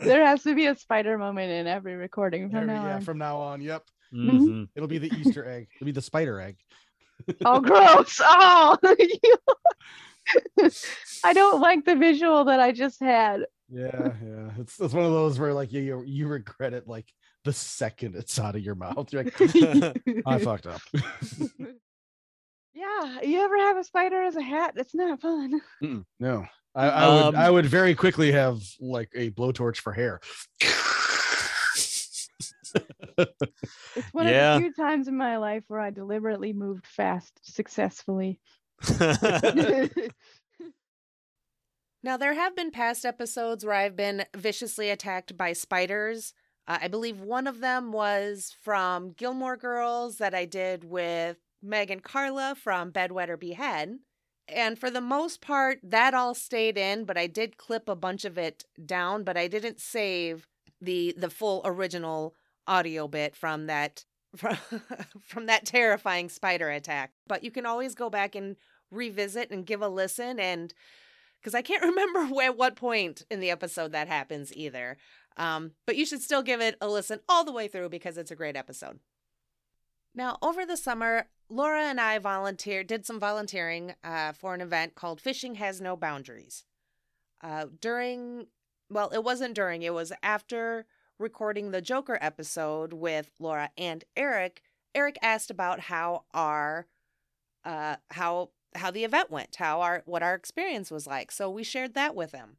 there 0.00 0.26
has 0.26 0.42
to 0.42 0.54
be 0.54 0.66
a 0.66 0.74
spider 0.74 1.16
moment 1.18 1.50
in 1.50 1.66
every 1.66 1.94
recording 1.94 2.50
from 2.50 2.60
we- 2.62 2.66
now 2.66 2.86
yeah, 2.86 2.94
on. 2.96 3.00
from 3.02 3.18
now 3.18 3.38
on. 3.38 3.60
Yep. 3.60 3.84
Mhm. 4.14 4.68
It'll 4.74 4.88
be 4.88 4.98
the 4.98 5.12
Easter 5.16 5.48
egg. 5.48 5.68
It'll 5.76 5.86
be 5.86 5.92
the 5.92 6.02
spider 6.02 6.40
egg. 6.40 6.56
Oh, 7.44 7.60
gross! 7.62 8.20
Oh, 8.22 8.76
I 11.24 11.32
don't 11.32 11.60
like 11.60 11.84
the 11.84 11.96
visual 11.96 12.44
that 12.44 12.60
I 12.60 12.72
just 12.72 13.00
had. 13.00 13.46
Yeah, 13.68 14.12
yeah. 14.24 14.50
It's 14.58 14.78
it's 14.80 14.94
one 14.94 15.04
of 15.04 15.12
those 15.12 15.38
where 15.38 15.52
like 15.54 15.72
you 15.72 15.80
you, 15.82 16.02
you 16.06 16.28
regret 16.28 16.72
it 16.72 16.86
like 16.86 17.06
the 17.44 17.52
second 17.52 18.14
it's 18.16 18.38
out 18.38 18.54
of 18.54 18.60
your 18.60 18.74
mouth. 18.74 19.12
You're 19.12 19.24
like, 19.24 19.34
I 20.26 20.38
fucked 20.38 20.66
up. 20.66 20.80
Yeah, 22.74 23.20
you 23.22 23.40
ever 23.40 23.56
have 23.56 23.78
a 23.78 23.84
spider 23.84 24.22
as 24.22 24.36
a 24.36 24.42
hat? 24.42 24.74
It's 24.76 24.94
not 24.94 25.20
fun. 25.20 25.60
Mm-mm, 25.82 26.04
no. 26.20 26.44
I, 26.76 26.88
I 26.88 27.08
would 27.08 27.24
Um, 27.24 27.36
I 27.36 27.50
would 27.50 27.66
very 27.66 27.94
quickly 27.94 28.32
have 28.32 28.60
like 28.80 29.10
a 29.14 29.30
blowtorch 29.30 29.78
for 29.78 29.92
hair. 29.92 30.20
It's 33.18 34.12
one 34.12 34.26
Yeah. 34.28 34.56
of 34.56 34.62
the 34.62 34.66
few 34.68 34.74
times 34.74 35.08
in 35.08 35.16
my 35.16 35.38
life 35.38 35.64
where 35.68 35.80
I 35.80 35.90
deliberately 35.90 36.52
moved 36.52 36.86
fast 36.86 37.40
successfully. 37.42 38.38
now 42.02 42.16
there 42.16 42.34
have 42.34 42.54
been 42.54 42.70
past 42.70 43.04
episodes 43.04 43.64
where 43.64 43.74
I've 43.74 43.96
been 43.96 44.24
viciously 44.36 44.90
attacked 44.90 45.36
by 45.36 45.52
spiders. 45.54 46.34
Uh, 46.68 46.78
I 46.82 46.88
believe 46.88 47.20
one 47.20 47.46
of 47.46 47.60
them 47.60 47.92
was 47.92 48.54
from 48.62 49.12
Gilmore 49.12 49.56
Girls 49.56 50.18
that 50.18 50.34
I 50.34 50.44
did 50.44 50.84
with 50.84 51.38
Meg 51.62 51.90
and 51.90 52.02
Carla 52.02 52.54
from 52.62 52.92
Bedwetter 52.92 53.38
Behead. 53.38 53.96
And 54.48 54.78
for 54.78 54.90
the 54.90 55.00
most 55.00 55.40
part, 55.40 55.80
that 55.82 56.14
all 56.14 56.34
stayed 56.34 56.78
in, 56.78 57.04
but 57.04 57.18
I 57.18 57.26
did 57.26 57.56
clip 57.56 57.88
a 57.88 57.96
bunch 57.96 58.24
of 58.24 58.38
it 58.38 58.64
down, 58.84 59.24
but 59.24 59.36
I 59.36 59.48
didn't 59.48 59.80
save 59.80 60.46
the 60.80 61.14
the 61.16 61.30
full 61.30 61.62
original 61.64 62.34
audio 62.66 63.08
bit 63.08 63.34
from 63.34 63.66
that 63.66 64.04
from, 64.36 64.56
from 65.22 65.46
that 65.46 65.64
terrifying 65.64 66.28
spider 66.28 66.70
attack. 66.70 67.12
But 67.26 67.42
you 67.42 67.50
can 67.50 67.66
always 67.66 67.94
go 67.94 68.10
back 68.10 68.34
and 68.34 68.56
revisit 68.90 69.50
and 69.50 69.66
give 69.66 69.82
a 69.82 69.88
listen 69.88 70.38
and 70.38 70.72
because 71.40 71.54
I 71.54 71.62
can't 71.62 71.82
remember 71.82 72.26
where 72.26 72.52
what 72.52 72.76
point 72.76 73.24
in 73.30 73.40
the 73.40 73.50
episode 73.50 73.92
that 73.92 74.08
happens 74.08 74.54
either. 74.54 74.96
Um, 75.36 75.72
but 75.86 75.96
you 75.96 76.06
should 76.06 76.22
still 76.22 76.42
give 76.42 76.60
it 76.60 76.76
a 76.80 76.88
listen 76.88 77.20
all 77.28 77.44
the 77.44 77.52
way 77.52 77.68
through 77.68 77.90
because 77.90 78.16
it's 78.16 78.30
a 78.30 78.36
great 78.36 78.56
episode. 78.56 79.00
Now, 80.14 80.38
over 80.40 80.64
the 80.64 80.78
summer, 80.78 81.28
Laura 81.48 81.82
and 81.82 82.00
I 82.00 82.18
volunteered, 82.18 82.86
did 82.86 83.06
some 83.06 83.20
volunteering 83.20 83.94
uh, 84.02 84.32
for 84.32 84.54
an 84.54 84.60
event 84.60 84.94
called 84.94 85.20
Fishing 85.20 85.56
Has 85.56 85.80
No 85.80 85.96
Boundaries. 85.96 86.64
Uh, 87.42 87.66
during, 87.80 88.46
well, 88.90 89.10
it 89.10 89.22
wasn't 89.22 89.54
during, 89.54 89.82
it 89.82 89.94
was 89.94 90.12
after 90.22 90.86
recording 91.18 91.70
the 91.70 91.80
Joker 91.80 92.18
episode 92.20 92.92
with 92.92 93.30
Laura 93.38 93.70
and 93.78 94.04
Eric. 94.16 94.62
Eric 94.94 95.18
asked 95.22 95.50
about 95.50 95.80
how 95.80 96.24
our, 96.34 96.86
uh, 97.64 97.96
how 98.10 98.50
how 98.76 98.90
the 98.90 99.04
event 99.04 99.30
went, 99.30 99.56
how 99.56 99.80
our 99.80 100.02
what 100.06 100.22
our 100.22 100.34
experience 100.34 100.90
was 100.90 101.06
like. 101.06 101.32
So 101.32 101.50
we 101.50 101.64
shared 101.64 101.94
that 101.94 102.14
with 102.14 102.32
him. 102.32 102.58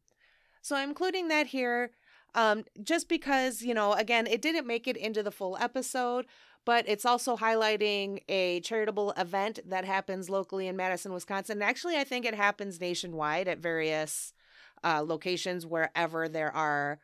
So 0.62 0.76
I'm 0.76 0.90
including 0.90 1.28
that 1.30 1.48
here, 1.48 1.92
um, 2.36 2.66
just 2.84 3.08
because 3.08 3.62
you 3.62 3.74
know, 3.74 3.94
again, 3.94 4.28
it 4.28 4.42
didn't 4.42 4.68
make 4.68 4.88
it 4.88 4.98
into 4.98 5.24
the 5.24 5.32
full 5.32 5.58
episode, 5.60 6.26
but 6.68 6.84
it's 6.86 7.06
also 7.06 7.38
highlighting 7.38 8.20
a 8.28 8.60
charitable 8.60 9.14
event 9.16 9.58
that 9.66 9.86
happens 9.86 10.30
locally 10.30 10.68
in 10.68 10.76
Madison, 10.76 11.14
Wisconsin. 11.14 11.62
Actually, 11.62 11.96
I 11.96 12.04
think 12.04 12.26
it 12.26 12.36
happens 12.36 12.82
nationwide 12.82 13.48
at 13.48 13.60
various 13.60 14.34
uh, 14.84 15.02
locations 15.02 15.66
wherever 15.66 16.28
there 16.28 16.54
are. 16.54 17.00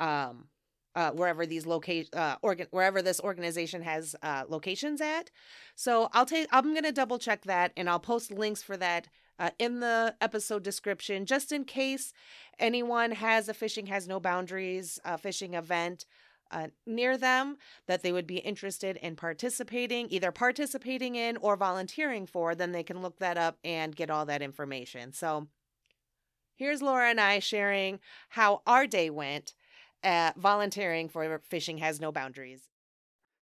Um, 0.00 0.46
uh, 0.94 1.10
wherever 1.10 1.46
these 1.46 1.64
location, 1.64 2.10
uh, 2.12 2.36
organ, 2.42 2.66
wherever 2.70 3.00
this 3.00 3.18
organization 3.20 3.80
has 3.80 4.14
uh, 4.22 4.44
locations 4.46 5.00
at. 5.00 5.30
So 5.74 6.10
I'll 6.12 6.26
take. 6.26 6.48
I'm 6.52 6.74
gonna 6.74 6.92
double 6.92 7.18
check 7.18 7.44
that, 7.44 7.72
and 7.78 7.88
I'll 7.88 7.98
post 7.98 8.30
links 8.30 8.62
for 8.62 8.76
that 8.76 9.08
uh, 9.38 9.50
in 9.58 9.80
the 9.80 10.14
episode 10.20 10.62
description, 10.62 11.24
just 11.24 11.50
in 11.50 11.64
case 11.64 12.12
anyone 12.58 13.12
has 13.12 13.48
a 13.48 13.54
fishing 13.54 13.86
has 13.86 14.06
no 14.06 14.20
boundaries 14.20 15.00
fishing 15.18 15.54
event 15.54 16.04
uh, 16.52 16.68
near 16.86 17.16
them 17.16 17.56
that 17.86 18.02
they 18.02 18.12
would 18.12 18.26
be 18.26 18.38
interested 18.38 18.96
in 18.98 19.16
participating, 19.16 20.08
either 20.10 20.30
participating 20.30 21.16
in 21.16 21.36
or 21.38 21.56
volunteering 21.56 22.26
for. 22.26 22.54
Then 22.54 22.72
they 22.72 22.82
can 22.82 23.02
look 23.02 23.18
that 23.18 23.38
up 23.38 23.58
and 23.64 23.96
get 23.96 24.10
all 24.10 24.26
that 24.26 24.42
information. 24.42 25.12
So 25.12 25.48
here's 26.54 26.82
Laura 26.82 27.08
and 27.10 27.20
I 27.20 27.38
sharing 27.38 27.98
how 28.30 28.62
our 28.66 28.86
day 28.86 29.10
went. 29.10 29.54
Uh, 30.04 30.32
volunteering 30.36 31.08
for 31.08 31.40
Fishing 31.48 31.78
Has 31.78 32.00
No 32.00 32.10
Boundaries. 32.10 32.68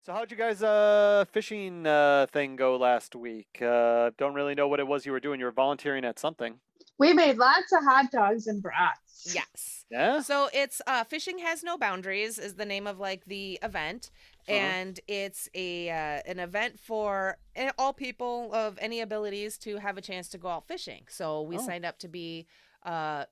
So 0.06 0.14
how'd 0.14 0.32
you 0.32 0.38
guys 0.38 0.64
uh 0.64 1.26
fishing 1.32 1.86
uh 1.86 2.26
thing 2.32 2.56
go 2.56 2.78
last 2.78 3.16
week? 3.16 3.62
Uh 3.62 4.12
don't 4.18 4.34
really 4.34 4.56
know 4.56 4.68
what 4.68 4.80
it 4.80 4.88
was 4.88 5.06
you 5.06 5.12
were 5.12 5.20
doing. 5.20 5.40
You 5.40 5.46
were 5.46 5.52
volunteering 5.52 6.04
at 6.04 6.18
something. 6.20 6.60
We 7.00 7.14
made 7.14 7.38
lots 7.38 7.72
of 7.72 7.84
hot 7.84 8.12
dogs 8.12 8.48
and 8.48 8.62
brats. 8.62 9.34
Yes. 9.34 9.86
Yeah. 9.90 10.22
So 10.22 10.50
it's 10.54 10.82
uh, 10.86 11.04
fishing 11.04 11.40
has 11.40 11.64
no 11.64 11.78
boundaries 11.78 12.38
is 12.38 12.56
the 12.56 12.66
name 12.66 12.86
of 12.88 13.00
like 13.00 13.26
the 13.26 13.58
event, 13.64 14.12
Uh-huh. 14.48 14.58
and 14.58 15.00
it's 15.08 15.50
a 15.56 15.90
uh, 15.90 16.22
an 16.26 16.40
event 16.40 16.80
for 16.80 17.38
all 17.78 17.94
people 17.94 18.54
of 18.54 18.78
any 18.82 19.00
abilities 19.02 19.58
to 19.60 19.78
have 19.78 19.98
a 19.98 20.02
chance 20.02 20.30
to 20.30 20.38
go 20.38 20.50
out 20.50 20.68
fishing. 20.68 21.06
So 21.10 21.42
we 21.42 21.58
Oh. 21.58 21.66
signed 21.66 21.86
up 21.86 21.98
to 22.00 22.08
be 22.08 22.46
uh, 22.84 23.26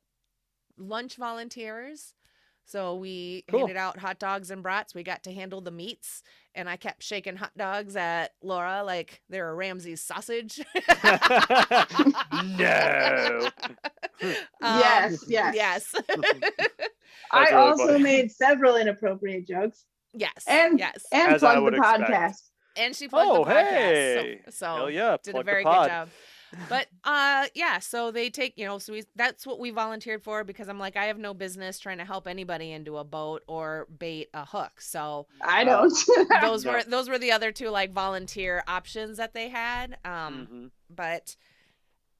lunch 0.78 1.16
volunteers. 1.18 2.14
So 2.70 2.96
we 2.96 3.46
Cool. 3.50 3.62
handed 3.62 3.78
out 3.78 3.98
hot 3.98 4.20
dogs 4.20 4.52
and 4.52 4.62
brats. 4.62 4.94
We 4.94 5.02
got 5.02 5.24
to 5.24 5.32
handle 5.32 5.62
the 5.62 5.72
meats, 5.72 6.22
and 6.54 6.68
I 6.70 6.76
kept 6.76 7.02
shaking 7.02 7.38
hot 7.38 7.52
dogs 7.58 7.96
at 7.96 8.34
Laura 8.44 8.84
like 8.84 9.22
they're 9.30 9.50
a 9.50 9.56
Ramsay's 9.56 10.02
sausage. 10.04 10.60
no. 12.58 13.50
Um, 14.22 14.34
yes, 14.62 15.24
yes. 15.28 15.56
yes, 15.56 15.96
I 17.32 17.44
really 17.46 17.54
also 17.54 17.88
funny. 17.88 18.04
made 18.04 18.32
several 18.32 18.76
inappropriate 18.76 19.48
jokes 19.48 19.86
yes, 20.14 20.44
And- 20.48 20.80
yes. 20.80 21.06
and 21.12 21.34
As 21.36 21.42
plugged 21.42 21.62
would 21.62 21.74
the 21.74 21.78
expect. 21.78 22.04
podcast. 22.12 22.42
and 22.76 22.96
she 22.96 23.08
plugged 23.08 23.30
Oh, 23.32 23.46
the 23.46 23.52
podcast. 23.52 23.70
hey. 23.70 24.42
So, 24.46 24.52
so 24.52 24.66
Hell 24.76 24.90
yeah. 24.90 25.18
did 25.24 25.36
a 25.36 25.44
very 25.44 25.64
good 25.64 25.72
job. 25.72 26.10
But 26.70 26.88
uh 27.04 27.48
yeah, 27.54 27.80
so 27.80 28.12
they 28.12 28.30
take, 28.30 28.58
you 28.58 28.66
know, 28.66 28.78
so 28.78 28.94
we 28.94 29.04
that's 29.16 29.46
what 29.46 29.60
we 29.60 29.70
volunteered 29.72 30.24
for 30.24 30.44
because 30.44 30.70
I'm 30.70 30.80
like 30.80 30.96
I 30.96 31.06
have 31.06 31.18
no 31.18 31.34
business 31.34 31.80
trying 31.80 31.98
to 32.00 32.06
help 32.06 32.28
anybody 32.28 32.72
into 32.72 32.98
a 32.98 33.04
boat 33.04 33.44
or 33.48 33.88
bait 34.00 34.30
a 34.34 34.46
hook. 34.46 34.80
So 34.82 35.28
I 35.42 35.64
don't. 35.64 35.94
those 36.42 36.66
were 36.66 36.84
those 36.84 37.10
were 37.10 37.20
the 37.20 37.32
other 37.32 37.52
two 37.52 37.70
like 37.70 37.92
volunteer 37.92 38.64
options 38.68 39.18
that 39.18 39.34
they 39.34 39.50
had. 39.50 39.98
Um 40.06 40.48
Mhm. 40.52 40.72
but 40.90 41.36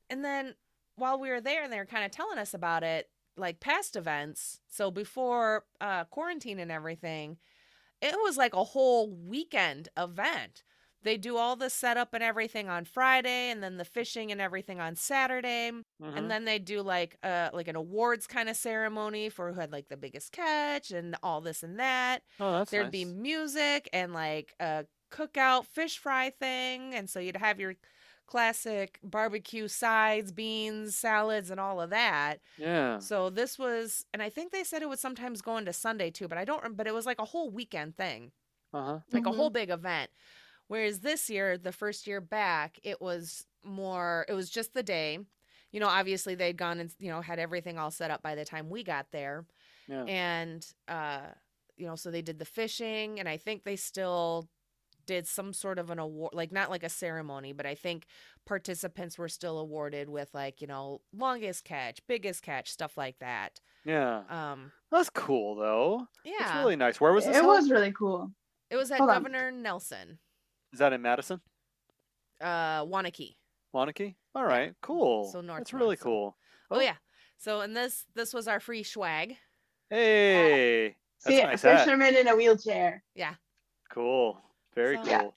and 0.10 0.24
then 0.24 0.56
while 0.96 1.20
we 1.20 1.30
were 1.30 1.42
there 1.42 1.64
and 1.64 1.72
they 1.72 1.78
were 1.78 1.86
kind 1.86 2.06
of 2.06 2.12
telling 2.12 2.38
us 2.38 2.54
about 2.54 2.84
it 2.84 3.10
like 3.36 3.60
past 3.60 3.96
events 3.96 4.60
so 4.68 4.90
before 4.90 5.66
uh 5.80 6.04
quarantine 6.06 6.60
and 6.60 6.72
everything 6.72 7.38
it 8.02 8.16
was 8.24 8.36
like 8.38 8.56
a 8.56 8.64
whole 8.64 9.10
weekend 9.12 9.90
event 9.98 10.64
they 11.04 11.18
do 11.18 11.38
all 11.38 11.56
the 11.56 11.70
setup 11.70 12.14
and 12.14 12.24
everything 12.24 12.68
on 12.70 12.84
friday 12.86 13.50
and 13.50 13.62
then 13.64 13.78
the 13.78 13.86
fishing 13.86 14.32
and 14.32 14.42
everything 14.42 14.80
on 14.80 14.96
saturday 14.96 15.72
Mhm. 16.02 16.18
and 16.18 16.30
then 16.32 16.46
they 16.46 16.60
do 16.60 16.82
like 16.82 17.18
uh 17.24 17.50
like 17.54 17.68
an 17.68 17.76
awards 17.76 18.28
kind 18.28 18.50
of 18.50 18.56
ceremony 18.56 19.30
for 19.30 19.52
who 19.54 19.60
had 19.60 19.72
like 19.72 19.88
the 19.90 19.98
biggest 19.98 20.32
catch 20.32 20.92
and 20.92 21.16
all 21.24 21.42
this 21.42 21.64
and 21.64 21.80
that 21.80 22.24
oh, 22.40 22.52
that's 22.60 22.72
there'd 22.72 22.92
be 22.92 23.06
music 23.06 23.90
and 23.94 24.14
like 24.14 24.54
a 24.60 24.86
cookout 25.12 25.66
fish 25.66 25.98
fry 25.98 26.30
thing 26.30 26.94
and 26.94 27.10
so 27.10 27.20
you'd 27.20 27.38
have 27.38 27.60
your 27.60 27.76
classic 28.26 29.00
barbecue 29.04 29.68
sides 29.70 30.32
beans 30.34 30.96
salads 30.96 31.50
and 31.50 31.60
all 31.62 31.80
of 31.80 31.90
that 31.92 32.40
Yeah. 32.58 33.00
so 33.00 33.30
this 33.30 33.58
was 33.58 34.06
and 34.14 34.22
i 34.22 34.30
think 34.30 34.52
they 34.52 34.66
said 34.66 34.82
it 34.82 34.90
would 34.90 35.00
sometimes 35.00 35.42
go 35.42 35.56
into 35.58 35.72
sunday 35.72 36.12
too 36.12 36.28
but 36.28 36.38
i 36.38 36.44
don't 36.44 36.62
rem- 36.62 36.74
but 36.76 36.88
it 36.88 36.94
was 36.94 37.06
like 37.06 37.20
a 37.20 37.26
whole 37.26 37.50
weekend 37.50 37.96
thing 37.96 38.34
Uh 38.74 38.84
huh. 38.84 39.00
like 39.14 39.24
Mhm. 39.24 39.30
a 39.30 39.32
whole 39.32 39.50
big 39.50 39.70
event 39.70 40.12
whereas 40.68 41.00
this 41.00 41.30
year 41.30 41.58
the 41.58 41.72
first 41.72 42.08
year 42.08 42.22
back 42.22 42.80
it 42.84 43.02
was 43.02 43.46
more 43.64 44.26
it 44.30 44.34
was 44.34 44.50
just 44.50 44.74
the 44.74 44.84
day 44.84 45.20
you 45.72 45.80
know 45.80 45.88
obviously 45.88 46.36
they'd 46.36 46.58
gone 46.58 46.80
and 46.80 46.92
you 47.00 47.10
know 47.12 47.22
had 47.22 47.40
everything 47.40 47.78
all 47.78 47.92
set 47.92 48.12
up 48.12 48.22
by 48.22 48.36
the 48.36 48.46
time 48.46 48.70
we 48.70 48.84
got 48.84 49.08
there 49.12 49.46
Yeah. 49.88 50.04
and 50.04 50.66
uh 50.88 51.22
you 51.76 51.86
know 51.86 51.96
so 51.96 52.10
they 52.12 52.22
did 52.22 52.40
the 52.40 52.46
fishing 52.46 53.20
and 53.20 53.28
i 53.28 53.38
think 53.38 53.64
they 53.64 53.76
still 53.76 54.48
did 55.06 55.26
some 55.28 55.54
sort 55.54 55.80
of 55.80 55.90
an 55.90 56.00
award 56.00 56.34
like 56.34 56.52
not 56.52 56.70
like 56.70 56.84
a 56.84 56.90
ceremony 56.90 57.54
but 57.54 57.66
i 57.66 57.76
think 57.76 58.06
participants 58.46 59.18
were 59.18 59.30
still 59.30 59.60
awarded 59.60 60.10
with 60.10 60.30
like 60.34 60.62
you 60.62 60.68
know 60.68 61.02
longest 61.16 61.64
catch 61.66 62.00
biggest 62.08 62.42
catch 62.42 62.72
stuff 62.72 62.98
like 62.98 63.18
that 63.20 63.60
Yeah. 63.86 64.24
um 64.30 64.72
That's 64.92 65.10
cool 65.10 65.56
though. 65.56 66.08
yeah 66.26 66.34
It's 66.40 66.56
really 66.56 66.76
nice. 66.76 67.00
Where 67.02 67.14
was 67.14 67.26
this? 67.26 67.36
it 67.38 67.42
held? 67.44 67.48
was 67.58 67.70
really 67.70 67.92
cool. 67.92 68.32
it 68.70 68.76
was 68.78 68.92
at 68.92 68.98
Hold 68.98 69.10
on. 69.10 69.16
governor 69.18 69.52
nelson 69.52 70.20
Is 70.74 70.80
that 70.80 70.94
in 70.94 71.02
Madison? 71.02 71.40
uh 72.42 72.84
Waunakee 72.86 73.36
Waunakee? 73.74 74.16
All 74.36 74.46
right. 74.46 74.74
Cool. 74.82 75.30
so 75.32 75.42
north 75.42 75.60
That's 75.62 75.74
really 75.74 75.96
so- 75.96 76.04
cool. 76.04 76.38
oh 76.72 76.80
yeah 76.80 76.96
so 77.38 77.62
and 77.62 77.76
this 77.76 78.06
this 78.16 78.34
was 78.34 78.48
our 78.48 78.60
free 78.60 78.84
swag 78.84 79.36
Hey. 79.90 80.96
That's 81.24 81.36
See, 81.36 81.42
a 81.42 81.46
a 81.46 81.48
nice 81.52 81.62
hat. 81.64 81.80
fisherman 81.86 82.16
in 82.16 82.28
a 82.28 82.36
wheelchair. 82.36 83.04
Yeah. 83.16 83.36
Cool. 83.90 84.40
Very 84.76 84.98
So- 84.98 85.04
cool. 85.04 85.10
Yeah. 85.12 85.30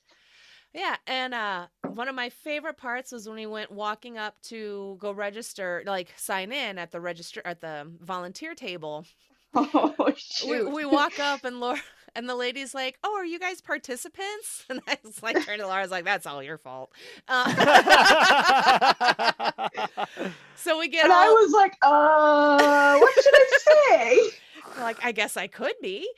Yeah, 0.73 0.97
and 1.07 1.35
uh 1.35 1.67
one 1.95 2.07
of 2.09 2.15
my 2.15 2.29
favorite 2.31 2.77
parts 2.77 3.11
was 3.13 3.27
when 3.27 3.37
we 3.37 3.47
went 3.47 3.71
walking 3.73 4.19
up 4.19 4.41
to 4.43 4.97
go 5.01 5.11
register, 5.13 5.83
like 5.87 6.13
sign 6.17 6.53
in 6.53 6.79
at 6.79 6.93
the 6.93 7.01
register 7.01 7.43
at 7.45 7.61
the 7.61 7.91
volunteer 8.01 8.55
table. 8.55 9.05
Oh 9.53 9.95
We, 10.07 10.15
shoot! 10.17 10.71
we 10.71 10.85
walk 10.85 11.19
up 11.19 11.43
and 11.45 11.59
Laura 11.59 11.81
and 12.15 12.29
the 12.29 12.35
lady's 12.35 12.75
like, 12.75 12.99
"Oh, 13.05 13.15
are 13.17 13.25
you 13.25 13.39
guys 13.39 13.61
participants?" 13.61 14.65
And 14.71 14.81
I 14.89 14.97
was 15.05 15.23
like, 15.23 15.45
turned 15.45 15.61
to 15.61 15.67
Laura, 15.67 15.81
I 15.81 15.83
was 15.83 15.91
like, 15.91 16.05
"That's 16.05 16.27
all 16.27 16.43
your 16.43 16.59
fault." 16.59 16.91
Uh, 17.29 17.45
so 20.57 20.79
we 20.79 20.89
get 20.89 21.05
and 21.05 21.13
all 21.13 21.21
I 21.21 21.29
was 21.29 21.53
like, 21.53 21.75
uh, 21.83 22.99
what 22.99 23.15
should 23.15 23.35
I 23.35 23.59
say? 23.65 24.21
like 24.81 24.99
I 25.05 25.13
guess 25.13 25.37
I 25.37 25.47
could 25.47 25.75
be. 25.83 26.09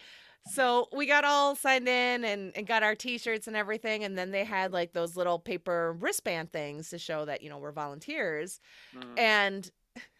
So 0.50 0.88
we 0.92 1.06
got 1.06 1.24
all 1.24 1.54
signed 1.54 1.86
in 1.86 2.24
and, 2.24 2.50
and 2.56 2.66
got 2.66 2.82
our 2.82 2.96
t-shirts 2.96 3.46
and 3.46 3.56
everything 3.56 4.02
and 4.02 4.18
then 4.18 4.32
they 4.32 4.42
had 4.42 4.72
like 4.72 4.92
those 4.92 5.14
little 5.16 5.38
paper 5.38 5.92
wristband 6.00 6.50
things 6.50 6.90
to 6.90 6.98
show 6.98 7.24
that 7.26 7.42
you 7.42 7.50
know 7.50 7.58
we're 7.58 7.70
volunteers 7.70 8.58
Mm. 8.96 9.18
and 9.18 9.70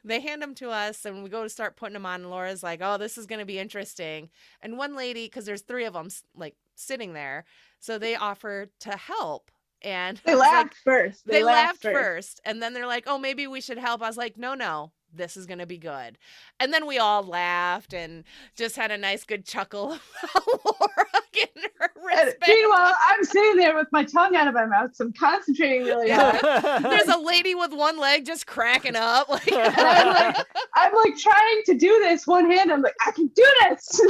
they 0.05 0.21
hand 0.21 0.43
them 0.43 0.55
to 0.57 0.71
us 0.71 1.05
and 1.05 1.23
we 1.23 1.29
go 1.31 1.43
to 1.43 1.49
start 1.49 1.77
putting 1.77 1.95
them 1.95 2.07
on 2.07 2.23
and 2.23 2.31
Laura's 2.31 2.63
like 2.63 2.81
oh 2.83 2.97
this 2.99 3.17
is 3.19 3.27
going 3.27 3.39
to 3.39 3.45
be 3.47 3.59
interesting 3.59 4.31
and 4.61 4.79
one 4.79 4.95
lady 4.97 5.29
cuz 5.29 5.45
there's 5.45 5.63
3 5.63 5.85
of 5.85 5.95
them 5.95 6.09
like 6.35 6.57
sitting 6.75 7.13
there 7.13 7.45
so 7.81 7.99
they 7.99 8.15
offer 8.17 8.69
to 8.81 8.97
help 8.97 9.51
and 9.83 10.19
They 10.25 10.33
was 10.33 10.41
like, 10.41 10.53
laughed 10.53 10.77
first. 10.85 11.27
they, 11.27 11.43
laughed 11.45 11.83
first. 11.83 12.41
and 12.45 12.63
then 12.63 12.73
they're 12.73 12.87
like 12.87 13.05
oh 13.07 13.19
maybe 13.19 13.47
we 13.47 13.61
should 13.61 13.79
help 13.79 14.03
i 14.03 14.07
was 14.09 14.17
like 14.17 14.37
no 14.37 14.55
no 14.55 14.93
this 15.15 15.37
is 15.37 15.47
gonna 15.47 15.67
be 15.67 15.79
good 15.79 16.19
and 16.61 16.73
then 16.73 16.87
we 16.87 16.99
all 16.99 17.23
laughed 17.23 17.93
and 17.95 18.25
just 18.57 18.77
had 18.77 18.91
a 18.91 18.99
nice 18.99 19.25
good 19.25 19.45
chuckle 19.45 19.99
about 20.23 20.65
laura 20.65 21.07
getting 21.33 21.63
her 21.79 21.91
And 22.15 22.35
wristband 22.37 22.43
meanwhile, 22.49 22.95
I'm 23.09 23.25
sitting 23.25 23.57
there 23.57 23.75
with 23.77 23.89
my 23.93 24.05
tongue 24.05 24.37
out 24.37 24.49
of 24.49 24.55
my 24.55 24.67
mouth, 24.67 24.95
so 24.95 25.05
I'm 25.07 25.13
concentrating 25.13 25.85
really 25.85 26.11
hard. 26.11 26.41
there's 26.83 27.09
a 27.09 27.19
lady 27.19 27.55
with 27.55 27.73
one 27.73 27.99
leg 27.99 28.27
just 28.27 28.47
cracking 28.47 28.97
up 28.97 29.29
like 29.29 29.49
I'm 29.53 30.09
like, 30.15 30.37
I'm 30.75 30.95
like 30.95 31.17
trying 31.17 31.63
to 31.67 31.75
do 31.75 31.89
this 32.01 32.27
one 32.27 32.51
hand. 32.51 32.71
I'm 32.73 32.83
like, 32.83 32.95
I 33.07 33.13
can 33.13 33.29
do 33.29 33.47
this. 33.69 34.01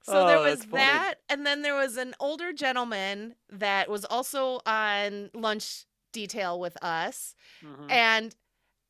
So 0.00 0.24
there 0.24 0.38
Oh, 0.38 0.42
was 0.42 0.60
that's 0.60 0.72
that, 0.72 1.14
and 1.28 1.44
then 1.46 1.62
there 1.62 1.74
was 1.74 1.96
an 1.98 2.14
older 2.18 2.52
gentleman 2.52 3.34
that 3.50 3.90
was 3.90 4.04
also 4.06 4.60
on 4.64 5.30
lunch 5.34 5.84
detail 6.12 6.58
with 6.58 6.76
us. 6.82 7.34
Mhm. 7.62 7.90
And 7.90 8.36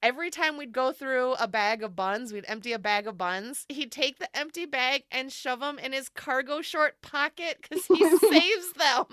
every 0.00 0.30
time 0.30 0.56
we'd 0.56 0.70
go 0.72 0.92
through 0.92 1.32
a 1.40 1.48
bag 1.48 1.82
of 1.82 1.96
buns, 1.96 2.32
we'd 2.32 2.44
empty 2.46 2.72
a 2.72 2.78
bag 2.78 3.08
of 3.08 3.18
buns. 3.18 3.66
He'd 3.68 3.90
take 3.90 4.18
the 4.20 4.28
empty 4.36 4.64
bag 4.64 5.02
and 5.10 5.32
shove 5.32 5.58
them 5.58 5.76
in 5.78 5.92
his 5.92 6.08
cargo 6.08 6.62
short 6.62 7.02
pocket 7.02 7.58
because 7.60 7.84
he 7.86 7.96
saves 8.18 8.72
them. 8.74 9.06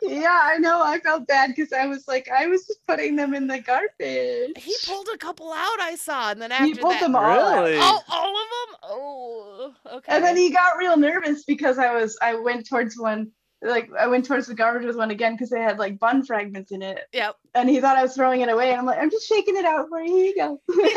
yeah, 0.00 0.40
I 0.42 0.56
know. 0.56 0.82
I 0.82 0.98
felt 1.00 1.26
bad 1.26 1.48
because 1.54 1.74
I 1.74 1.86
was 1.86 2.08
like, 2.08 2.30
I 2.34 2.46
was 2.46 2.66
just 2.66 2.80
putting 2.86 3.16
them 3.16 3.34
in 3.34 3.48
the 3.48 3.60
garbage. 3.60 4.56
He 4.56 4.74
pulled 4.86 5.08
a 5.12 5.18
couple 5.18 5.52
out, 5.52 5.78
I 5.80 5.94
saw, 5.96 6.30
and 6.30 6.40
then 6.40 6.52
after 6.52 6.64
He 6.64 6.74
pulled 6.74 6.94
that, 6.94 7.00
them 7.02 7.16
all 7.16 7.22
out. 7.22 7.64
Really? 7.64 7.76
oh, 7.78 8.00
all 8.08 8.30
of 8.34 8.46
them. 8.70 8.76
Oh, 8.82 9.74
okay. 9.96 10.14
And 10.16 10.24
then 10.24 10.38
he 10.38 10.50
got 10.50 10.78
real 10.78 10.96
nervous 10.96 11.44
because 11.44 11.76
I 11.78 11.92
was 11.92 12.16
I 12.22 12.34
went 12.36 12.66
towards 12.66 12.98
one 12.98 13.30
like 13.62 13.90
I 13.98 14.06
went 14.06 14.24
towards 14.24 14.46
the 14.46 14.54
garbage 14.54 14.86
with 14.86 14.96
one 14.96 15.10
again 15.10 15.32
because 15.34 15.50
they 15.50 15.60
had 15.60 15.78
like 15.78 15.98
bun 15.98 16.24
fragments 16.24 16.72
in 16.72 16.80
it. 16.82 17.00
Yep. 17.12 17.36
And 17.54 17.68
he 17.68 17.80
thought 17.80 17.96
I 17.96 18.02
was 18.02 18.14
throwing 18.14 18.40
it 18.40 18.48
away. 18.48 18.70
And 18.70 18.80
I'm 18.80 18.86
like, 18.86 18.98
I'm 18.98 19.10
just 19.10 19.28
shaking 19.28 19.56
it 19.56 19.64
out 19.64 19.88
for 19.88 20.00
you. 20.00 20.14
Here 20.16 20.24
you 20.26 20.34
go. 20.36 20.60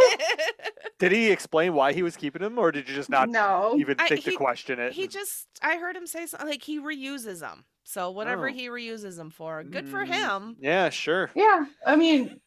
Did 0.99 1.11
he 1.11 1.29
explain 1.31 1.73
why 1.73 1.91
he 1.93 2.03
was 2.03 2.15
keeping 2.15 2.41
them, 2.41 2.57
or 2.57 2.71
did 2.71 2.87
you 2.87 2.95
just 2.95 3.09
not 3.09 3.27
no. 3.29 3.75
even 3.77 3.97
I- 3.99 4.07
think 4.07 4.21
he- 4.23 4.31
to 4.31 4.37
question 4.37 4.79
it? 4.79 4.93
he 4.93 5.07
just, 5.07 5.47
I 5.61 5.77
heard 5.77 5.95
him 5.97 6.07
say 6.07 6.25
something 6.25 6.47
like 6.47 6.63
he 6.63 6.79
reuses 6.79 7.39
them. 7.41 7.65
So 7.83 8.11
whatever 8.11 8.47
Oh. 8.47 8.53
he 8.53 8.67
reuses 8.69 9.17
them 9.17 9.29
for, 9.29 9.61
good 9.63 9.89
for 9.89 10.05
Mm, 10.05 10.07
him. 10.07 10.55
Yeah, 10.59 10.89
sure. 10.89 11.29
Yeah. 11.35 11.65
I 11.85 11.97
mean 11.97 12.39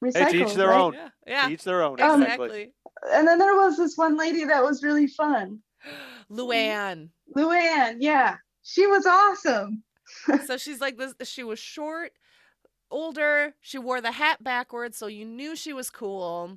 Hey, 0.00 0.10
recycle. 0.10 0.30
to 0.30 0.36
each 0.46 0.54
their 0.54 0.68
right? 0.68 0.80
own. 0.80 0.94
Yeah. 0.94 1.08
Yeah. 1.26 1.48
each 1.50 1.64
their 1.64 1.82
own. 1.82 2.00
Um, 2.00 2.22
exactly. 2.22 2.46
Exactly. 2.46 2.72
And 3.12 3.28
then 3.28 3.38
there 3.38 3.54
was 3.56 3.76
this 3.76 3.96
one 3.98 4.16
lady 4.16 4.44
that 4.46 4.62
was 4.64 4.82
really 4.82 5.06
fun. 5.06 5.58
Luann. 6.30 7.10
Luann, 7.36 7.96
yeah. 8.00 8.36
She 8.68 8.86
was 8.86 9.06
awesome. 9.06 9.82
so 10.46 10.56
she's 10.58 10.80
like 10.80 10.96
this 10.98 11.14
she 11.28 11.42
was 11.42 11.58
short 11.58 12.12
older 12.90 13.54
she 13.60 13.78
wore 13.78 14.00
the 14.00 14.12
hat 14.12 14.42
backwards 14.42 14.96
so 14.96 15.06
you 15.06 15.24
knew 15.24 15.54
she 15.54 15.72
was 15.74 15.90
cool 15.90 16.56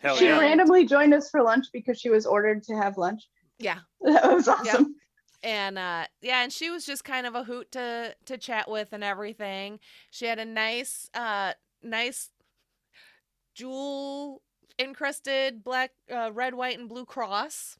Hell 0.00 0.16
she 0.16 0.26
yeah. 0.26 0.38
randomly 0.38 0.86
joined 0.86 1.12
us 1.14 1.28
for 1.30 1.42
lunch 1.42 1.66
because 1.72 2.00
she 2.00 2.08
was 2.10 2.24
ordered 2.26 2.62
to 2.64 2.76
have 2.76 2.96
lunch. 2.96 3.28
yeah 3.58 3.78
That 4.00 4.32
was 4.32 4.46
awesome. 4.46 4.94
and 5.42 5.76
uh 5.76 6.06
yeah 6.22 6.42
and 6.44 6.52
she 6.52 6.70
was 6.70 6.86
just 6.86 7.04
kind 7.04 7.26
of 7.26 7.34
a 7.34 7.42
hoot 7.44 7.72
to 7.72 8.14
to 8.26 8.38
chat 8.38 8.70
with 8.70 8.92
and 8.92 9.02
everything 9.02 9.80
she 10.10 10.26
had 10.26 10.38
a 10.38 10.44
nice 10.44 11.08
uh 11.14 11.52
nice 11.82 12.30
jewel 13.54 14.42
encrusted 14.78 15.62
black, 15.62 15.92
uh, 16.12 16.32
red, 16.32 16.54
white, 16.54 16.78
and 16.78 16.88
blue 16.88 17.04
cross. 17.04 17.78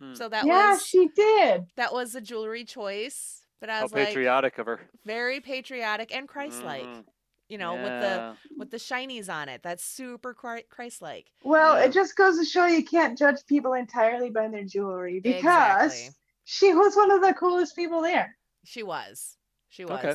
Hmm. 0.00 0.14
So 0.14 0.28
that 0.28 0.46
yeah, 0.46 0.72
was 0.72 0.86
she 0.86 1.08
did. 1.14 1.66
that 1.76 1.92
was 1.92 2.14
a 2.14 2.20
jewelry 2.20 2.64
choice. 2.64 3.42
But 3.60 3.70
I 3.70 3.76
How 3.76 3.82
was 3.84 3.92
like 3.92 4.08
patriotic 4.08 4.58
of 4.58 4.66
her. 4.66 4.80
very 5.06 5.40
patriotic 5.40 6.14
and 6.14 6.28
Christ-like. 6.28 6.84
Mhm. 6.84 7.04
You 7.48 7.58
know, 7.58 7.74
with 7.74 7.84
the 7.84 8.36
with 8.58 8.70
the 8.70 8.76
shinies 8.76 9.32
on 9.32 9.48
it. 9.48 9.62
That's 9.62 9.84
super 9.84 10.34
Chri- 10.34 10.68
Christ-like. 10.68 11.30
Well, 11.44 11.78
Yeah. 11.78 11.84
it 11.86 11.92
just 11.92 12.16
goes 12.16 12.38
to 12.38 12.44
show 12.44 12.66
you 12.66 12.84
can't 12.84 13.16
judge 13.16 13.36
people 13.46 13.72
entirely 13.74 14.30
by 14.30 14.48
their 14.48 14.64
jewelry 14.64 15.20
because 15.20 15.92
Exactly. 15.94 16.14
she 16.44 16.74
was 16.74 16.96
one 16.96 17.10
of 17.12 17.22
the 17.22 17.32
coolest 17.34 17.76
people 17.76 18.02
there. 18.02 18.36
She 18.64 18.82
was. 18.82 19.38
She 19.68 19.84
was. 19.84 19.98
Okay. 20.04 20.14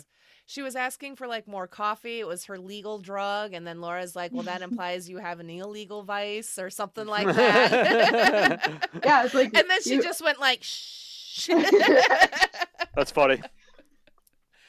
She 0.51 0.61
was 0.61 0.75
asking 0.75 1.15
for 1.15 1.27
like 1.27 1.47
more 1.47 1.65
coffee. 1.65 2.19
It 2.19 2.27
was 2.27 2.43
her 2.45 2.59
legal 2.59 2.99
drug, 2.99 3.53
and 3.53 3.65
then 3.65 3.79
Laura's 3.79 4.17
like, 4.17 4.33
"Well, 4.33 4.43
that 4.43 4.61
implies 4.69 5.07
you 5.09 5.17
have 5.17 5.39
an 5.39 5.49
illegal 5.49 6.03
vice 6.03 6.59
or 6.59 6.69
something 6.69 7.07
like 7.07 7.25
that." 7.27 8.89
Yeah, 9.05 9.23
it's 9.23 9.33
like 9.33 9.55
and 9.57 9.69
then 9.69 9.81
she 9.81 9.93
you- 9.95 10.03
just 10.03 10.21
went 10.21 10.41
like, 10.41 10.59
"Shh." 10.61 11.47
That's 12.95 13.11
funny. 13.11 13.41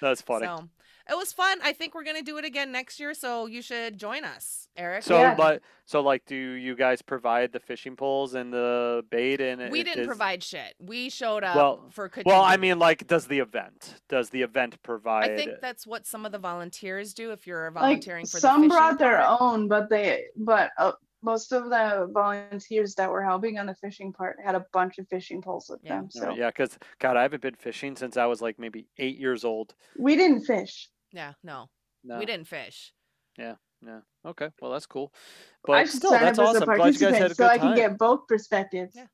That's 0.00 0.22
funny. 0.22 0.46
So 0.46 0.68
it 1.10 1.14
was 1.16 1.32
fun. 1.32 1.58
I 1.62 1.72
think 1.72 1.94
we're 1.94 2.04
gonna 2.04 2.22
do 2.22 2.38
it 2.38 2.44
again 2.44 2.72
next 2.72 2.98
year, 3.00 3.14
so 3.14 3.46
you 3.46 3.62
should 3.62 3.98
join 3.98 4.24
us, 4.24 4.68
Eric. 4.76 5.02
So, 5.04 5.18
Yeah. 5.18 5.34
but 5.34 5.62
so 5.84 6.00
like, 6.00 6.24
do 6.26 6.34
you 6.36 6.74
guys 6.74 7.02
provide 7.02 7.52
the 7.52 7.60
fishing 7.60 7.96
poles 7.96 8.34
and 8.34 8.52
the 8.52 9.04
bait? 9.10 9.40
And 9.40 9.70
we 9.72 9.80
it 9.80 9.84
didn't 9.84 10.00
is- 10.02 10.06
provide 10.06 10.42
shit. 10.42 10.74
We 10.78 11.10
showed 11.10 11.44
up 11.44 11.56
Well- 11.56 11.88
for. 11.90 12.10
Well, 12.24 12.42
I 12.42 12.56
mean, 12.56 12.78
like, 12.78 13.06
does 13.06 13.26
the 13.26 13.38
event? 13.40 14.00
Does 14.08 14.30
the 14.30 14.42
event 14.42 14.82
provide? 14.82 15.30
I 15.30 15.36
think 15.36 15.60
that's 15.60 15.86
what 15.86 16.06
some 16.06 16.24
of 16.26 16.32
the 16.32 16.38
volunteers 16.38 17.14
do. 17.14 17.32
If 17.32 17.46
you're 17.46 17.70
like 17.70 17.74
volunteering 17.74 18.26
for 18.26 18.38
some 18.38 18.60
fishing 18.62 18.68
brought 18.68 18.98
their 18.98 19.18
part. 19.18 19.40
own, 19.40 19.68
but 19.68 19.88
they 19.90 20.24
but 20.36 20.70
uh, 20.78 20.92
most 21.22 21.52
of 21.52 21.64
the 21.70 22.08
volunteers 22.12 22.94
that 22.96 23.10
were 23.10 23.22
helping 23.22 23.58
on 23.58 23.66
the 23.66 23.74
fishing 23.76 24.12
part 24.12 24.36
had 24.44 24.54
a 24.54 24.66
bunch 24.72 24.98
of 24.98 25.08
fishing 25.08 25.40
poles 25.42 25.68
with 25.70 25.80
Yeah. 25.82 25.96
them. 25.96 26.04
All 26.04 26.10
So 26.10 26.30
yeah, 26.34 26.48
because 26.48 26.78
God, 26.98 27.16
I 27.16 27.22
haven't 27.22 27.42
been 27.42 27.54
fishing 27.54 27.96
since 27.96 28.16
I 28.16 28.26
was 28.26 28.42
like 28.42 28.58
maybe 28.58 28.88
eight 28.98 29.18
years 29.18 29.44
old. 29.44 29.74
we 29.98 30.16
didn't 30.16 30.42
fish. 30.44 30.88
Yeah, 31.12 31.34
no, 31.42 31.68
No, 32.04 32.18
we 32.18 32.26
didn't 32.26 32.46
fish. 32.46 32.92
Yeah. 33.38 33.56
yeah. 33.80 34.00
Okay, 34.24 34.48
well 34.60 34.70
that's 34.72 34.86
cool. 34.86 35.12
I 35.14 35.18
But 35.66 35.84
should 35.88 35.96
still, 35.96 36.10
sign 36.10 36.22
that's 36.22 36.38
up 36.38 36.48
awesome. 36.48 36.62
a 36.68 36.76
Glad 36.76 36.94
you 36.94 37.00
guys 37.00 37.16
had 37.16 37.30
a 37.32 37.34
participant 37.34 37.36
good 37.36 37.36
so 37.36 37.46
I 37.48 37.58
time. 37.58 37.66
can 37.68 37.76
get 37.76 37.98
both 37.98 38.26
perspectives. 38.26 38.94
Yeah. 38.96 39.06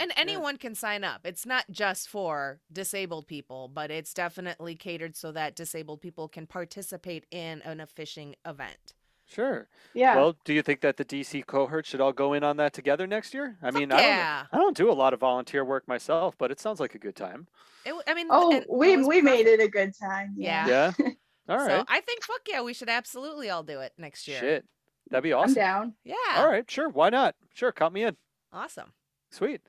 And 0.00 0.12
anyone 0.16 0.56
can 0.56 0.74
sign 0.74 1.04
up. 1.04 1.20
It's 1.24 1.46
not 1.46 1.64
just 1.70 2.08
for 2.08 2.60
disabled 2.72 3.28
people, 3.28 3.68
but 3.68 3.90
it's 3.90 4.12
definitely 4.12 4.74
catered 4.74 5.16
so 5.16 5.30
that 5.32 5.54
disabled 5.54 6.00
people 6.00 6.28
can 6.28 6.46
participate 6.46 7.24
in 7.30 7.62
an 7.62 7.80
a 7.80 7.86
fishing 7.86 8.34
event. 8.44 8.94
Sure. 9.30 9.68
Yeah. 9.94 10.16
Well, 10.16 10.36
do 10.44 10.52
you 10.52 10.60
think 10.62 10.80
that 10.80 10.96
the 10.96 11.04
DC 11.04 11.46
cohort 11.46 11.86
should 11.86 12.00
all 12.00 12.12
go 12.12 12.32
in 12.32 12.42
on 12.42 12.56
that 12.56 12.72
together 12.72 13.06
next 13.06 13.32
year? 13.32 13.56
I 13.62 13.70
Fuck 13.70 13.80
mean, 13.80 13.92
I 13.92 13.96
don't. 13.96 14.06
yeah. 14.06 14.42
I 14.52 14.56
don't 14.58 14.76
do 14.76 14.90
a 14.90 14.92
lot 14.92 15.14
of 15.14 15.20
volunteer 15.20 15.64
work 15.64 15.86
myself, 15.86 16.34
but 16.36 16.50
it 16.50 16.58
sounds 16.58 16.80
like 16.80 16.94
a 16.96 16.98
good 16.98 17.14
time. 17.14 17.46
It, 17.84 17.90
w- 17.90 18.02
I 18.08 18.14
mean, 18.14 18.26
oh, 18.30 18.52
it 18.52 18.66
we 18.68 18.96
was 18.96 19.06
we 19.06 19.22
made 19.22 19.46
it 19.46 19.60
a 19.60 19.68
good 19.68 19.92
time. 19.96 20.34
Yeah. 20.36 20.66
Yeah. 20.66 20.92
Yeah. 20.98 21.08
All 21.48 21.56
right. 21.58 21.80
So 21.80 21.84
I 21.88 22.00
think 22.00 22.24
fuck 22.24 22.40
yeah, 22.48 22.62
we 22.62 22.74
should 22.74 22.88
absolutely 22.88 23.50
all 23.50 23.62
do 23.62 23.80
it 23.80 23.92
next 23.98 24.28
year. 24.28 24.38
Shit. 24.38 24.64
That'd 25.10 25.24
be 25.24 25.32
awesome. 25.32 25.58
I'm 25.58 25.64
awesome. 25.64 25.84
down. 25.88 25.94
Yeah. 26.04 26.14
All 26.36 26.48
right. 26.48 26.70
Sure. 26.70 26.88
Why 26.88 27.08
not? 27.10 27.34
Sure. 27.54 27.72
Count 27.72 27.94
me 27.94 28.04
in. 28.04 28.16
Awesome. 28.52 28.92
Sweet. 29.30 29.60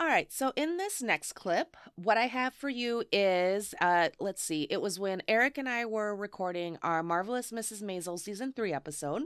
All 0.00 0.08
right, 0.08 0.32
so 0.32 0.52
in 0.56 0.76
this 0.76 1.00
next 1.00 1.34
clip, 1.34 1.76
what 1.94 2.18
I 2.18 2.26
have 2.26 2.52
for 2.52 2.68
you 2.68 3.04
is 3.12 3.74
uh 3.80 4.08
let's 4.18 4.42
see, 4.42 4.66
it 4.68 4.82
was 4.82 4.98
when 4.98 5.22
Eric 5.28 5.56
and 5.56 5.68
I 5.68 5.84
were 5.86 6.16
recording 6.16 6.78
our 6.82 7.02
Marvelous 7.02 7.52
Mrs. 7.52 7.82
Maisel 7.82 8.18
season 8.18 8.52
3 8.52 8.72
episode. 8.72 9.22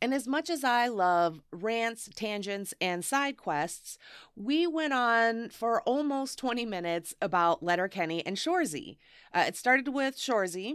And 0.00 0.12
as 0.14 0.28
much 0.28 0.48
as 0.50 0.64
I 0.64 0.88
love 0.88 1.40
rants, 1.52 2.08
tangents, 2.14 2.72
and 2.80 3.04
side 3.04 3.36
quests, 3.36 3.98
we 4.36 4.66
went 4.66 4.92
on 4.92 5.50
for 5.50 5.82
almost 5.82 6.38
20 6.38 6.64
minutes 6.64 7.14
about 7.20 7.62
Letterkenny 7.62 8.24
and 8.24 8.36
Shorzy. 8.36 8.98
Uh, 9.34 9.44
it 9.48 9.56
started 9.56 9.88
with 9.88 10.16
Shorzy, 10.16 10.74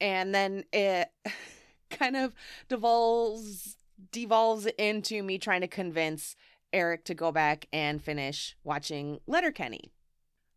and 0.00 0.34
then 0.34 0.64
it 0.72 1.10
kind 1.90 2.16
of 2.16 2.34
devolves 2.68 3.76
devolves 4.12 4.66
into 4.78 5.22
me 5.22 5.38
trying 5.38 5.60
to 5.60 5.68
convince 5.68 6.34
Eric 6.72 7.04
to 7.04 7.14
go 7.14 7.32
back 7.32 7.66
and 7.72 8.02
finish 8.02 8.56
watching 8.64 9.20
Letterkenny. 9.26 9.92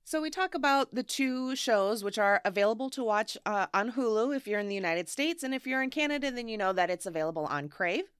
So 0.06 0.22
we 0.22 0.30
talk 0.30 0.54
about 0.54 0.94
the 0.94 1.04
two 1.04 1.56
shows 1.56 2.04
which 2.04 2.18
are 2.18 2.42
available 2.44 2.90
to 2.90 3.04
watch 3.04 3.38
uh, 3.46 3.68
on 3.74 3.94
Hulu 3.94 4.36
if 4.36 4.48
you're 4.48 4.60
in 4.60 4.68
the 4.68 4.76
United 4.76 5.08
States, 5.08 5.44
and 5.44 5.54
if 5.54 5.66
you're 5.66 5.82
in 5.82 5.90
Canada, 5.90 6.30
then 6.30 6.48
you 6.48 6.58
know 6.58 6.74
that 6.74 6.90
it's 6.90 7.06
available 7.06 7.46
on 7.46 7.70
Crave. 7.70 8.12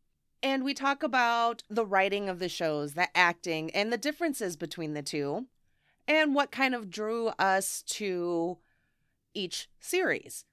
And 0.42 0.64
we 0.64 0.74
talk 0.74 1.04
about 1.04 1.64
the 1.70 1.86
writing 1.86 2.30
of 2.30 2.40
the 2.40 2.50
shows, 2.50 2.94
the 2.94 3.16
acting, 3.16 3.70
and 3.72 3.92
the 3.92 3.98
differences 3.98 4.56
between 4.56 4.94
the 4.94 5.02
two, 5.02 5.48
and 6.08 6.34
what 6.34 6.52
kind 6.52 6.74
of 6.74 6.90
drew 6.90 7.28
us 7.40 7.82
to 7.88 8.58
each 9.34 9.70
series. 9.80 10.46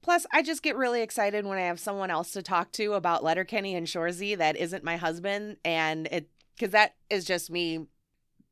Plus, 0.00 0.26
I 0.32 0.42
just 0.42 0.62
get 0.62 0.76
really 0.76 1.02
excited 1.02 1.44
when 1.44 1.58
I 1.58 1.62
have 1.62 1.80
someone 1.80 2.10
else 2.10 2.30
to 2.32 2.42
talk 2.42 2.72
to 2.72 2.94
about 2.94 3.24
Letterkenny 3.24 3.74
and 3.74 3.86
Shorzy 3.86 4.36
that 4.38 4.56
isn't 4.56 4.84
my 4.84 4.96
husband, 4.96 5.56
and 5.64 6.06
it 6.10 6.28
because 6.58 6.72
that 6.72 6.94
is 7.08 7.24
just 7.24 7.50
me 7.50 7.86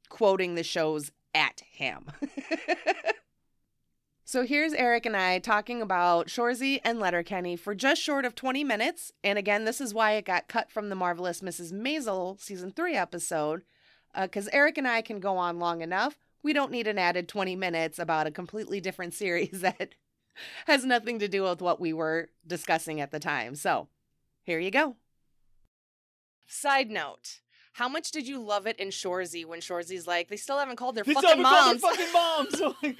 quoting 0.08 0.54
the 0.54 0.62
shows 0.62 1.10
at 1.34 1.62
him. 1.70 2.06
so 4.24 4.44
here's 4.44 4.72
Eric 4.72 5.06
and 5.06 5.16
I 5.16 5.38
talking 5.38 5.82
about 5.82 6.28
Shorzy 6.28 6.80
and 6.84 7.00
Letterkenny 7.00 7.56
for 7.56 7.74
just 7.74 8.00
short 8.00 8.24
of 8.24 8.34
20 8.34 8.64
minutes. 8.64 9.12
And 9.24 9.38
again, 9.38 9.64
this 9.64 9.80
is 9.80 9.92
why 9.92 10.12
it 10.12 10.24
got 10.24 10.48
cut 10.48 10.70
from 10.70 10.88
the 10.88 10.94
Marvelous 10.94 11.40
Mrs. 11.40 11.72
Maisel 11.72 12.40
season 12.40 12.70
3 12.70 12.94
episode, 12.94 13.62
uh, 14.14 14.22
because 14.22 14.48
Eric 14.52 14.78
and 14.78 14.86
I 14.88 15.02
can 15.02 15.20
go 15.20 15.36
on 15.36 15.58
long 15.58 15.82
enough. 15.82 16.16
We 16.42 16.52
don't 16.52 16.70
need 16.70 16.86
an 16.86 16.98
added 16.98 17.28
20 17.28 17.56
minutes 17.56 17.98
about 17.98 18.28
a 18.28 18.30
completely 18.30 18.80
different 18.80 19.14
series 19.14 19.60
that 19.60 19.94
has 20.66 20.84
nothing 20.84 21.18
to 21.18 21.28
do 21.28 21.42
with 21.42 21.60
what 21.60 21.80
we 21.80 21.92
were 21.92 22.28
discussing 22.46 23.00
at 23.00 23.10
the 23.10 23.18
time. 23.18 23.56
So 23.56 23.88
here 24.44 24.60
you 24.60 24.70
go. 24.70 24.96
Side 26.46 26.90
note. 26.90 27.40
How 27.76 27.88
much 27.88 28.10
did 28.10 28.26
you 28.26 28.40
love 28.42 28.66
it 28.66 28.78
in 28.78 28.88
Shorzy 28.88 29.44
when 29.44 29.60
Shorzy's 29.60 30.06
like, 30.06 30.28
they 30.28 30.36
still 30.36 30.58
haven't 30.58 30.76
called 30.76 30.94
their 30.94 31.04
They 31.04 31.12
fucking 31.14 31.28
still 31.28 31.44
haven't 31.44 31.64
moms? 31.66 31.80
called 31.82 31.98
their 31.98 32.06
fucking 32.06 32.12
moms. 32.12 32.54
So, 32.58 32.74
like, 32.82 32.96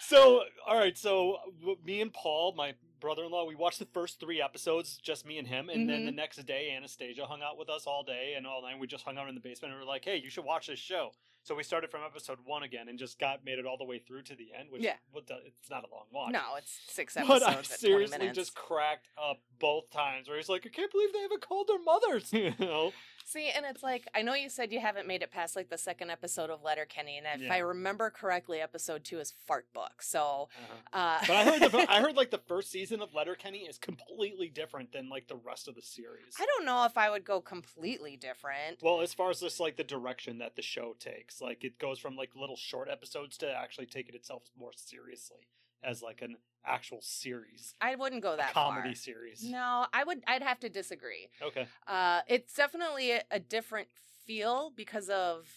so, 0.00 0.42
all 0.66 0.76
right. 0.78 0.96
So, 0.98 1.38
me 1.84 2.00
and 2.00 2.12
Paul, 2.12 2.54
my 2.56 2.74
brother-in-law, 3.00 3.44
we 3.46 3.54
watched 3.54 3.78
the 3.78 3.86
first 3.86 4.20
three 4.20 4.40
episodes, 4.42 4.98
just 5.02 5.26
me 5.26 5.38
and 5.38 5.46
him, 5.46 5.68
and 5.70 5.88
then 5.88 6.04
the 6.04 6.10
Mm-hmm. 6.10 6.16
next 6.16 6.36
day, 6.46 6.74
Anastasia 6.76 7.24
hung 7.26 7.42
out 7.42 7.58
with 7.58 7.68
us 7.70 7.86
all 7.86 8.02
day 8.02 8.34
and 8.36 8.46
all 8.46 8.62
night. 8.62 8.78
We 8.78 8.86
just 8.86 9.04
hung 9.04 9.16
out 9.18 9.28
in 9.28 9.34
the 9.34 9.40
basement, 9.40 9.72
and 9.72 9.80
we 9.80 9.84
are 9.84 9.88
like, 9.88 10.04
"Hey, 10.04 10.16
you 10.16 10.30
should 10.30 10.44
watch 10.44 10.66
this 10.68 10.78
show." 10.78 11.12
So 11.42 11.54
we 11.54 11.62
started 11.62 11.90
from 11.90 12.00
episode 12.06 12.38
one 12.44 12.62
again, 12.62 12.88
and 12.88 12.98
just 12.98 13.18
got 13.18 13.44
made 13.44 13.58
it 13.58 13.66
all 13.66 13.76
the 13.76 13.84
way 13.84 13.98
through 13.98 14.22
to 14.22 14.34
the 14.34 14.48
end. 14.58 14.70
Which, 14.70 14.82
Yeah. 14.82 14.94
it's 15.14 15.68
not 15.70 15.84
a 15.84 15.94
long 15.94 16.06
watch. 16.10 16.32
no, 16.32 16.54
it's 16.56 16.80
six 16.88 17.16
episodes. 17.18 17.40
But 17.44 17.48
I 17.48 17.52
at 17.58 17.64
20 17.64 17.78
seriously 17.78 18.30
just 18.32 18.54
cracked 18.54 19.08
up 19.22 19.40
both 19.58 19.90
times 19.90 20.26
where 20.28 20.38
he's 20.38 20.48
like, 20.48 20.64
I 20.66 20.70
can't 20.70 20.90
believe 20.90 21.12
they 21.12 21.20
haven't 21.20 21.42
called 21.42 21.68
their 21.68 21.82
mothers. 21.82 22.32
You 22.32 22.54
know? 22.58 22.92
See, 23.26 23.48
and 23.48 23.64
it's 23.64 23.82
like 23.82 24.06
I 24.14 24.20
know 24.20 24.34
you 24.34 24.50
said 24.50 24.70
you 24.70 24.80
haven't 24.80 25.06
made 25.08 25.22
it 25.22 25.30
past 25.30 25.56
like 25.56 25.70
the 25.70 25.78
second 25.78 26.10
episode 26.10 26.50
of 26.50 26.62
Letterkenny, 26.62 27.16
and 27.16 27.26
if 27.26 27.40
Yeah. 27.46 27.54
I 27.54 27.58
remember 27.58 28.10
correctly, 28.10 28.60
episode 28.60 29.02
two 29.02 29.18
is 29.18 29.32
Fart 29.46 29.72
Book. 29.72 30.02
So, 30.02 30.50
Uh-huh. 30.54 30.74
uh, 30.92 31.20
But 31.26 31.30
I 31.36 31.44
heard 31.44 31.62
the 31.72 31.86
I 31.90 32.00
heard 32.02 32.16
like 32.16 32.30
the 32.30 32.38
first 32.48 32.70
season 32.70 33.00
of 33.00 33.14
Letterkenny 33.14 33.60
is 33.60 33.78
completely 33.78 34.48
different 34.50 34.92
than 34.92 35.08
like 35.08 35.26
the 35.26 35.36
rest 35.36 35.68
of 35.68 35.74
the 35.74 35.82
series. 35.82 36.34
I 36.38 36.44
don't 36.44 36.66
know 36.66 36.84
if 36.84 36.98
I 36.98 37.08
would 37.08 37.24
go 37.24 37.40
completely 37.40 38.16
different. 38.18 38.82
Well, 38.82 39.00
as 39.00 39.14
far 39.14 39.30
as 39.30 39.40
just 39.40 39.58
like 39.58 39.76
the 39.76 39.84
direction 39.84 40.38
that 40.38 40.54
the 40.56 40.62
show 40.62 40.94
takes, 41.00 41.40
like 41.40 41.64
it 41.64 41.78
goes 41.78 41.98
from 41.98 42.16
like 42.16 42.36
little 42.36 42.56
short 42.56 42.88
episodes 42.90 43.38
to 43.38 43.50
actually 43.50 43.86
taking 43.86 44.14
itself 44.14 44.42
more 44.58 44.72
seriously 44.76 45.48
as 45.84 46.02
like 46.02 46.22
an 46.22 46.36
actual 46.64 47.00
series, 47.02 47.74
I 47.80 47.94
wouldn't 47.94 48.22
go 48.22 48.34
a 48.34 48.36
that 48.38 48.52
comedy 48.52 48.90
far. 48.90 48.94
series. 48.94 49.44
No, 49.44 49.86
I 49.92 50.04
would. 50.04 50.22
I'd 50.26 50.42
have 50.42 50.60
to 50.60 50.68
disagree. 50.68 51.28
Okay. 51.42 51.66
Uh, 51.86 52.20
it's 52.28 52.54
definitely 52.54 53.12
a, 53.12 53.22
a 53.30 53.38
different 53.40 53.88
feel 54.26 54.72
because 54.74 55.08
of 55.08 55.48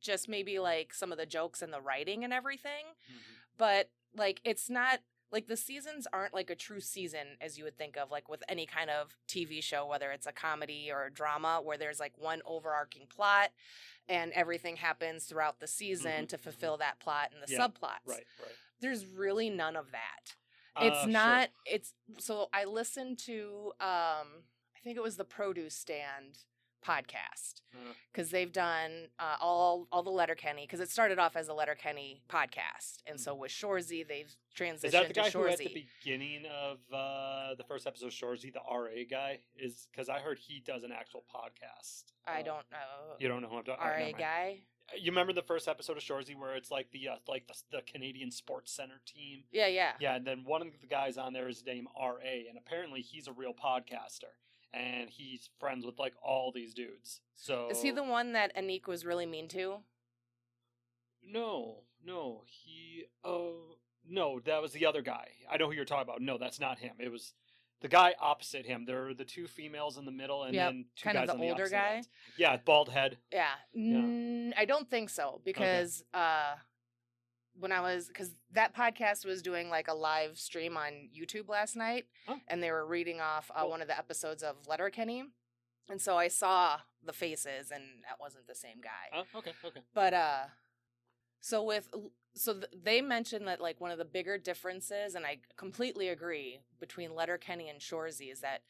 just 0.00 0.28
maybe 0.28 0.58
like 0.58 0.94
some 0.94 1.12
of 1.12 1.18
the 1.18 1.26
jokes 1.26 1.62
and 1.62 1.72
the 1.72 1.80
writing 1.80 2.24
and 2.24 2.32
everything. 2.32 2.84
But 3.58 3.90
like, 4.16 4.40
it's 4.44 4.68
not 4.70 5.00
like 5.32 5.46
the 5.48 5.56
seasons 5.56 6.06
aren't 6.12 6.32
like 6.34 6.50
a 6.50 6.54
true 6.54 6.80
season 6.80 7.36
as 7.40 7.58
you 7.58 7.64
would 7.64 7.76
think 7.76 7.96
of, 7.96 8.10
like 8.10 8.28
with 8.28 8.42
any 8.48 8.64
kind 8.66 8.90
of 8.90 9.16
TV 9.28 9.62
show, 9.62 9.86
whether 9.86 10.10
it's 10.12 10.26
a 10.26 10.32
comedy 10.32 10.90
or 10.92 11.06
a 11.06 11.12
drama, 11.12 11.60
where 11.62 11.76
there's 11.76 11.98
like 12.00 12.12
one 12.16 12.40
overarching 12.46 13.06
plot 13.08 13.50
and 14.08 14.32
everything 14.32 14.76
happens 14.76 15.24
throughout 15.24 15.58
the 15.58 15.66
season 15.66 16.24
Mhm, 16.24 16.28
to 16.28 16.38
fulfill 16.38 16.76
that 16.76 17.00
plot 17.00 17.30
and 17.32 17.42
the 17.42 17.52
Yeah, 17.52 17.66
subplots. 17.66 18.06
Right. 18.06 18.26
Right. 18.40 18.54
There's 18.80 19.06
really 19.06 19.50
none 19.50 19.76
of 19.76 19.86
that 19.92 20.34
Uh, 20.76 20.86
it's 20.86 21.00
sure. 21.02 21.10
not 21.10 21.48
it's 21.64 21.94
so 22.18 22.48
i 22.52 22.64
listened 22.64 23.18
to 23.18 23.72
um 23.80 24.28
i 24.76 24.80
think 24.84 24.96
it 24.96 25.02
was 25.02 25.16
the 25.16 25.24
produce 25.24 25.74
stand 25.74 26.38
podcast 26.84 27.62
Uh. 27.74 27.92
because 28.12 28.30
they've 28.30 28.52
done 28.52 29.08
uh, 29.18 29.36
all 29.40 29.88
all 29.90 30.02
the 30.04 30.10
Letterkenny 30.10 30.62
because 30.66 30.78
it 30.78 30.88
started 30.90 31.18
off 31.18 31.34
as 31.34 31.48
a 31.48 31.54
Letterkenny 31.54 32.22
podcast, 32.28 32.98
and 33.08 33.18
so 33.20 33.34
with 33.34 33.50
Shorzy 33.50 34.06
they've 34.06 34.32
transitioned 34.56 34.84
Is 34.84 34.92
that 34.92 35.08
the 35.08 35.14
guy 35.14 35.30
who 35.30 35.46
at 35.48 35.58
the 35.58 35.86
beginning 36.04 36.44
of 36.46 36.78
uh, 36.94 37.54
the 37.56 37.64
first 37.66 37.88
episode, 37.88 38.10
Shorzy, 38.12 38.52
the 38.52 38.60
RA 38.70 39.02
guy, 39.10 39.40
is 39.56 39.88
because 39.90 40.08
I 40.08 40.20
heard 40.20 40.38
he 40.38 40.60
does 40.64 40.84
an 40.84 40.92
actual 40.92 41.24
podcast. 41.34 42.04
I 42.24 42.40
Uh, 42.40 42.44
don't 42.44 42.70
know. 42.70 43.16
You 43.18 43.26
don't 43.28 43.42
know 43.42 43.48
who 43.48 43.56
I'm 43.56 43.64
talking. 43.64 43.82
RA 43.84 43.90
alright, 43.90 44.16
guy. 44.16 44.60
You 44.96 45.10
remember 45.10 45.32
the 45.32 45.42
first 45.42 45.66
episode 45.66 45.96
of 45.96 46.02
Shorzy 46.02 46.36
where 46.38 46.54
it's 46.54 46.70
like 46.70 46.90
the 46.92 47.08
uh, 47.08 47.16
like 47.26 47.46
the, 47.48 47.54
the 47.78 47.82
Canadian 47.82 48.30
Sports 48.30 48.72
Center 48.72 49.00
team? 49.04 49.44
Yeah, 49.50 49.66
yeah. 49.66 49.92
Yeah, 49.98 50.14
and 50.16 50.26
then 50.26 50.44
one 50.44 50.62
of 50.62 50.68
the 50.80 50.86
guys 50.86 51.16
on 51.18 51.32
there 51.32 51.48
is 51.48 51.64
named 51.66 51.88
RA, 52.00 52.14
and 52.48 52.56
apparently 52.56 53.00
he's 53.00 53.26
a 53.26 53.32
real 53.32 53.52
podcaster, 53.52 54.30
and 54.72 55.10
he's 55.10 55.48
friends 55.58 55.84
with 55.84 55.98
like 55.98 56.14
all 56.22 56.52
these 56.52 56.72
dudes. 56.72 57.20
So 57.34 57.68
Is 57.70 57.82
he 57.82 57.90
the 57.90 58.04
one 58.04 58.32
that 58.32 58.54
Anik 58.56 58.86
was 58.86 59.04
really 59.04 59.26
mean 59.26 59.48
to? 59.48 59.78
No, 61.28 61.78
no, 62.04 62.42
he. 62.46 63.06
Oh, 63.24 63.54
no, 64.08 64.38
that 64.44 64.62
was 64.62 64.72
the 64.72 64.86
other 64.86 65.02
guy. 65.02 65.28
I 65.50 65.56
know 65.56 65.66
who 65.66 65.72
you're 65.72 65.84
talking 65.84 66.08
about. 66.08 66.20
No, 66.20 66.38
that's 66.38 66.60
not 66.60 66.78
him. 66.78 66.92
It 67.00 67.10
was 67.10 67.32
the 67.80 67.88
guy 67.88 68.14
opposite 68.20 68.66
him. 68.66 68.84
There 68.86 69.06
are 69.08 69.14
the 69.14 69.24
two 69.24 69.46
females 69.46 69.96
in 69.98 70.04
the 70.04 70.10
middle, 70.10 70.44
and 70.44 70.54
Yep, 70.54 70.68
then 70.68 70.84
two 70.96 71.04
kind 71.04 71.16
of 71.18 71.20
guys 71.22 71.26
the 71.28 71.32
on 71.34 71.40
the 71.40 71.48
older 71.50 71.62
opposite 71.62 71.74
guy? 71.74 72.02
Yeah, 72.38 72.56
bald 72.56 72.88
head. 72.90 73.18
Yeah. 73.32 73.50
Mm, 73.76 74.52
I 74.56 74.64
don't 74.64 74.88
think 74.88 75.10
so 75.10 75.40
because 75.44 76.02
uh 76.14 76.54
when 77.58 77.72
I 77.72 77.80
was 77.80 78.10
cuz 78.12 78.34
that 78.52 78.74
podcast 78.74 79.24
was 79.24 79.40
doing 79.42 79.70
like 79.70 79.88
a 79.88 79.94
live 79.94 80.38
stream 80.38 80.76
on 80.76 81.08
YouTube 81.14 81.48
last 81.48 81.74
night 81.76 82.06
Oh. 82.28 82.38
and 82.48 82.62
they 82.62 82.70
were 82.70 82.84
reading 82.86 83.20
off 83.20 83.50
uh, 83.54 83.60
Cool. 83.62 83.70
one 83.70 83.82
of 83.82 83.88
the 83.88 83.96
episodes 83.98 84.42
of 84.42 84.66
Letterkenny. 84.66 85.24
And 85.88 86.00
so 86.02 86.18
I 86.18 86.28
saw 86.28 86.80
the 87.02 87.12
faces 87.12 87.70
and 87.70 87.82
that 88.08 88.18
wasn't 88.20 88.46
the 88.46 88.54
same 88.54 88.80
guy. 88.82 89.06
Oh, 89.14 89.38
okay, 89.38 89.52
okay. 89.64 89.80
But 89.94 90.12
uh 90.14 90.44
so 91.40 91.62
with 91.62 91.88
so 92.36 92.52
th- 92.54 92.66
they 92.84 93.00
mentioned 93.00 93.48
that 93.48 93.60
like 93.60 93.80
one 93.80 93.90
of 93.90 93.98
the 93.98 94.04
bigger 94.04 94.38
differences 94.38 95.14
and 95.14 95.24
I 95.26 95.38
completely 95.56 96.08
agree 96.08 96.60
between 96.78 97.14
Letterkenny 97.14 97.68
and 97.68 97.80
Shorzy 97.80 98.30
is 98.30 98.40
that 98.40 98.62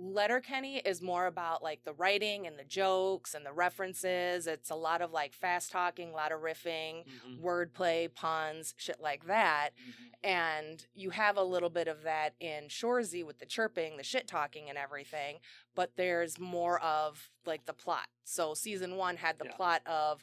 Letterkenny 0.00 0.76
is 0.78 1.02
more 1.02 1.26
about 1.26 1.60
like 1.62 1.82
the 1.84 1.92
writing 1.92 2.46
and 2.46 2.56
the 2.56 2.62
jokes 2.64 3.34
and 3.34 3.44
the 3.44 3.52
references. 3.52 4.46
It's 4.46 4.70
a 4.70 4.76
lot 4.76 5.02
of 5.02 5.10
like 5.10 5.32
fast 5.34 5.72
talking, 5.72 6.10
a 6.10 6.14
lot 6.14 6.30
of 6.30 6.40
riffing, 6.40 7.04
Mhm, 7.04 7.40
wordplay, 7.42 8.12
puns, 8.14 8.74
shit 8.76 9.00
like 9.00 9.26
that. 9.26 9.70
mhm. 9.76 9.92
And 10.22 10.86
you 10.94 11.10
have 11.10 11.36
a 11.36 11.42
little 11.42 11.68
bit 11.70 11.88
of 11.88 12.04
that 12.04 12.34
in 12.38 12.68
Shorzy 12.68 13.24
with 13.24 13.38
the 13.40 13.46
chirping, 13.46 13.96
the 13.96 14.04
shit 14.04 14.28
talking, 14.28 14.68
and 14.68 14.78
everything. 14.78 15.40
But 15.74 15.96
there's 15.96 16.38
more 16.38 16.80
of 16.80 17.28
like 17.44 17.66
the 17.66 17.74
plot. 17.74 18.06
So 18.22 18.54
season 18.54 18.96
one 18.96 19.16
had 19.16 19.38
the 19.40 19.46
Yeah. 19.46 19.56
plot 19.56 19.82
of 19.86 20.22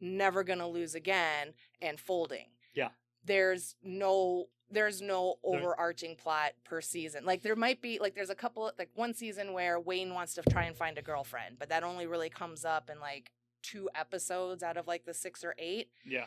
never 0.00 0.44
gonna 0.44 0.68
lose 0.68 0.94
again 0.94 1.54
and 1.80 1.98
folding. 2.00 2.46
Yeah. 2.74 2.88
There's 3.24 3.74
no 3.82 4.46
there's 4.68 5.00
no 5.00 5.36
overarching 5.44 6.16
plot 6.16 6.52
per 6.64 6.80
season. 6.80 7.24
Like 7.24 7.42
there 7.42 7.54
might 7.54 7.80
be 7.80 7.98
like 8.00 8.14
there's 8.16 8.30
a 8.30 8.34
couple 8.34 8.70
like 8.78 8.90
one 8.94 9.14
season 9.14 9.52
where 9.52 9.78
Wayne 9.78 10.12
wants 10.12 10.34
to 10.34 10.42
try 10.42 10.64
and 10.64 10.76
find 10.76 10.98
a 10.98 11.02
girlfriend, 11.02 11.56
but 11.58 11.68
that 11.68 11.84
only 11.84 12.06
really 12.06 12.28
comes 12.30 12.64
up 12.64 12.90
in 12.90 12.98
like 13.00 13.30
two 13.62 13.88
episodes 13.94 14.62
out 14.64 14.76
of 14.76 14.86
like 14.88 15.04
the 15.04 15.14
six 15.14 15.44
or 15.44 15.54
eight. 15.58 15.90
Yeah, 16.04 16.26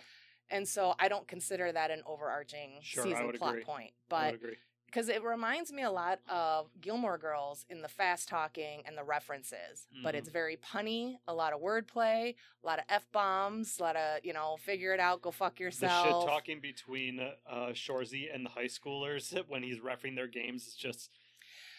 And 0.50 0.68
so 0.68 0.94
I 1.00 1.08
don't 1.10 1.28
consider 1.28 1.72
that 1.72 1.92
an 1.92 2.02
overarching 2.06 2.80
Sure, 2.82 3.04
season 3.04 3.32
plot 3.34 3.52
agree. 3.56 3.64
point. 3.64 3.92
I 3.92 3.94
But 4.10 4.26
would 4.32 4.36
agree. 4.42 4.56
Because 4.90 5.08
it 5.08 5.24
reminds 5.24 5.72
me 5.72 5.84
a 5.84 5.92
lot 5.92 6.20
of 6.28 6.70
Gilmore 6.82 7.18
Girls 7.20 7.64
in 7.70 7.82
the 7.82 7.88
fast 7.88 8.28
talking 8.28 8.82
and 8.86 8.98
the 8.98 9.04
references. 9.04 9.88
But 10.04 10.16
Mhm. 10.16 10.18
it's 10.18 10.30
very 10.30 10.58
punny, 10.58 11.20
a 11.28 11.34
lot 11.34 11.54
of 11.54 11.62
wordplay, 11.62 12.36
a 12.64 12.66
lot 12.66 12.80
of 12.80 12.86
f 12.90 13.06
bombs, 13.12 13.78
a 13.80 13.84
lot 13.84 13.96
of 13.96 14.26
you 14.26 14.34
know, 14.34 14.58
figure 14.58 14.94
it 14.94 15.00
out, 15.00 15.22
go 15.22 15.30
fuck 15.32 15.60
yourself. 15.60 16.04
The 16.08 16.20
shit 16.22 16.28
talking 16.28 16.60
between 16.60 17.20
uh, 17.20 17.70
Shorzy 17.74 18.34
and 18.34 18.46
the 18.46 18.50
high 18.50 18.66
schoolers 18.66 19.32
when 19.48 19.62
he's 19.64 19.78
refing 19.80 20.16
their 20.16 20.28
games 20.28 20.68
is 20.68 20.76
just. 20.76 21.12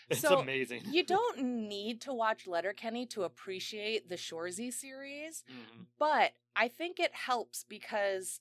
It's 0.08 0.20
So, 0.20 0.38
amazing. 0.40 0.82
You 0.86 1.04
don't 1.16 1.38
need 1.40 2.00
to 2.02 2.12
watch 2.12 2.46
Letterkenny 2.48 3.06
to 3.06 3.22
appreciate 3.24 4.08
the 4.08 4.16
Shorzy 4.16 4.72
series, 4.72 5.44
Mhm. 5.48 5.86
but 5.98 6.32
I 6.56 6.66
think 6.68 6.98
it 6.98 7.14
helps 7.14 7.62
because, 7.64 8.40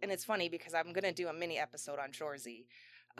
and 0.00 0.10
it's 0.10 0.24
funny 0.24 0.48
because 0.48 0.72
I'm 0.72 0.92
gonna 0.94 1.12
do 1.12 1.28
a 1.28 1.32
mini 1.34 1.58
episode 1.58 1.98
on 1.98 2.12
Shorzy, 2.12 2.64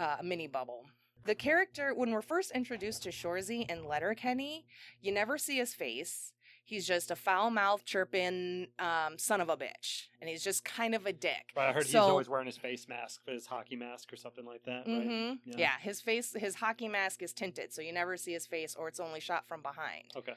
uh, 0.01 0.17
a 0.19 0.23
mini 0.25 0.47
bubble. 0.49 0.87
The 1.27 1.35
character, 1.35 1.93
when 1.95 2.11
we're 2.11 2.23
first 2.23 2.51
introduced 2.53 3.03
to 3.03 3.11
Shorzy 3.11 3.67
and 3.69 3.85
Letterkenny, 3.85 4.65
you 5.03 5.13
never 5.13 5.37
see 5.39 5.59
his 5.59 5.75
face. 5.75 6.33
He's 6.65 6.87
just 6.87 7.11
a 7.11 7.17
foul 7.17 7.51
mouthed, 7.51 7.85
chirping 7.85 8.69
um, 8.79 9.19
son 9.19 9.41
of 9.41 9.49
a 9.49 9.57
bitch, 9.57 10.05
and 10.21 10.31
he's 10.31 10.43
just 10.43 10.65
kind 10.65 10.95
of 10.95 11.05
a 11.05 11.13
dick. 11.13 11.51
But 11.55 11.67
I 11.67 11.73
heard 11.73 11.85
he's 11.85 11.95
always 11.97 12.29
wearing 12.29 12.47
his 12.47 12.57
face 12.57 12.89
mask, 12.89 13.21
his 13.27 13.45
hockey 13.45 13.77
mask 13.77 14.13
or 14.13 14.17
something 14.17 14.45
like 14.47 14.63
that. 14.65 14.85
Right? 14.87 15.03
hmm 15.03 15.33
Yeah. 15.45 15.57
Yeah. 15.59 15.73
his 15.81 16.01
face, 16.01 16.33
his 16.39 16.55
hockey 16.55 16.89
mask 16.89 17.23
is 17.23 17.33
tinted, 17.33 17.73
so 17.73 17.83
you 17.83 17.93
never 17.93 18.17
see 18.17 18.33
his 18.33 18.47
face, 18.47 18.77
or 18.77 18.89
it's 18.89 19.01
only 19.01 19.21
shot 19.21 19.47
from 19.49 19.63
behind. 19.63 20.05
Okay. 20.17 20.35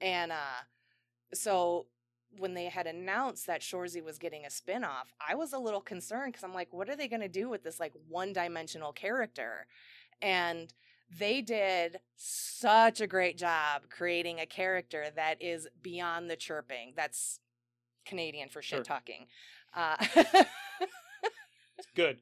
And 0.00 0.32
uh 0.32 0.62
so 1.32 1.86
when 2.38 2.54
they 2.54 2.66
had 2.66 2.86
announced 2.86 3.46
that 3.46 3.60
Shorzy 3.60 4.02
was 4.02 4.18
getting 4.18 4.44
a 4.44 4.50
spin-off, 4.50 5.12
I 5.26 5.34
was 5.34 5.52
a 5.52 5.58
little 5.58 5.80
concerned 5.80 6.32
because 6.32 6.44
I'm 6.44 6.54
like, 6.54 6.72
what 6.72 6.88
are 6.88 6.96
they 6.96 7.08
gonna 7.08 7.28
do 7.28 7.48
with 7.48 7.62
this 7.62 7.80
like 7.80 7.92
one-dimensional 8.08 8.92
character? 8.92 9.66
And 10.22 10.72
they 11.18 11.40
did 11.40 12.00
such 12.16 13.00
a 13.00 13.06
great 13.06 13.36
job 13.36 13.82
creating 13.90 14.38
a 14.38 14.46
character 14.46 15.06
that 15.16 15.42
is 15.42 15.66
beyond 15.82 16.30
the 16.30 16.36
chirping. 16.36 16.92
That's 16.96 17.40
Canadian 18.04 18.48
for 18.48 18.62
shit 18.62 18.84
talking. 18.84 19.26
Uh, 19.74 19.96
Good. 21.96 22.20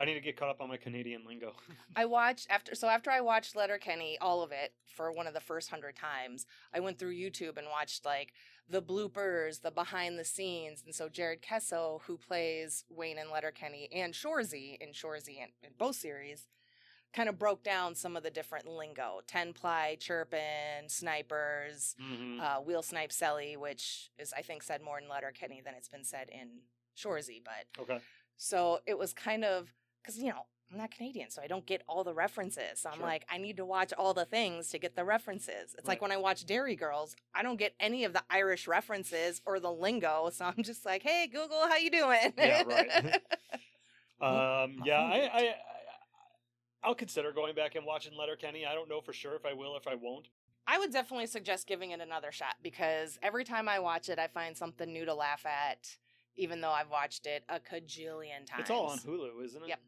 I 0.00 0.04
need 0.04 0.14
to 0.14 0.20
get 0.20 0.36
caught 0.36 0.48
up 0.48 0.60
on 0.60 0.68
my 0.68 0.76
Canadian 0.76 1.24
lingo. 1.26 1.52
I 1.96 2.06
watched 2.06 2.48
after 2.50 2.74
so 2.74 2.88
after 2.88 3.10
I 3.10 3.20
watched 3.20 3.54
Letterkenny, 3.54 4.18
all 4.20 4.42
of 4.42 4.50
it 4.50 4.74
for 4.86 5.12
one 5.12 5.26
of 5.26 5.34
the 5.34 5.40
first 5.40 5.70
hundred 5.70 5.96
times, 5.96 6.44
I 6.74 6.80
went 6.80 6.98
through 6.98 7.14
YouTube 7.14 7.56
and 7.56 7.68
watched 7.70 8.04
like 8.04 8.32
the 8.68 8.82
bloopers, 8.82 9.60
the 9.60 9.70
behind 9.70 10.18
the 10.18 10.24
scenes, 10.24 10.82
and 10.84 10.94
so 10.94 11.08
Jared 11.08 11.42
Keeso, 11.42 12.00
who 12.02 12.16
plays 12.16 12.84
Wayne 12.88 13.18
in 13.18 13.30
Letterkenny 13.30 13.88
and 13.92 14.14
Shorzy 14.14 14.78
in 14.80 14.90
Shorzy 14.90 15.42
and 15.42 15.52
in 15.62 15.70
both 15.78 15.96
series, 15.96 16.46
kind 17.12 17.28
of 17.28 17.38
broke 17.38 17.62
down 17.62 17.94
some 17.94 18.16
of 18.16 18.22
the 18.22 18.30
different 18.30 18.66
lingo: 18.66 19.20
ten 19.26 19.52
ply, 19.52 19.96
chirping, 20.00 20.88
snipers, 20.88 21.94
Mhm. 22.00 22.40
uh, 22.40 22.60
wheel 22.60 22.82
snipe 22.82 23.10
celly, 23.10 23.56
which 23.56 24.10
is 24.18 24.32
I 24.32 24.42
think 24.42 24.62
said 24.62 24.80
more 24.80 24.98
in 24.98 25.08
Letterkenny 25.08 25.60
than 25.60 25.74
it's 25.74 25.88
been 25.88 26.04
said 26.04 26.28
in 26.30 26.62
Shorzy, 26.96 27.42
but 27.44 27.66
okay. 27.82 28.00
so 28.36 28.80
it 28.86 28.96
was 28.96 29.12
kind 29.12 29.44
of 29.44 29.72
because 30.00 30.18
you 30.18 30.30
know 30.30 30.46
I'm 30.72 30.78
not 30.78 30.90
Canadian, 30.90 31.30
so 31.30 31.42
I 31.42 31.46
don't 31.46 31.66
get 31.66 31.82
all 31.86 32.02
the 32.02 32.14
references. 32.14 32.80
So 32.80 32.88
I'm 32.88 32.96
Sure. 32.96 33.06
like, 33.06 33.26
I 33.30 33.36
need 33.36 33.58
to 33.58 33.64
watch 33.64 33.92
all 33.92 34.14
the 34.14 34.24
things 34.24 34.70
to 34.70 34.78
get 34.78 34.96
the 34.96 35.04
references. 35.04 35.74
It's 35.76 35.86
like 35.86 36.00
when 36.00 36.12
I 36.12 36.16
watch 36.16 36.46
Derry 36.46 36.76
Girls, 36.76 37.14
I 37.34 37.42
don't 37.42 37.58
get 37.58 37.74
any 37.78 38.04
of 38.04 38.14
the 38.14 38.22
Irish 38.30 38.66
references 38.66 39.42
or 39.44 39.60
the 39.60 39.70
lingo. 39.70 40.30
So 40.32 40.46
I'm 40.46 40.62
just 40.62 40.86
like, 40.86 41.02
hey 41.02 41.26
Google, 41.26 41.60
how 41.68 41.76
you 41.76 41.90
doing? 41.90 42.32
Yeah, 42.38 42.62
right. 42.62 43.22
Um, 44.20 44.30
I 44.30 44.68
yeah, 44.84 45.00
I, 45.00 45.16
I, 45.18 45.40
I, 45.40 45.54
I'll 46.84 46.94
consider 46.94 47.32
going 47.32 47.56
back 47.56 47.74
and 47.74 47.84
watching 47.84 48.16
Letterkenny. 48.16 48.64
I 48.64 48.72
don't 48.72 48.88
know 48.88 49.00
for 49.00 49.12
sure 49.12 49.34
if 49.34 49.44
I 49.44 49.52
will, 49.52 49.76
if 49.76 49.88
I 49.88 49.96
won't. 49.96 50.28
I 50.64 50.78
would 50.78 50.92
definitely 50.92 51.26
suggest 51.26 51.66
giving 51.66 51.90
it 51.90 52.00
another 52.00 52.30
shot 52.30 52.54
because 52.62 53.18
every 53.20 53.42
time 53.42 53.68
I 53.68 53.80
watch 53.80 54.08
it, 54.08 54.20
I 54.20 54.28
find 54.28 54.56
something 54.56 54.92
new 54.92 55.04
to 55.06 55.12
laugh 55.14 55.44
at, 55.44 55.96
even 56.36 56.60
though 56.60 56.70
I've 56.70 56.88
watched 56.88 57.26
it 57.26 57.42
a 57.48 57.58
cajillion 57.58 58.46
times. 58.46 58.60
It's 58.60 58.70
all 58.70 58.86
on 58.86 58.98
Hulu, 58.98 59.44
isn't 59.44 59.64
it? 59.64 59.68
Yep. 59.70 59.80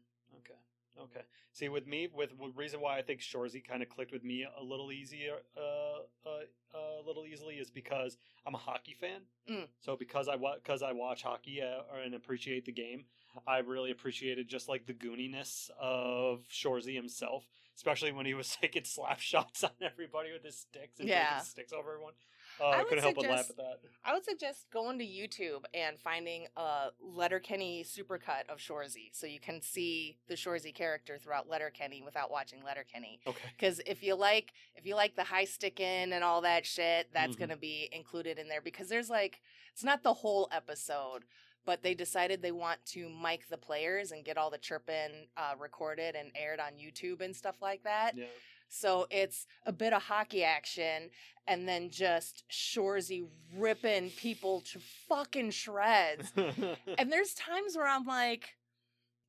Okay. 1.01 1.21
See, 1.51 1.69
with 1.69 1.87
me, 1.87 2.07
with 2.13 2.31
the 2.37 2.51
reason 2.55 2.81
why 2.81 2.97
I 2.97 3.01
think 3.01 3.19
Shorzy 3.21 3.63
kind 3.65 3.81
of 3.81 3.89
clicked 3.89 4.11
with 4.11 4.23
me 4.23 4.45
a 4.59 4.63
little 4.63 4.91
easier, 4.91 5.35
uh, 5.57 6.29
uh, 6.29 6.77
a 6.77 7.05
little 7.05 7.25
easily 7.25 7.55
is 7.55 7.69
because 7.69 8.17
I'm 8.45 8.55
a 8.55 8.59
hockey 8.59 8.93
fan. 8.93 9.21
Mm. 9.49 9.67
So 9.81 9.95
because 9.95 10.27
I 10.27 10.35
because 10.37 10.81
I 10.81 10.91
watch 10.91 11.23
hockey 11.23 11.61
uh, 11.61 11.81
and 12.03 12.13
appreciate 12.13 12.65
the 12.65 12.71
game, 12.71 13.05
I 13.47 13.59
really 13.59 13.91
appreciated 13.91 14.47
just 14.47 14.69
like 14.69 14.85
the 14.85 14.93
gooniness 14.93 15.69
of 15.79 16.45
Shorzy 16.51 16.95
himself, 16.95 17.45
especially 17.75 18.11
when 18.11 18.25
he 18.25 18.33
was 18.33 18.55
taking 18.61 18.83
slap 18.83 19.19
shots 19.19 19.63
on 19.63 19.71
everybody 19.81 20.31
with 20.31 20.43
his 20.43 20.57
sticks 20.57 20.99
and 20.99 21.09
Yeah. 21.09 21.39
sticks 21.39 21.73
over 21.73 21.93
everyone. 21.93 22.13
Uh, 22.59 22.69
I 22.69 22.83
couldn't 22.83 23.03
help 23.03 23.15
but 23.15 23.25
laugh 23.25 23.45
suggest- 23.45 23.49
at 23.51 23.57
that. 23.57 23.79
I 24.03 24.13
would 24.13 24.23
suggest 24.23 24.67
going 24.71 24.99
to 24.99 25.05
YouTube 25.05 25.63
and 25.73 25.99
finding 25.99 26.47
a 26.55 26.89
Letterkenny 27.01 27.83
supercut 27.83 28.47
of 28.49 28.59
Shorzy, 28.59 29.09
so 29.13 29.25
you 29.27 29.39
can 29.39 29.61
see 29.61 30.17
the 30.27 30.35
Shorzy 30.35 30.73
character 30.73 31.17
throughout 31.17 31.49
Letterkenny 31.49 32.01
without 32.03 32.29
watching 32.31 32.63
Letterkenny. 32.63 33.19
Okay. 33.25 33.49
Because 33.57 33.81
if 33.85 34.03
you 34.03 34.15
like, 34.15 34.53
if 34.75 34.85
you 34.85 34.95
like 34.95 35.15
the 35.15 35.23
high 35.23 35.45
sticking 35.45 36.13
and 36.13 36.23
all 36.23 36.41
that 36.41 36.65
shit, 36.65 37.07
that's 37.13 37.35
Mhm. 37.35 37.39
gonna 37.39 37.57
be 37.57 37.89
included 37.91 38.37
in 38.39 38.47
there. 38.47 38.61
Because 38.61 38.89
there's 38.89 39.09
like, 39.09 39.41
it's 39.73 39.83
not 39.83 40.03
the 40.03 40.13
whole 40.13 40.47
episode, 40.51 41.25
but 41.65 41.81
they 41.81 41.95
decided 41.95 42.41
they 42.43 42.51
want 42.51 42.85
to 42.85 43.09
mic 43.09 43.47
the 43.49 43.57
players 43.57 44.11
and 44.11 44.23
get 44.23 44.37
all 44.37 44.51
the 44.51 44.57
chirping 44.59 45.27
uh, 45.35 45.55
recorded 45.57 46.15
and 46.15 46.31
aired 46.35 46.59
on 46.59 46.73
YouTube 46.73 47.21
and 47.21 47.35
stuff 47.35 47.59
like 47.61 47.81
that. 47.83 48.15
Yeah. 48.15 48.25
So 48.69 49.07
it's 49.09 49.47
a 49.65 49.71
bit 49.71 49.93
of 49.93 50.03
hockey 50.03 50.43
action 50.43 51.09
and 51.47 51.67
then 51.67 51.89
just 51.89 52.43
Shorzy 52.49 53.27
ripping 53.55 54.09
people 54.11 54.61
to 54.61 54.79
fucking 55.07 55.51
shreds. 55.51 56.33
and 56.97 57.11
there's 57.11 57.33
times 57.33 57.75
where 57.75 57.87
I'm 57.87 58.05
like, 58.05 58.55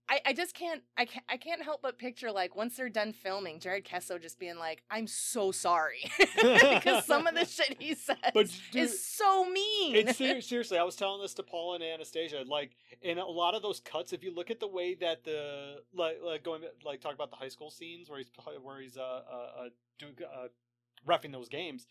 I, 0.09 0.21
I 0.27 0.33
just 0.35 0.55
can't 0.55 0.83
I 0.97 1.05
can't 1.05 1.25
I 1.29 1.37
can't 1.37 1.63
help 1.63 1.83
but 1.83 1.99
picture 1.99 2.31
like 2.31 2.55
once 2.55 2.77
they're 2.77 2.89
done 2.89 3.13
filming, 3.13 3.59
Jared 3.59 3.85
Keeso 3.85 4.21
just 4.21 4.39
being 4.39 4.57
like, 4.57 4.83
"I'm 4.91 5.07
so 5.09 5.51
sorry," 5.51 6.11
because 6.19 7.05
some 7.07 7.27
of 7.27 7.35
the 7.35 7.45
shit 7.47 7.77
he 7.81 7.95
says 7.95 8.17
But 8.33 8.49
dude, 8.71 8.85
is 8.85 9.05
so 9.05 9.45
mean. 9.45 9.97
it's 9.97 10.19
ser- 10.19 10.41
seriously. 10.41 10.79
I 10.79 10.85
was 10.85 10.95
telling 10.95 11.21
this 11.21 11.35
to 11.35 11.43
Paul 11.43 11.75
and 11.75 11.83
Anastasia. 11.83 12.45
Like 12.47 12.77
in 13.03 13.19
a 13.19 13.27
lot 13.27 13.55
of 13.55 13.63
those 13.63 13.81
cuts, 13.81 14.13
if 14.13 14.23
you 14.23 14.33
look 14.33 14.51
at 14.51 14.61
the 14.61 14.69
way 14.69 14.95
that 14.95 15.25
the 15.25 15.79
like, 15.93 16.19
like 16.25 16.45
going 16.45 16.63
like 16.85 17.01
talk 17.01 17.15
about 17.15 17.31
the 17.31 17.37
high 17.37 17.49
school 17.49 17.71
scenes 17.71 18.09
where 18.09 18.19
he's 18.19 18.31
where 18.63 18.81
he's 18.81 18.97
uh 18.97 19.01
uh, 19.01 19.63
uh 19.65 19.69
doing 19.99 20.15
uh 20.25 20.49
refing 21.07 21.33
those 21.33 21.49
games. 21.49 21.87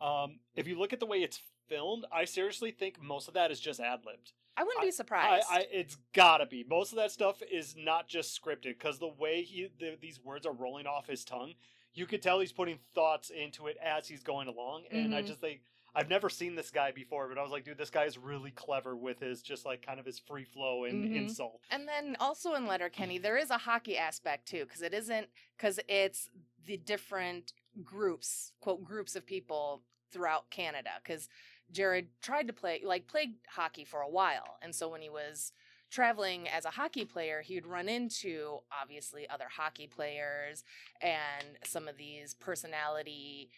Um, 0.00 0.40
if 0.54 0.66
you 0.66 0.78
look 0.78 0.92
at 0.92 1.00
the 1.00 1.06
way 1.06 1.18
it's 1.22 1.40
filmed, 1.68 2.04
I 2.12 2.24
seriously 2.26 2.72
think 2.72 3.00
most 3.00 3.28
of 3.28 3.34
that 3.34 3.50
is 3.50 3.60
just 3.60 3.80
ad 3.80 4.00
libbed. 4.04 4.32
I 4.56 4.62
wouldn't 4.62 4.82
be 4.82 4.90
surprised. 4.90 5.46
I, 5.50 5.66
it's 5.70 5.96
gotta 6.12 6.46
be. 6.46 6.64
Most 6.68 6.92
of 6.92 6.96
that 6.96 7.10
stuff 7.10 7.42
is 7.50 7.74
not 7.76 8.06
just 8.08 8.40
scripted 8.40 8.78
because 8.78 8.98
the 8.98 9.08
way 9.08 9.42
he 9.42 9.68
the, 9.78 9.96
these 10.00 10.20
words 10.22 10.46
are 10.46 10.52
rolling 10.52 10.86
off 10.86 11.06
his 11.06 11.24
tongue, 11.24 11.54
you 11.92 12.06
could 12.06 12.22
tell 12.22 12.40
he's 12.40 12.52
putting 12.52 12.78
thoughts 12.94 13.30
into 13.30 13.66
it 13.66 13.76
as 13.82 14.06
he's 14.06 14.22
going 14.22 14.48
along. 14.48 14.84
And 14.90 15.14
I 15.14 15.22
Mhm. 15.22 15.26
just 15.26 15.40
think 15.40 15.62
I've 15.96 16.08
never 16.08 16.28
seen 16.28 16.56
this 16.56 16.70
guy 16.70 16.90
before, 16.90 17.28
but 17.28 17.38
I 17.38 17.42
was 17.42 17.52
like, 17.52 17.64
dude, 17.64 17.78
this 17.78 17.90
guy 17.90 18.04
is 18.04 18.18
really 18.18 18.50
clever 18.50 18.96
with 18.96 19.20
his 19.20 19.42
just 19.42 19.64
like 19.64 19.84
kind 19.84 20.00
of 20.00 20.06
his 20.06 20.18
free 20.18 20.44
flow 20.44 20.84
and 20.84 21.04
Mhm. 21.04 21.14
insult. 21.14 21.60
And 21.70 21.86
then 21.86 22.16
also 22.18 22.54
in 22.54 22.66
Letterkenny, 22.66 23.18
there 23.18 23.36
is 23.36 23.50
a 23.50 23.58
hockey 23.58 23.96
aspect 23.96 24.46
too, 24.46 24.64
because 24.64 24.82
it 24.82 24.92
isn't 24.94 25.30
because 25.56 25.78
it's 25.88 26.30
the 26.64 26.76
different 26.78 27.52
groups, 27.84 28.52
quote 28.60 28.84
groups 28.84 29.14
of 29.16 29.24
people 29.26 29.84
throughout 30.10 30.50
Canada. 30.50 30.90
Because 31.02 31.28
Jared 31.72 32.08
tried 32.22 32.46
to 32.46 32.52
play, 32.52 32.80
like, 32.84 33.06
played 33.06 33.34
hockey 33.48 33.84
for 33.84 34.00
a 34.00 34.08
while, 34.08 34.58
and 34.62 34.74
so 34.74 34.88
when 34.88 35.02
he 35.02 35.10
was 35.10 35.52
traveling 35.90 36.48
as 36.48 36.64
a 36.64 36.70
hockey 36.70 37.04
player, 37.04 37.40
he'd 37.40 37.66
run 37.66 37.88
into 37.88 38.58
obviously 38.82 39.28
other 39.28 39.46
hockey 39.48 39.86
players 39.86 40.64
and 41.00 41.46
some 41.64 41.86
of 41.86 41.96
these 41.96 42.34
personality 42.34 43.48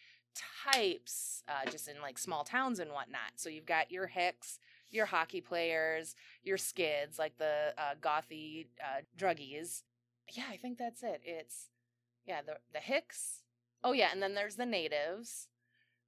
types, 0.71 1.43
uh, 1.49 1.69
just 1.71 1.89
in 1.89 2.01
like 2.03 2.19
small 2.19 2.45
towns 2.45 2.79
and 2.79 2.93
whatnot. 2.93 3.33
So 3.37 3.49
you've 3.49 3.65
got 3.65 3.91
your 3.91 4.07
Hicks, 4.07 4.59
your 4.91 5.07
hockey 5.07 5.41
players, 5.41 6.15
your 6.43 6.59
skids, 6.59 7.19
like 7.19 7.39
the 7.39 7.73
uh, 7.79 7.95
gothy 8.03 8.67
uh, 8.83 9.01
druggies. 9.19 9.83
Yeah, 10.31 10.45
I 10.51 10.57
think 10.57 10.77
that's 10.77 11.03
it. 11.03 11.23
It's 11.25 11.71
yeah, 12.27 12.43
the 12.43 12.59
the 12.73 12.81
Hicks. 12.81 13.43
Oh 13.83 13.93
yeah, 13.93 14.09
and 14.13 14.23
then 14.23 14.35
there's 14.35 14.57
the 14.57 14.67
natives 14.67 15.49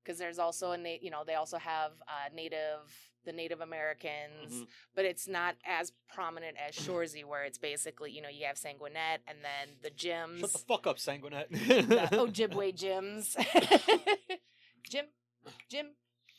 because 0.03 0.19
there's 0.19 0.39
also 0.39 0.73
a 0.73 0.79
na- 0.79 0.99
you 1.01 1.11
know 1.11 1.23
they 1.27 1.35
also 1.35 1.59
have 1.59 1.93
uh, 2.09 2.29
native 2.35 2.93
the 3.25 3.33
Native 3.33 3.61
Americans, 3.61 4.53
Mhm. 4.63 4.67
but 4.95 5.05
it's 5.05 5.29
not 5.29 5.57
as 5.67 5.93
prominent 6.09 6.57
as 6.57 6.75
Shorzy, 6.75 7.25
where 7.25 7.45
it's 7.45 7.59
basically 7.59 8.11
you 8.13 8.23
know 8.23 8.29
you 8.31 8.47
have 8.47 8.57
Sanguinet 8.57 9.19
and 9.27 9.39
then 9.43 9.75
the 9.83 9.91
Jims. 9.91 10.41
Shut 10.41 10.53
the 10.53 10.59
fuck 10.59 10.87
up, 10.87 10.97
Sanguinet. 10.97 11.49
the 11.51 12.09
Ojibwe 12.17 12.75
Jims. 12.75 13.37
Jim, 14.89 15.07
Jim, 15.69 15.87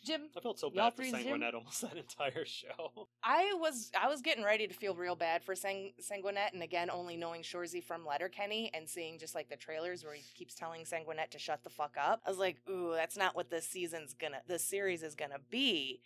Jim. 0.04 0.30
I 0.36 0.40
felt 0.40 0.60
so 0.60 0.70
bad 0.70 0.94
for? 0.96 1.04
Sanguinet 1.04 1.54
almost 1.54 1.82
that 1.84 1.96
entire 1.98 2.46
show. 2.46 3.08
I 3.24 3.54
was 3.60 3.92
I 4.00 4.08
was 4.08 4.22
getting 4.22 4.44
ready 4.44 4.68
to 4.68 4.74
feel 4.74 4.96
real 4.96 5.16
bad 5.16 5.44
for 5.44 5.56
Sang- 5.56 5.94
Sanguinet, 6.02 6.54
and 6.54 6.64
again, 6.64 6.90
only 6.90 7.18
knowing 7.18 7.42
Shorzy 7.42 7.84
from 7.84 8.06
Letterkenny 8.06 8.72
and 8.74 8.88
seeing 8.88 9.20
just 9.20 9.36
like 9.36 9.50
the 9.50 9.56
trailers 9.58 10.04
where 10.04 10.14
he 10.14 10.24
keeps 10.36 10.56
telling 10.56 10.82
Sanguinet 10.86 11.30
to 11.32 11.40
shut 11.40 11.64
the 11.64 11.70
fuck 11.70 11.96
up. 12.02 12.22
I 12.26 12.30
was 12.30 12.40
like, 12.40 12.58
ooh, 12.70 12.94
that's 12.96 13.18
not 13.18 13.36
what 13.36 13.50
this 13.50 13.68
season's 13.68 14.14
gonna, 14.14 14.42
this 14.48 14.64
series 14.64 15.04
is 15.04 15.16
gonna 15.16 15.40
be. 15.50 16.02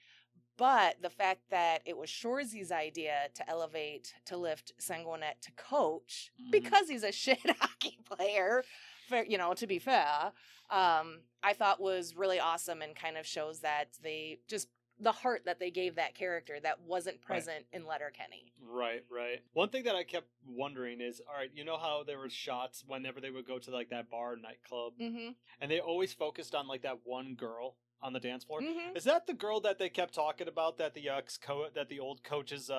But 0.55 1.01
the 1.01 1.09
fact 1.09 1.49
that 1.49 1.79
it 1.85 1.97
was 1.97 2.09
Shorzy's 2.09 2.71
idea 2.71 3.29
to 3.33 3.49
elevate, 3.49 4.13
to 4.25 4.37
lift 4.37 4.73
Sanguinet 4.79 5.39
to 5.41 5.51
coach 5.53 6.31
Mhm. 6.39 6.51
because 6.51 6.87
he's 6.89 7.03
a 7.03 7.11
shit 7.23 7.39
hockey 7.59 7.97
player, 8.05 8.63
fair, 9.09 9.25
you 9.25 9.39
know, 9.39 9.53
to 9.55 9.65
be 9.65 9.79
fair, 9.79 10.31
um, 10.73 11.19
I 11.43 11.53
thought 11.53 11.79
was 11.79 12.15
really 12.15 12.39
awesome 12.39 12.81
and 12.81 12.95
kind 12.95 13.17
of 13.17 13.25
shows 13.27 13.59
that 13.59 13.89
they 14.01 14.39
just 14.47 14.67
the 14.99 15.11
heart 15.11 15.41
that 15.45 15.59
they 15.59 15.71
gave 15.71 15.95
that 15.95 16.13
character 16.15 16.57
that 16.61 16.79
wasn't 16.85 17.19
present 17.21 17.65
in 17.73 17.85
Letterkenny. 17.85 18.53
Right, 18.61 19.03
right. 19.11 19.39
One 19.53 19.69
thing 19.69 19.83
that 19.83 19.95
I 19.95 20.03
kept 20.03 20.27
wondering 20.47 21.01
is, 21.01 21.19
all 21.27 21.35
right, 21.35 21.49
you 21.53 21.65
know 21.65 21.77
how 21.77 22.03
there 22.05 22.19
were 22.19 22.29
shots 22.29 22.83
whenever 22.87 23.19
they 23.19 23.31
would 23.31 23.45
go 23.47 23.57
to 23.59 23.71
like 23.71 23.89
that 23.89 24.09
bar 24.09 24.35
nightclub, 24.35 24.93
Mm-hmm. 25.01 25.31
and 25.59 25.71
they 25.71 25.79
always 25.79 26.13
focused 26.13 26.53
on 26.55 26.67
like 26.67 26.83
that 26.83 26.99
one 27.03 27.35
girl 27.35 27.75
on 28.01 28.13
the 28.13 28.19
dance 28.19 28.43
floor. 28.43 28.61
Mm-hmm. 28.61 28.95
Is 28.95 29.03
that 29.05 29.27
the 29.27 29.33
girl 29.33 29.59
that 29.61 29.79
they 29.79 29.89
kept 29.89 30.13
talking 30.13 30.47
about 30.47 30.77
that 30.77 30.93
the 30.93 31.09
ex 31.09 31.37
co 31.37 31.65
that 31.73 31.89
the 31.89 31.99
old 31.99 32.23
coach's 32.23 32.69
uh, 32.69 32.73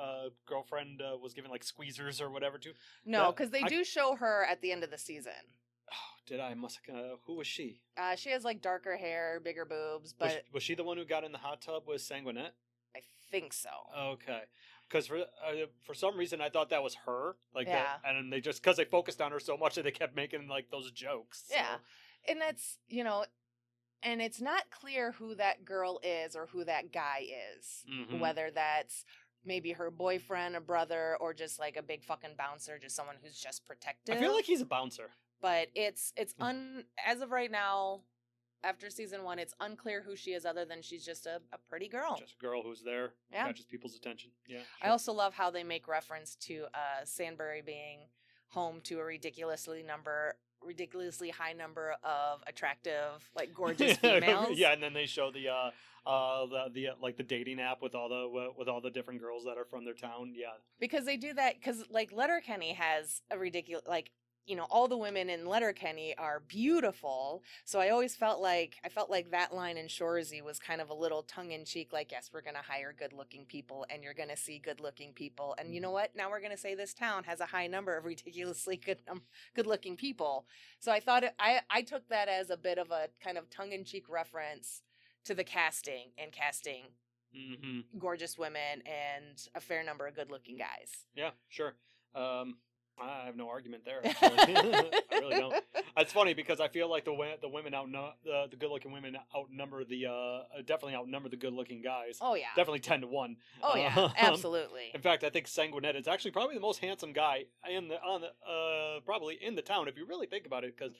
uh 0.00 0.28
girlfriend 0.46 1.02
uh, 1.02 1.16
was 1.16 1.34
giving 1.34 1.50
like 1.50 1.64
squeezers 1.64 2.20
or 2.20 2.30
whatever 2.30 2.58
to? 2.58 2.70
No, 3.04 3.32
because 3.32 3.50
they 3.50 3.62
I- 3.62 3.68
do 3.68 3.84
show 3.84 4.14
her 4.16 4.44
at 4.48 4.60
the 4.62 4.70
end 4.72 4.84
of 4.84 4.90
the 4.90 4.98
season. 4.98 5.32
Did 6.28 6.40
I 6.40 6.54
must 6.54 6.80
uh, 6.92 7.16
who 7.26 7.34
was 7.36 7.46
she? 7.46 7.80
Uh, 7.96 8.14
she 8.16 8.30
has 8.30 8.44
like 8.44 8.60
darker 8.60 8.96
hair, 8.96 9.40
bigger 9.42 9.64
boobs, 9.64 10.14
Was, 10.20 10.32
but 10.34 10.44
was 10.52 10.62
she 10.62 10.74
the 10.74 10.84
one 10.84 10.96
who 10.98 11.04
got 11.04 11.24
in 11.24 11.32
the 11.32 11.38
hot 11.38 11.62
tub 11.62 11.84
with 11.86 12.02
Sanguinet? 12.02 12.50
I 12.94 13.00
think 13.30 13.52
so. 13.52 13.70
Okay. 13.98 14.42
Because 14.88 15.06
for 15.06 15.18
uh, 15.18 15.66
for 15.86 15.94
some 15.94 16.16
reason 16.16 16.40
I 16.40 16.48
thought 16.50 16.70
that 16.70 16.82
was 16.82 16.94
her, 17.06 17.36
like 17.54 17.66
Yeah. 17.66 17.84
that, 18.02 18.14
and 18.16 18.32
they 18.32 18.40
just 18.40 18.62
because 18.62 18.76
they 18.76 18.84
focused 18.84 19.20
on 19.20 19.32
her 19.32 19.40
so 19.40 19.56
much 19.56 19.74
that 19.76 19.82
they 19.84 19.90
kept 19.90 20.14
making 20.16 20.48
like 20.48 20.70
those 20.70 20.90
jokes. 20.92 21.44
so- 21.48 21.54
Yeah. 21.54 21.76
And 22.28 22.40
that's, 22.40 22.78
you 22.88 23.04
know, 23.04 23.24
and 24.02 24.20
it's 24.20 24.40
not 24.40 24.70
clear 24.70 25.12
who 25.12 25.34
that 25.36 25.64
girl 25.64 25.98
is 26.02 26.36
or 26.36 26.46
who 26.46 26.64
that 26.64 26.92
guy 26.92 27.26
is. 27.56 27.84
Mhm. 27.90 28.18
Whether 28.20 28.50
that's 28.50 29.04
maybe 29.44 29.72
her 29.72 29.90
boyfriend, 29.90 30.56
a 30.56 30.60
brother, 30.60 31.16
or 31.20 31.32
just 31.32 31.58
like 31.58 31.76
a 31.76 31.82
big 31.82 32.04
fucking 32.04 32.34
bouncer, 32.36 32.78
just 32.78 32.94
someone 32.96 33.16
who's 33.22 33.38
just 33.40 33.64
protective. 33.64 34.16
I 34.16 34.18
feel 34.20 34.32
like 34.34 34.44
he's 34.44 34.60
a 34.60 34.66
bouncer. 34.66 35.10
But 35.40 35.68
it's 35.74 36.12
it's 36.16 36.34
Mm. 36.34 36.44
un 36.48 36.84
as 37.06 37.20
of 37.20 37.30
right 37.30 37.50
now 37.50 38.02
after 38.64 38.90
season 38.90 39.22
one 39.22 39.38
it's 39.38 39.54
unclear 39.60 40.02
who 40.02 40.16
she 40.16 40.32
is 40.32 40.44
other 40.44 40.64
than 40.64 40.82
she's 40.82 41.04
just 41.04 41.26
a, 41.26 41.40
a 41.52 41.58
pretty 41.68 41.88
girl 41.88 42.16
Just 42.18 42.34
a 42.34 42.44
girl 42.44 42.62
who's 42.62 42.82
there, 42.82 43.12
Yeah. 43.32 43.46
catches 43.46 43.64
people's 43.66 43.94
attention. 43.96 44.30
Yeah. 44.48 44.60
i 44.82 44.88
also 44.88 45.12
love 45.12 45.34
how 45.34 45.50
they 45.50 45.62
make 45.64 45.86
reference 45.88 46.34
to 46.46 46.66
uh 46.74 47.04
sandbury 47.04 47.62
being 47.62 48.08
home 48.48 48.80
to 48.84 48.98
a 48.98 49.04
ridiculously 49.04 49.82
number 49.82 50.36
ridiculously 50.60 51.30
high 51.30 51.52
number 51.52 51.94
of 52.02 52.42
attractive 52.48 53.30
like 53.36 53.54
gorgeous 53.62 53.96
females 53.98 54.58
yeah, 54.58 54.72
and 54.72 54.82
then 54.82 54.92
they 54.92 55.06
show 55.06 55.30
the 55.30 55.48
uh 55.48 55.70
uh 56.08 56.46
the 56.46 56.64
the 56.72 56.88
uh, 56.88 56.94
like 57.00 57.16
the 57.16 57.22
dating 57.22 57.60
app 57.60 57.80
with 57.80 57.94
all 57.94 58.08
the 58.08 58.50
with 58.58 58.66
all 58.68 58.80
the 58.80 58.90
different 58.90 59.20
girls 59.20 59.44
that 59.44 59.56
are 59.58 59.66
from 59.66 59.84
their 59.84 59.94
town. 59.94 60.32
Yeah. 60.34 60.46
because 60.80 61.04
they 61.04 61.16
do 61.16 61.32
that 61.34 61.54
because 61.60 61.84
like 61.90 62.10
letterkenny 62.12 62.72
has 62.72 63.20
a 63.30 63.38
ridiculous 63.38 63.86
like 63.86 64.10
you 64.48 64.56
know 64.56 64.66
all 64.70 64.88
the 64.88 64.96
women 64.96 65.28
in 65.28 65.44
letterkenny 65.46 66.14
are 66.16 66.40
beautiful 66.48 67.42
so 67.64 67.78
i 67.78 67.90
always 67.90 68.16
felt 68.16 68.40
like 68.40 68.76
i 68.84 68.88
felt 68.88 69.10
like 69.10 69.30
that 69.30 69.54
line 69.54 69.76
in 69.76 69.86
shorzy 69.86 70.42
was 70.42 70.58
kind 70.58 70.80
of 70.80 70.88
a 70.88 70.94
little 70.94 71.22
tongue-in-cheek 71.22 71.92
like 71.92 72.10
yes 72.10 72.30
we're 72.32 72.40
going 72.40 72.54
to 72.56 72.62
hire 72.62 72.94
good-looking 72.98 73.44
people 73.44 73.84
and 73.90 74.02
you're 74.02 74.14
going 74.14 74.28
to 74.28 74.36
see 74.36 74.58
good-looking 74.58 75.12
people 75.12 75.54
and 75.58 75.74
you 75.74 75.80
know 75.80 75.90
what 75.90 76.10
now 76.16 76.30
we're 76.30 76.40
going 76.40 76.50
to 76.50 76.56
say 76.56 76.74
this 76.74 76.94
town 76.94 77.22
has 77.24 77.40
a 77.40 77.46
high 77.46 77.66
number 77.66 77.96
of 77.96 78.04
ridiculously 78.12 78.76
good 78.76 78.98
um, 79.08 79.22
good-looking 79.54 79.96
people 79.96 80.46
so 80.80 80.90
i 80.90 80.98
thought 80.98 81.24
it, 81.24 81.34
i 81.38 81.60
i 81.70 81.82
took 81.82 82.08
that 82.08 82.28
as 82.28 82.48
a 82.48 82.56
bit 82.56 82.78
of 82.78 82.90
a 82.90 83.08
kind 83.22 83.36
of 83.36 83.50
tongue-in-cheek 83.50 84.08
reference 84.08 84.82
to 85.24 85.34
the 85.34 85.44
casting 85.44 86.10
and 86.16 86.32
casting 86.32 86.84
Mm-hmm. 87.36 87.98
gorgeous 87.98 88.38
women 88.38 88.82
and 88.86 89.36
a 89.54 89.60
fair 89.60 89.84
number 89.84 90.06
of 90.06 90.14
good-looking 90.14 90.56
guys 90.56 91.04
Yeah. 91.14 91.32
Sure. 91.50 91.74
Um, 92.14 92.56
I 93.00 93.26
have 93.26 93.36
no 93.36 93.48
argument 93.48 93.84
there. 93.84 94.00
Actually. 94.04 94.38
I 95.12 95.18
really 95.18 95.34
don't. 95.36 95.54
It's 95.96 96.12
funny 96.12 96.34
because 96.34 96.60
I 96.60 96.68
feel 96.68 96.88
like 96.90 97.04
the 97.04 97.16
the 97.40 97.48
women 97.48 97.74
out 97.74 97.88
the 98.24 98.46
the 98.50 98.56
good 98.56 98.70
looking 98.70 98.92
women 98.92 99.16
outnumber 99.36 99.84
the 99.84 100.06
uh 100.06 100.62
definitely 100.66 100.94
outnumber 100.94 101.28
the 101.28 101.36
good 101.36 101.52
looking 101.52 101.82
guys. 101.82 102.18
oh 102.20 102.34
yeah 102.34 102.46
Definitely 102.56 102.80
ten 102.80 103.00
to 103.00 103.06
one. 103.06 103.36
Oh 103.62 103.76
yeah, 103.76 103.94
Um, 103.96 104.12
absolutely. 104.18 104.90
In 104.94 105.00
fact, 105.00 105.24
I 105.24 105.30
think 105.30 105.46
Sanguinet 105.46 105.96
is 105.98 106.08
actually 106.08 106.30
probably 106.32 106.54
the 106.54 106.60
most 106.60 106.80
handsome 106.80 107.12
guy 107.12 107.44
in 107.70 107.88
the 107.88 107.96
on 108.02 108.20
the 108.22 108.28
uh 108.48 109.00
probably 109.04 109.38
in 109.40 109.54
the 109.54 109.62
town 109.62 109.88
if 109.88 109.96
you 109.96 110.06
really 110.06 110.26
think 110.26 110.46
about 110.46 110.64
it 110.64 110.76
because 110.76 110.94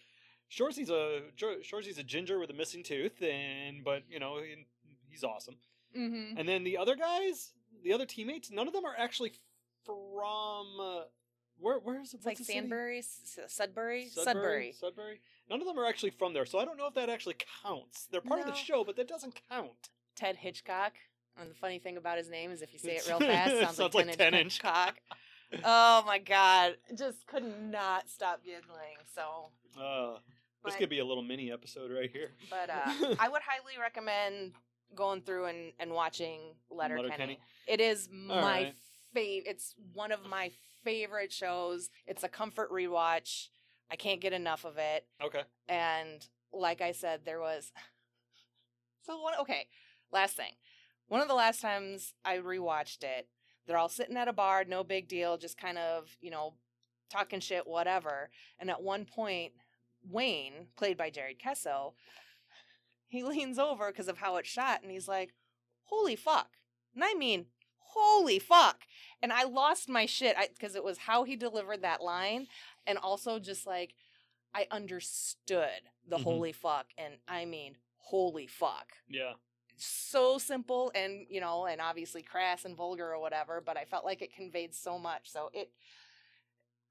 Shorzy's 0.51 0.91
a 0.91 1.23
Shorzy's 1.63 1.99
a 1.99 2.03
ginger 2.03 2.39
with 2.39 2.51
a 2.51 2.55
missing 2.55 2.83
tooth 2.83 3.23
and 3.23 3.85
but 3.85 4.03
you 4.11 4.19
know 4.19 4.39
he, 4.39 4.67
he's 5.09 5.25
awesome. 5.25 5.57
Mm-hmm. 5.97 6.39
And 6.39 6.49
then 6.49 6.65
the 6.65 6.77
other 6.77 6.97
guys, 6.97 7.53
the 7.83 7.93
other 7.93 8.05
teammates, 8.07 8.51
none 8.51 8.67
of 8.67 8.75
them 8.75 8.85
are 8.85 8.95
actually 8.99 9.33
from 9.85 10.67
uh, 10.81 11.01
where 11.61 11.79
where's 11.79 12.15
It's 12.15 12.25
like 12.27 12.39
what's 12.39 12.41
the 12.41 12.45
city? 12.45 12.59
Sandbury, 12.61 12.99
S- 12.99 13.39
Sudbury, 13.49 14.09
Sudbury, 14.09 14.25
Sudbury. 14.25 14.73
Sudbury. 14.79 15.21
None 15.51 15.61
of 15.61 15.67
them 15.67 15.79
are 15.79 15.87
actually 15.87 16.11
from 16.11 16.33
there, 16.35 16.47
so 16.47 16.59
I 16.59 16.65
don't 16.65 16.77
know 16.77 16.87
if 16.87 16.95
that 16.95 17.09
actually 17.09 17.37
counts. 17.63 18.07
They're 18.11 18.21
part 18.21 18.41
of 18.41 18.47
the 18.47 18.55
show, 18.55 18.85
but 18.85 18.97
that 18.97 19.09
doesn't 19.09 19.41
count. 19.51 19.91
Ted 20.17 20.37
Hitchcock. 20.37 20.93
And 21.41 21.51
the 21.51 21.55
funny 21.55 21.79
thing 21.79 21.97
about 21.97 22.19
his 22.19 22.29
name 22.29 22.51
is 22.51 22.63
if 22.63 22.73
you 22.73 22.79
say 22.81 22.97
it 22.97 23.07
real 23.09 23.21
fast, 23.21 23.53
It 23.55 23.63
sounds, 23.65 23.77
sounds 23.77 23.95
like, 23.95 24.07
like 24.07 24.17
10 24.19 24.33
10 24.33 24.35
inch 24.35 24.43
inch. 24.43 24.53
Hitchcock. 24.55 24.97
oh 25.65 26.03
my 26.07 26.19
god, 26.19 26.77
just 26.97 27.27
could 27.27 27.45
not 27.71 28.09
stop 28.09 28.45
giggling. 28.45 28.97
So 29.15 29.51
Uh, 29.81 30.19
This 30.65 30.75
could 30.77 30.91
be 30.91 30.99
a 30.99 31.05
little 31.05 31.23
mini 31.23 31.51
episode 31.53 31.91
right 31.93 32.11
here. 32.11 32.33
But 32.51 32.71
uh, 32.71 33.15
I 33.21 33.29
would 33.29 33.43
highly 33.43 33.79
recommend 33.81 34.53
going 34.95 35.23
through 35.23 35.47
and, 35.47 35.73
and 35.79 35.93
watching 35.93 36.41
Letterkenny. 36.71 37.09
Letterkenny. 37.09 37.39
It 37.67 37.81
is 37.81 38.09
All 38.29 38.41
my 38.41 38.43
right. 38.43 38.75
fav. 39.15 39.43
It's 39.47 39.75
one 39.95 40.13
of 40.13 40.27
my 40.29 40.51
favorite 40.85 41.33
shows. 41.33 41.91
It's 42.07 42.25
a 42.25 42.29
comfort 42.29 42.71
rewatch. 42.71 43.49
I 43.91 43.97
can't 43.97 44.21
get 44.21 44.33
enough 44.33 44.65
of 44.65 44.79
it. 44.79 45.07
Okay. 45.23 45.43
And 45.69 46.27
like 46.53 46.81
I 46.81 46.93
said, 46.93 47.21
there 47.25 47.41
was 47.41 47.73
so 49.07 49.21
one. 49.21 49.35
Okay, 49.41 49.69
last 50.13 50.37
thing. 50.37 50.53
One 51.09 51.21
of 51.21 51.29
the 51.29 51.35
last 51.35 51.61
times 51.61 52.13
I 52.25 52.37
rewatched 52.37 53.03
it, 53.03 53.29
they're 53.67 53.79
all 53.79 53.89
sitting 53.89 54.17
at 54.17 54.29
a 54.29 54.33
bar, 54.33 54.65
no 54.65 54.85
big 54.85 55.09
deal, 55.09 55.39
just 55.39 55.59
kind 55.59 55.79
of 55.79 56.17
you 56.21 56.31
know 56.31 56.55
talking 57.11 57.41
shit, 57.41 57.67
whatever. 57.67 58.31
And 58.59 58.71
at 58.71 58.83
one 58.83 59.05
point, 59.05 59.53
Wayne, 60.09 60.69
played 60.77 60.97
by 60.97 61.11
Jared 61.11 61.39
Keeso, 61.39 61.95
he 63.07 63.23
leans 63.25 63.59
over 63.59 63.89
because 63.89 64.09
of 64.09 64.19
how 64.19 64.37
it's 64.37 64.49
shot, 64.49 64.83
and 64.83 64.91
he's 64.91 65.09
like, 65.09 65.35
"Holy 65.85 66.17
fuck!" 66.17 66.51
And 66.95 67.05
I 67.05 67.15
mean, 67.15 67.47
holy 67.95 68.39
fuck! 68.39 68.83
And 69.23 69.33
I 69.33 69.45
lost 69.45 69.89
my 69.89 70.07
shit 70.07 70.37
because 70.57 70.75
it 70.75 70.85
was 70.85 70.99
how 70.99 71.25
he 71.25 71.37
delivered 71.37 71.83
that 71.83 72.03
line, 72.03 72.47
and 72.87 72.99
also 72.99 73.39
just 73.39 73.67
like 73.67 73.95
I 74.55 74.67
understood 74.71 75.83
the 76.07 76.17
Mhm. 76.17 76.23
holy 76.23 76.53
fuck, 76.53 76.87
and 76.97 77.19
I 77.29 77.45
mean, 77.45 77.77
holy 77.99 78.47
fuck. 78.47 78.97
Yeah. 79.09 79.35
So 79.77 80.39
simple 80.39 80.91
and, 80.95 81.27
you 81.29 81.41
know, 81.41 81.67
and 81.67 81.81
obviously 81.81 82.23
crass 82.23 82.65
and 82.65 82.75
vulgar 82.75 83.13
or 83.13 83.21
whatever, 83.21 83.61
but 83.61 83.77
I 83.77 83.85
felt 83.85 84.05
like 84.05 84.23
it 84.23 84.33
conveyed 84.33 84.75
so 84.75 84.99
much. 84.99 85.31
So 85.31 85.51
it, 85.53 85.71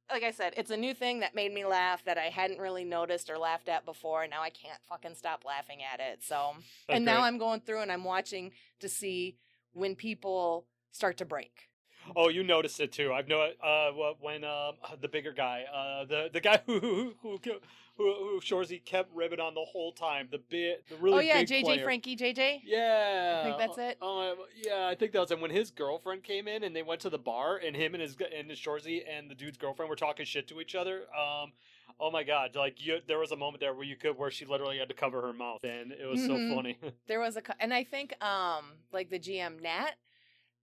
like 0.10 0.24
I 0.24 0.32
said, 0.32 0.54
it's 0.56 0.72
a 0.72 0.78
new 0.78 0.94
thing 0.94 1.20
that 1.20 1.36
made 1.36 1.52
me 1.54 1.66
laugh 1.66 2.04
that 2.06 2.18
I 2.18 2.30
hadn't 2.30 2.60
really 2.60 2.86
noticed 2.86 3.30
or 3.30 3.38
laughed 3.38 3.68
at 3.68 3.84
before. 3.84 4.24
And 4.24 4.32
now 4.32 4.42
I 4.42 4.52
can't 4.52 4.82
fucking 4.88 5.16
stop 5.16 5.44
laughing 5.44 5.84
at 5.84 6.00
it. 6.00 6.24
So, 6.24 6.54
That's 6.88 6.98
and 6.98 7.06
now. 7.06 7.22
I'm 7.24 7.38
going 7.38 7.60
through 7.62 7.82
and 7.82 7.92
I'm 7.92 8.06
watching 8.06 8.54
to 8.80 8.88
see 8.88 9.38
when 9.74 9.96
people 9.96 10.66
start 10.92 11.18
to 11.18 11.26
break. 11.26 11.70
Oh, 12.16 12.30
you 12.30 12.42
noticed 12.44 12.80
it 12.80 12.94
too. 12.94 13.12
I've 13.12 13.28
know 13.28 13.50
uh 13.62 13.92
when 14.22 14.44
um 14.44 14.76
the 15.02 15.08
bigger 15.10 15.34
guy, 15.34 15.64
uh 15.64 16.06
the 16.06 16.30
the 16.32 16.40
guy 16.40 16.62
who 16.66 16.80
who 16.80 17.14
who 17.22 17.40
who, 17.44 18.14
who 18.14 18.40
Shorzy 18.42 18.84
kept 18.86 19.14
ribbing 19.14 19.40
on 19.40 19.56
the 19.56 19.66
whole 19.66 19.92
time. 19.92 20.30
The 20.32 20.38
bit 20.38 20.86
the 20.88 20.96
really 20.98 21.18
oh, 21.18 21.20
yeah, 21.20 21.44
JJ 21.44 21.64
player. 21.64 21.84
Frankie 21.84 22.16
JJ. 22.16 22.62
Yeah, 22.64 23.42
I 23.42 23.48
think 23.48 23.58
that's 23.58 23.78
it. 23.78 23.98
Oh, 24.02 24.32
uh, 24.32 24.36
yeah, 24.64 24.88
I 24.88 24.96
think 24.96 25.12
that 25.14 25.20
was 25.20 25.32
it. 25.32 25.40
When 25.42 25.52
his 25.52 25.72
girlfriend 25.72 26.24
came 26.24 26.48
in 26.48 26.64
and 26.64 26.74
they 26.76 26.84
went 26.84 27.02
to 27.02 27.10
the 27.10 27.18
bar, 27.18 27.58
and 27.58 27.76
him 27.76 27.94
and 27.94 28.02
his 28.02 28.16
and 28.38 28.50
his 28.50 28.60
Shorzy 28.60 29.02
and 29.10 29.30
the 29.30 29.36
dude's 29.36 29.58
girlfriend 29.58 29.90
were 29.90 29.96
talking 29.96 30.26
shit 30.26 30.48
to 30.50 30.62
each 30.62 30.76
other. 30.76 31.02
Um, 31.14 31.52
oh 32.00 32.12
my 32.12 32.24
god, 32.24 32.56
like 32.56 32.86
you, 32.86 33.00
there 33.08 33.20
was 33.20 33.32
a 33.32 33.36
moment 33.38 33.60
there 33.60 33.74
where 33.74 33.84
you 33.86 33.96
could 33.98 34.18
where 34.18 34.32
she 34.32 34.46
literally 34.46 34.78
had 34.78 34.88
to 34.90 34.96
cover 34.96 35.22
her 35.24 35.34
mouth, 35.34 35.64
and 35.64 35.92
it 35.92 36.06
was 36.06 36.22
Mhm. 36.22 36.28
so 36.28 36.56
funny. 36.56 36.78
There 37.08 37.20
was 37.20 37.36
a, 37.36 37.42
and 37.60 37.74
I 37.74 37.84
think, 37.84 38.14
um, 38.24 38.66
like 38.94 39.10
the 39.10 39.20
GM 39.20 39.62
Nat, 39.62 39.92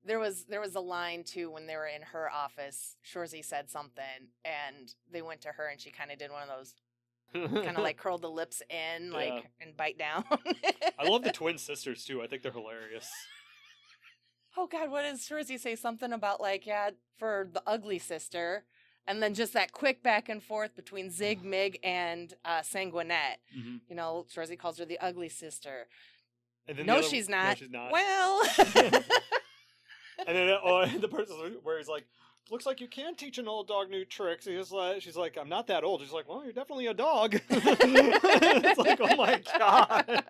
there 0.04 0.18
was 0.18 0.44
there 0.44 0.60
was 0.60 0.74
a 0.74 0.80
line 0.80 1.24
too 1.24 1.50
when 1.50 1.66
they 1.66 1.76
were 1.76 1.86
in 1.86 2.02
her 2.02 2.30
office. 2.30 2.96
Shorzy 3.04 3.44
said 3.44 3.70
something, 3.70 4.28
and 4.44 4.94
they 5.10 5.22
went 5.22 5.40
to 5.42 5.48
her, 5.48 5.66
and 5.68 5.80
she 5.80 5.90
kind 5.90 6.10
of 6.10 6.18
did 6.18 6.30
one 6.30 6.42
of 6.42 6.48
those, 6.48 6.74
kind 7.64 7.76
of 7.76 7.82
like 7.82 7.96
curled 8.02 8.22
the 8.22 8.30
lips 8.30 8.62
in, 8.70 9.10
like 9.12 9.32
Yeah. 9.32 9.40
and 9.66 9.76
bite 9.76 9.98
down. 9.98 10.24
I 10.98 11.08
love 11.08 11.22
the 11.22 11.32
twin 11.32 11.58
sisters 11.58 12.04
too. 12.04 12.22
I 12.22 12.26
think 12.26 12.42
they're 12.42 12.52
hilarious. 12.52 13.08
oh 14.56 14.66
God, 14.66 14.90
what 14.90 15.02
does 15.02 15.20
Shorzy 15.20 15.58
say? 15.58 15.74
Something 15.76 16.12
about 16.12 16.40
like 16.40 16.66
yeah, 16.66 16.90
for 17.18 17.48
the 17.52 17.62
ugly 17.66 17.98
sister. 17.98 18.64
And 19.06 19.22
then 19.22 19.34
just 19.34 19.52
that 19.52 19.72
quick 19.72 20.02
back 20.02 20.30
and 20.30 20.42
forth 20.42 20.74
between 20.74 21.10
Zig, 21.10 21.44
Mig, 21.44 21.78
and 21.82 22.32
uh, 22.44 22.62
Sanguinette. 22.62 23.38
Mhm. 23.56 23.80
You 23.88 23.96
know, 23.96 24.24
Shorzy 24.34 24.58
calls 24.58 24.78
her 24.78 24.86
the 24.86 24.98
ugly 24.98 25.28
sister. 25.28 25.88
And 26.66 26.78
then 26.78 26.86
the 26.86 26.92
No, 26.92 26.98
other- 27.00 27.08
she's 27.08 27.28
no, 27.28 27.36
not. 27.36 27.58
she's 27.58 27.70
not. 27.70 27.92
Well, 27.92 28.42
And 30.26 30.36
then 30.36 30.56
oh, 30.64 30.86
the 30.86 31.08
person 31.08 31.36
where 31.62 31.78
he's 31.78 31.88
like, 31.88 32.04
"Looks 32.50 32.66
like 32.66 32.80
you 32.80 32.88
can 32.88 33.14
teach 33.14 33.38
an 33.38 33.48
old 33.48 33.68
dog 33.68 33.90
new 33.90 34.04
tricks." 34.04 34.46
He's 34.46 34.70
like, 34.70 35.02
"She's 35.02 35.16
like, 35.16 35.36
I'm 35.40 35.48
not 35.48 35.66
that 35.68 35.84
old." 35.84 36.00
She's 36.00 36.12
like, 36.12 36.28
"Well, 36.28 36.42
you're 36.44 36.52
definitely 36.52 36.86
a 36.86 36.94
dog." 36.94 37.40
it's 37.50 38.78
like, 38.78 39.00
oh 39.00 39.16
my 39.16 39.40
god. 39.58 40.24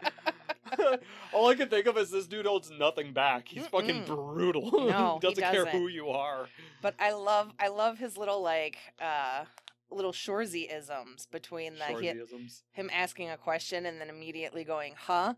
All 1.32 1.48
I 1.48 1.54
can 1.54 1.68
think 1.68 1.86
of 1.86 1.96
is 1.98 2.10
this 2.10 2.26
dude 2.26 2.46
holds 2.46 2.70
nothing 2.70 3.12
back. 3.12 3.48
He's 3.48 3.66
fucking 3.66 4.04
Mm-mm. 4.04 4.06
brutal. 4.06 4.70
No, 4.88 5.18
he 5.20 5.28
doesn't 5.28 5.42
care 5.42 5.52
doesn't. 5.52 5.70
care 5.70 5.80
who 5.80 5.88
you 5.88 6.08
are. 6.08 6.48
But 6.82 6.94
I 6.98 7.12
love 7.12 7.52
I 7.58 7.68
love 7.68 7.98
his 7.98 8.16
little 8.16 8.42
like 8.42 8.78
uh 9.00 9.44
little 9.90 10.12
Shorzy 10.12 10.72
isms 10.72 11.26
between 11.30 11.74
the 11.78 11.84
he, 12.00 12.12
him 12.72 12.90
asking 12.92 13.30
a 13.30 13.36
question 13.36 13.86
and 13.86 14.00
then 14.00 14.08
immediately 14.08 14.64
going, 14.64 14.94
huh? 14.98 15.34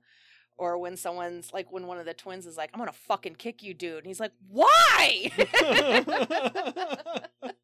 Or 0.59 0.79
when 0.79 0.97
someone's 0.97 1.53
like 1.53 1.71
when 1.71 1.87
one 1.87 1.99
of 1.99 2.07
the 2.07 2.15
twins 2.15 2.47
is 2.47 2.57
like, 2.57 2.71
I'm 2.73 2.81
gonna 2.81 2.93
fucking 2.93 3.35
kick 3.35 3.63
you, 3.63 3.75
dude. 3.75 3.99
And 3.99 4.07
he's 4.07 4.21
like, 4.21 4.33
Why? 4.49 5.31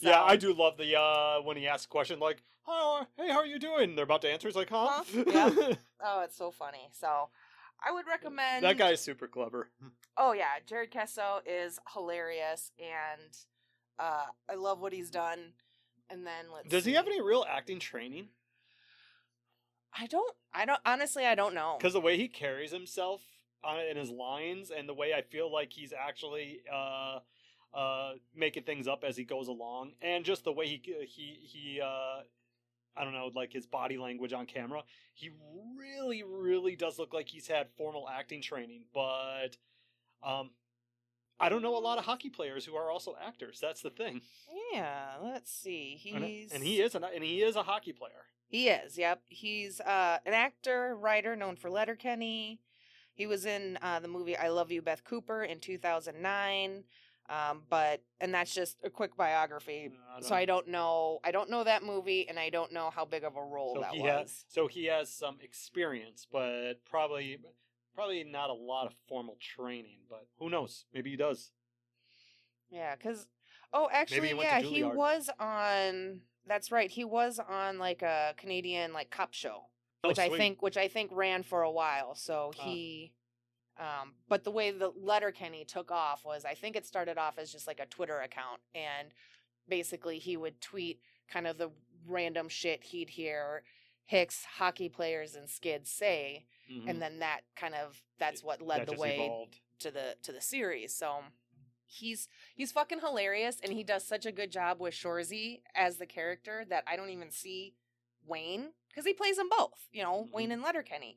Yeah, 0.00 0.22
I 0.22 0.36
do 0.36 0.54
love 0.54 0.76
the 0.76 0.98
uh 0.98 1.42
when 1.42 1.56
he 1.56 1.66
asks 1.66 1.84
a 1.84 1.88
question 1.88 2.18
like, 2.20 2.42
"Oh, 2.66 3.04
hey, 3.18 3.28
how 3.28 3.38
are 3.38 3.46
you 3.46 3.58
doing?" 3.58 3.94
They're 3.94 4.04
about 4.04 4.22
to 4.22 4.30
answer. 4.30 4.48
He's 4.48 4.56
like, 4.56 4.70
"Huh?" 4.70 5.02
Huh? 5.14 5.24
Yeah. 5.26 5.74
Oh, 6.02 6.22
it's 6.22 6.36
so 6.38 6.50
funny. 6.50 6.88
So 6.92 7.28
I 7.86 7.92
would 7.92 8.06
recommend 8.06 8.64
that 8.64 8.78
guy's 8.78 9.02
super 9.02 9.28
clever. 9.28 9.68
Oh 10.16 10.32
yeah, 10.32 10.58
Jared 10.66 10.90
Keeso 10.90 11.40
is 11.44 11.78
hilarious 11.92 12.72
and 12.78 13.36
uh 13.98 14.24
I 14.50 14.54
love 14.54 14.80
what 14.80 14.94
he's 14.94 15.10
done. 15.10 15.52
And 16.08 16.26
then 16.26 16.46
let's 16.52 16.68
Does 16.70 16.86
he 16.86 16.94
have 16.94 17.06
any 17.06 17.20
real 17.20 17.44
acting 17.46 17.78
training? 17.78 18.28
I 19.96 20.06
don't 20.06 20.34
I 20.52 20.64
don't 20.64 20.80
honestly 20.84 21.24
I 21.26 21.34
don't 21.34 21.54
know. 21.54 21.76
because 21.78 21.92
the 21.92 22.00
way 22.00 22.16
he 22.16 22.28
carries 22.28 22.72
himself 22.72 23.22
on 23.64 23.78
in 23.80 23.96
his 23.96 24.10
lines 24.10 24.70
and 24.70 24.88
the 24.88 24.94
way 24.94 25.12
I 25.12 25.22
feel 25.22 25.52
like 25.52 25.72
he's 25.72 25.92
actually 25.92 26.60
uh 26.72 27.18
uh 27.74 28.12
making 28.34 28.64
things 28.64 28.88
up 28.88 29.04
as 29.04 29.16
he 29.16 29.24
goes 29.24 29.48
along 29.48 29.92
and 30.02 30.24
just 30.24 30.44
the 30.44 30.52
way 30.52 30.66
he 30.66 30.80
he 31.06 31.38
he 31.42 31.80
uh 31.80 32.22
I 32.96 33.04
don't 33.04 33.12
know 33.12 33.30
like 33.34 33.52
his 33.52 33.66
body 33.66 33.98
language 33.98 34.32
on 34.32 34.46
camera 34.46 34.82
he 35.14 35.30
really 35.78 36.22
really 36.22 36.76
does 36.76 36.98
look 36.98 37.12
like 37.14 37.28
he's 37.28 37.46
had 37.46 37.68
formal 37.76 38.08
acting 38.08 38.42
training 38.42 38.84
but 38.92 39.56
um 40.22 40.50
I 41.40 41.48
don't 41.48 41.62
know 41.62 41.76
a 41.76 41.80
lot 41.80 41.98
of 41.98 42.04
hockey 42.04 42.30
players 42.30 42.64
who 42.64 42.76
are 42.76 42.90
also 42.90 43.16
actors 43.24 43.58
that's 43.60 43.82
the 43.82 43.90
thing 43.90 44.20
Yeah, 44.72 45.14
let's 45.22 45.52
see. 45.52 46.12
and, 46.14 46.24
He's 46.24 46.52
and 46.52 46.62
he 46.62 46.80
is 46.80 46.94
an, 46.94 47.04
and 47.04 47.24
he 47.24 47.42
is 47.42 47.56
a 47.56 47.62
hockey 47.62 47.92
player 47.92 48.26
He 48.48 48.68
is, 48.68 48.98
yep. 48.98 49.22
He's 49.28 49.80
uh, 49.80 50.18
an 50.26 50.34
actor, 50.34 50.96
writer 50.96 51.36
known 51.36 51.56
for 51.56 51.70
Letterkenny. 51.70 52.60
He 53.14 53.26
was 53.26 53.44
in 53.46 53.78
uh, 53.82 54.00
the 54.00 54.08
movie 54.08 54.36
I 54.36 54.48
Love 54.48 54.70
You, 54.70 54.82
Beth 54.82 55.04
Cooper 55.04 55.42
in 55.44 55.60
2009. 55.60 56.84
Um, 57.28 57.62
but 57.70 58.02
and 58.20 58.34
that's 58.34 58.52
just 58.52 58.78
a 58.82 58.90
quick 58.90 59.16
biography. 59.16 59.92
Uh, 60.16 60.20
so 60.20 60.34
I 60.34 60.44
don't 60.46 60.66
know. 60.66 61.20
I 61.22 61.30
don't 61.30 61.48
know 61.48 61.62
that 61.62 61.84
movie, 61.84 62.28
and 62.28 62.40
I 62.40 62.50
don't 62.50 62.72
know 62.72 62.90
how 62.90 63.04
big 63.04 63.22
of 63.22 63.36
a 63.36 63.42
role 63.42 63.76
so 63.76 63.82
that 63.82 63.92
he 63.92 64.00
was. 64.00 64.10
has 64.10 64.44
so 64.48 64.66
he 64.66 64.86
has 64.86 65.12
some 65.12 65.36
experience 65.40 66.26
but 66.30 66.84
probably 66.84 67.38
probably 68.00 68.24
not 68.24 68.50
a 68.50 68.54
lot 68.54 68.86
of 68.86 68.94
formal 69.08 69.36
training 69.40 69.98
but 70.08 70.26
who 70.38 70.48
knows 70.48 70.86
maybe 70.94 71.10
he 71.10 71.16
does 71.16 71.50
Yeah, 72.70 72.94
because 72.96 73.26
oh, 73.72 73.88
actually, 73.92 74.28
he 74.28 74.36
yeah, 74.36 74.60
he 74.60 74.82
was 74.84 75.28
on. 75.38 76.20
That's 76.46 76.72
right. 76.72 76.90
He 76.90 77.04
was 77.04 77.38
on 77.38 77.78
like 77.78 78.02
a 78.02 78.34
Canadian 78.36 78.92
like 78.92 79.10
cop 79.10 79.34
show. 79.34 79.62
Oh, 80.02 80.08
which 80.08 80.18
I 80.18 80.28
think 80.30 80.62
which 80.62 80.76
I 80.76 80.88
think 80.88 81.10
ran 81.12 81.42
for 81.42 81.62
a 81.62 81.70
while. 81.70 82.14
So 82.14 82.52
he 82.56 83.12
um 83.78 84.14
but 84.28 84.44
the 84.44 84.50
way 84.50 84.70
the 84.70 84.92
Letterkenny 84.96 85.64
took 85.64 85.90
off 85.90 86.24
was 86.24 86.44
I 86.44 86.54
think 86.54 86.76
it 86.76 86.86
started 86.86 87.18
off 87.18 87.38
as 87.38 87.52
just 87.52 87.66
like 87.66 87.80
a 87.80 87.86
Twitter 87.86 88.20
account 88.20 88.60
and 88.74 89.08
basically 89.68 90.18
he 90.18 90.36
would 90.36 90.60
tweet 90.60 91.00
kind 91.28 91.46
of 91.46 91.58
the 91.58 91.70
random 92.06 92.48
shit 92.48 92.82
he'd 92.82 93.10
hear 93.10 93.62
Hicks 94.10 94.44
hockey 94.44 94.88
players 94.88 95.36
and 95.36 95.48
skids 95.48 95.88
say 95.88 96.44
Mhm. 96.68 96.88
and 96.90 97.00
then 97.02 97.20
that 97.20 97.42
kind 97.54 97.74
of 97.76 98.02
that's 98.18 98.42
what 98.42 98.60
led 98.60 98.80
that 98.80 98.86
the 98.88 99.00
way 99.00 99.14
evolved. 99.14 99.60
to 99.78 99.90
the 99.92 100.16
to 100.22 100.32
the 100.32 100.40
series. 100.40 100.92
So 100.94 101.22
he's 101.86 102.28
he's 102.56 102.72
fucking 102.72 102.98
hilarious 103.00 103.60
and 103.62 103.72
he 103.72 103.84
does 103.84 104.04
such 104.04 104.26
a 104.26 104.32
good 104.32 104.50
job 104.50 104.80
with 104.80 104.94
Shorzy 104.94 105.62
as 105.76 105.98
the 105.98 106.06
character 106.06 106.64
that 106.68 106.82
I 106.88 106.96
don't 106.96 107.10
even 107.10 107.30
see 107.30 107.76
Wayne 108.24 108.72
because 108.88 109.04
he 109.06 109.14
plays 109.14 109.36
them 109.36 109.48
both, 109.48 109.88
you 109.92 110.02
know, 110.02 110.24
Mhm. 110.24 110.32
Wayne 110.32 110.50
and 110.52 110.62
Letterkenny. 110.62 111.16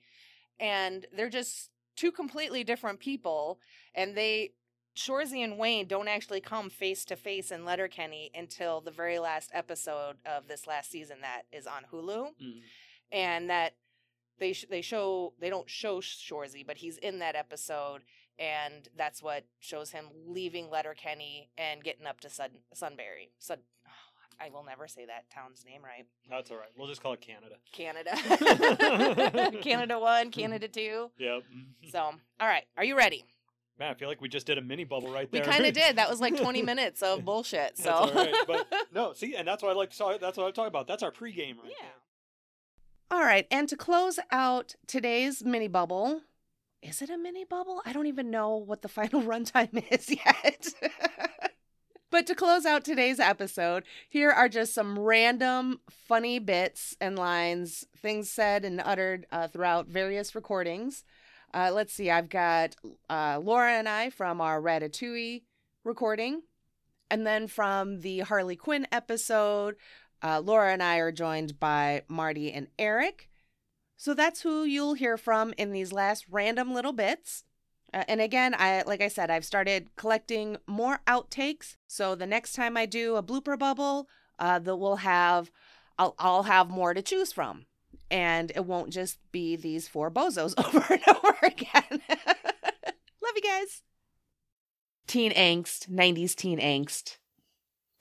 And 0.60 1.08
they're 1.12 1.30
just 1.30 1.72
two 1.96 2.12
completely 2.12 2.64
different 2.64 3.00
people 3.00 3.60
and 3.96 4.16
they 4.16 4.54
Shorzy 4.96 5.44
and 5.44 5.58
Wayne 5.58 5.88
don't 5.88 6.08
actually 6.08 6.42
come 6.42 6.70
face 6.70 7.04
to 7.06 7.16
face 7.16 7.52
in 7.52 7.66
Letterkenny 7.66 8.30
until 8.36 8.80
the 8.82 8.92
very 8.92 9.18
last 9.20 9.50
episode 9.54 10.18
of 10.26 10.48
this 10.48 10.68
last 10.68 10.92
season 10.92 11.18
that 11.22 11.44
is 11.52 11.66
on 11.66 11.86
Hulu 11.92 12.36
Mhm. 12.40 12.62
and 13.12 13.50
that 13.50 13.76
they 14.38 14.54
sh- 14.54 14.66
they 14.70 14.82
show 14.82 15.34
they 15.40 15.50
don't 15.50 15.70
show 15.70 16.00
Shorzy, 16.02 16.66
but 16.66 16.78
he's 16.78 16.98
in 16.98 17.20
that 17.20 17.36
episode, 17.36 18.04
and 18.38 18.88
that's 18.96 19.22
what 19.22 19.46
shows 19.60 19.92
him 19.92 20.10
leaving 20.28 20.70
Letterkenny 20.70 21.50
and 21.58 21.84
getting 21.84 22.06
up 22.06 22.20
to 22.22 22.30
Sun 22.30 22.64
Sunbury. 22.74 23.32
Sun, 23.40 23.60
I 24.40 24.50
will 24.50 24.64
never 24.64 24.88
say 24.88 25.06
that 25.06 25.30
town's 25.30 25.64
name 25.66 25.84
right. 25.84 26.06
That's 26.30 26.50
all 26.52 26.58
right. 26.58 26.70
We'll 26.76 26.88
just 26.88 27.02
call 27.02 27.14
it 27.14 27.22
Canada. 27.22 27.56
Canada. 27.72 28.16
Canada 29.62 30.00
1, 30.00 30.32
Canada 30.32 30.68
2. 30.68 31.12
Yep. 31.18 31.44
So, 31.92 32.00
all 32.00 32.48
right. 32.48 32.66
Are 32.76 32.84
you 32.84 32.96
ready? 32.98 33.24
Man, 33.80 33.90
I 33.90 33.96
feel 33.96 34.08
like 34.08 34.22
we 34.22 34.30
just 34.30 34.46
did 34.46 34.58
a 34.58 34.62
mini 34.62 34.84
bubble 34.84 35.12
right 35.12 35.30
there. 35.32 35.42
We 35.42 35.48
kind 35.52 35.66
of 35.66 35.74
did. 35.74 35.96
That 35.96 36.10
was 36.10 36.22
like 36.22 36.38
20 36.38 36.62
minutes 36.62 37.02
of 37.02 37.26
bullshit. 37.26 37.78
So, 37.78 37.84
That's 37.84 38.12
all 38.12 38.14
right. 38.14 38.34
But 38.46 38.74
no, 38.94 39.14
see, 39.14 39.36
and 39.36 39.48
that's 39.48 39.64
what 39.64 39.72
I 39.72 39.74
like 39.74 39.90
to. 39.90 40.18
That's 40.22 40.38
what 40.38 40.46
I'm 40.46 40.54
talking 40.54 40.68
about. 40.68 40.88
That's 40.88 41.02
our 41.04 41.12
pregame 41.12 41.58
right 41.58 41.72
yeah. 41.80 41.88
All 43.12 43.22
right, 43.22 43.46
and 43.52 43.70
to 43.70 43.76
close 43.76 44.18
out 44.32 44.76
today's 44.88 45.44
mini 45.44 45.68
bubble, 45.68 46.22
is 46.82 47.02
it 47.02 47.10
a 47.10 47.18
mini 47.18 47.46
bubble? 47.46 47.82
I 47.86 47.94
don't 47.94 48.08
even 48.08 48.32
know 48.32 48.56
what 48.56 48.82
the 48.82 48.88
final 48.90 49.22
runtime 49.22 49.84
is 49.92 50.10
yet. 50.10 50.68
but 52.12 52.26
to 52.28 52.36
close 52.36 52.66
out 52.66 52.84
today's 52.84 53.20
episode, 53.20 53.84
here 54.10 54.32
are 54.32 54.50
just 54.50 54.74
some 54.74 54.98
random 55.00 55.80
funny 55.90 56.40
bits 56.40 56.96
and 57.02 57.18
lines, 57.18 57.86
things 57.98 58.30
said 58.30 58.66
and 58.66 58.82
uttered 58.84 59.26
uh, 59.32 59.48
throughout 59.48 59.88
various 59.88 60.34
recordings. 60.36 61.04
Uh, 61.54 61.72
let's 61.74 61.94
see, 61.94 62.10
I've 62.10 62.30
got 62.30 62.76
uh, 63.10 63.40
Laura 63.42 63.74
and 63.74 63.88
I 63.88 64.10
from 64.10 64.42
our 64.42 64.62
Ratatouille 64.62 65.44
recording. 65.84 66.42
And 67.12 67.28
then 67.28 67.48
from 67.48 68.00
the 68.00 68.22
Harley 68.22 68.56
Quinn 68.56 68.88
episode, 68.92 69.76
uh, 70.24 70.42
Laura 70.44 70.74
and 70.74 70.82
I 70.82 70.98
are 70.98 71.12
joined 71.12 71.60
by 71.60 72.04
Marty 72.08 72.52
and 72.52 72.68
Eric. 72.80 73.30
So 73.98 74.14
that's 74.14 74.42
who 74.42 74.64
you'll 74.64 74.96
hear 74.96 75.18
from 75.18 75.54
in 75.58 75.72
these 75.72 75.94
last 75.94 76.26
random 76.30 76.74
little 76.74 76.94
bits. 76.94 77.44
Uh, 77.94 78.04
and 78.08 78.20
again, 78.20 78.56
I 78.58 78.82
like 78.88 79.02
I 79.02 79.08
said, 79.08 79.30
I've 79.30 79.46
started 79.46 79.96
collecting 79.96 80.58
more 80.66 81.02
outtakes. 81.06 81.76
So 81.88 82.16
the 82.16 82.26
next 82.26 82.54
time 82.54 82.76
I 82.76 82.88
do 82.88 83.16
a 83.16 83.24
blooper 83.24 83.60
bubble, 83.60 84.10
uh, 84.40 84.60
that 84.60 84.76
we'll 84.78 84.98
have, 84.98 85.52
I'll 86.00 86.16
I'll 86.18 86.44
have 86.44 86.70
more 86.70 86.94
to 86.94 87.02
choose 87.04 87.32
from, 87.32 87.66
and 88.14 88.52
it 88.56 88.64
won't 88.66 88.92
just 88.94 89.18
be 89.32 89.56
these 89.56 89.88
four 89.88 90.12
bozos 90.12 90.54
over 90.66 90.86
and 90.94 91.02
over 91.10 91.36
again. 91.42 91.84
Love 92.10 93.34
you 93.36 93.42
guys. 93.42 93.82
Teen 95.08 95.32
angst, 95.34 95.90
'90s 95.90 96.36
teen 96.36 96.60
angst. 96.60 97.18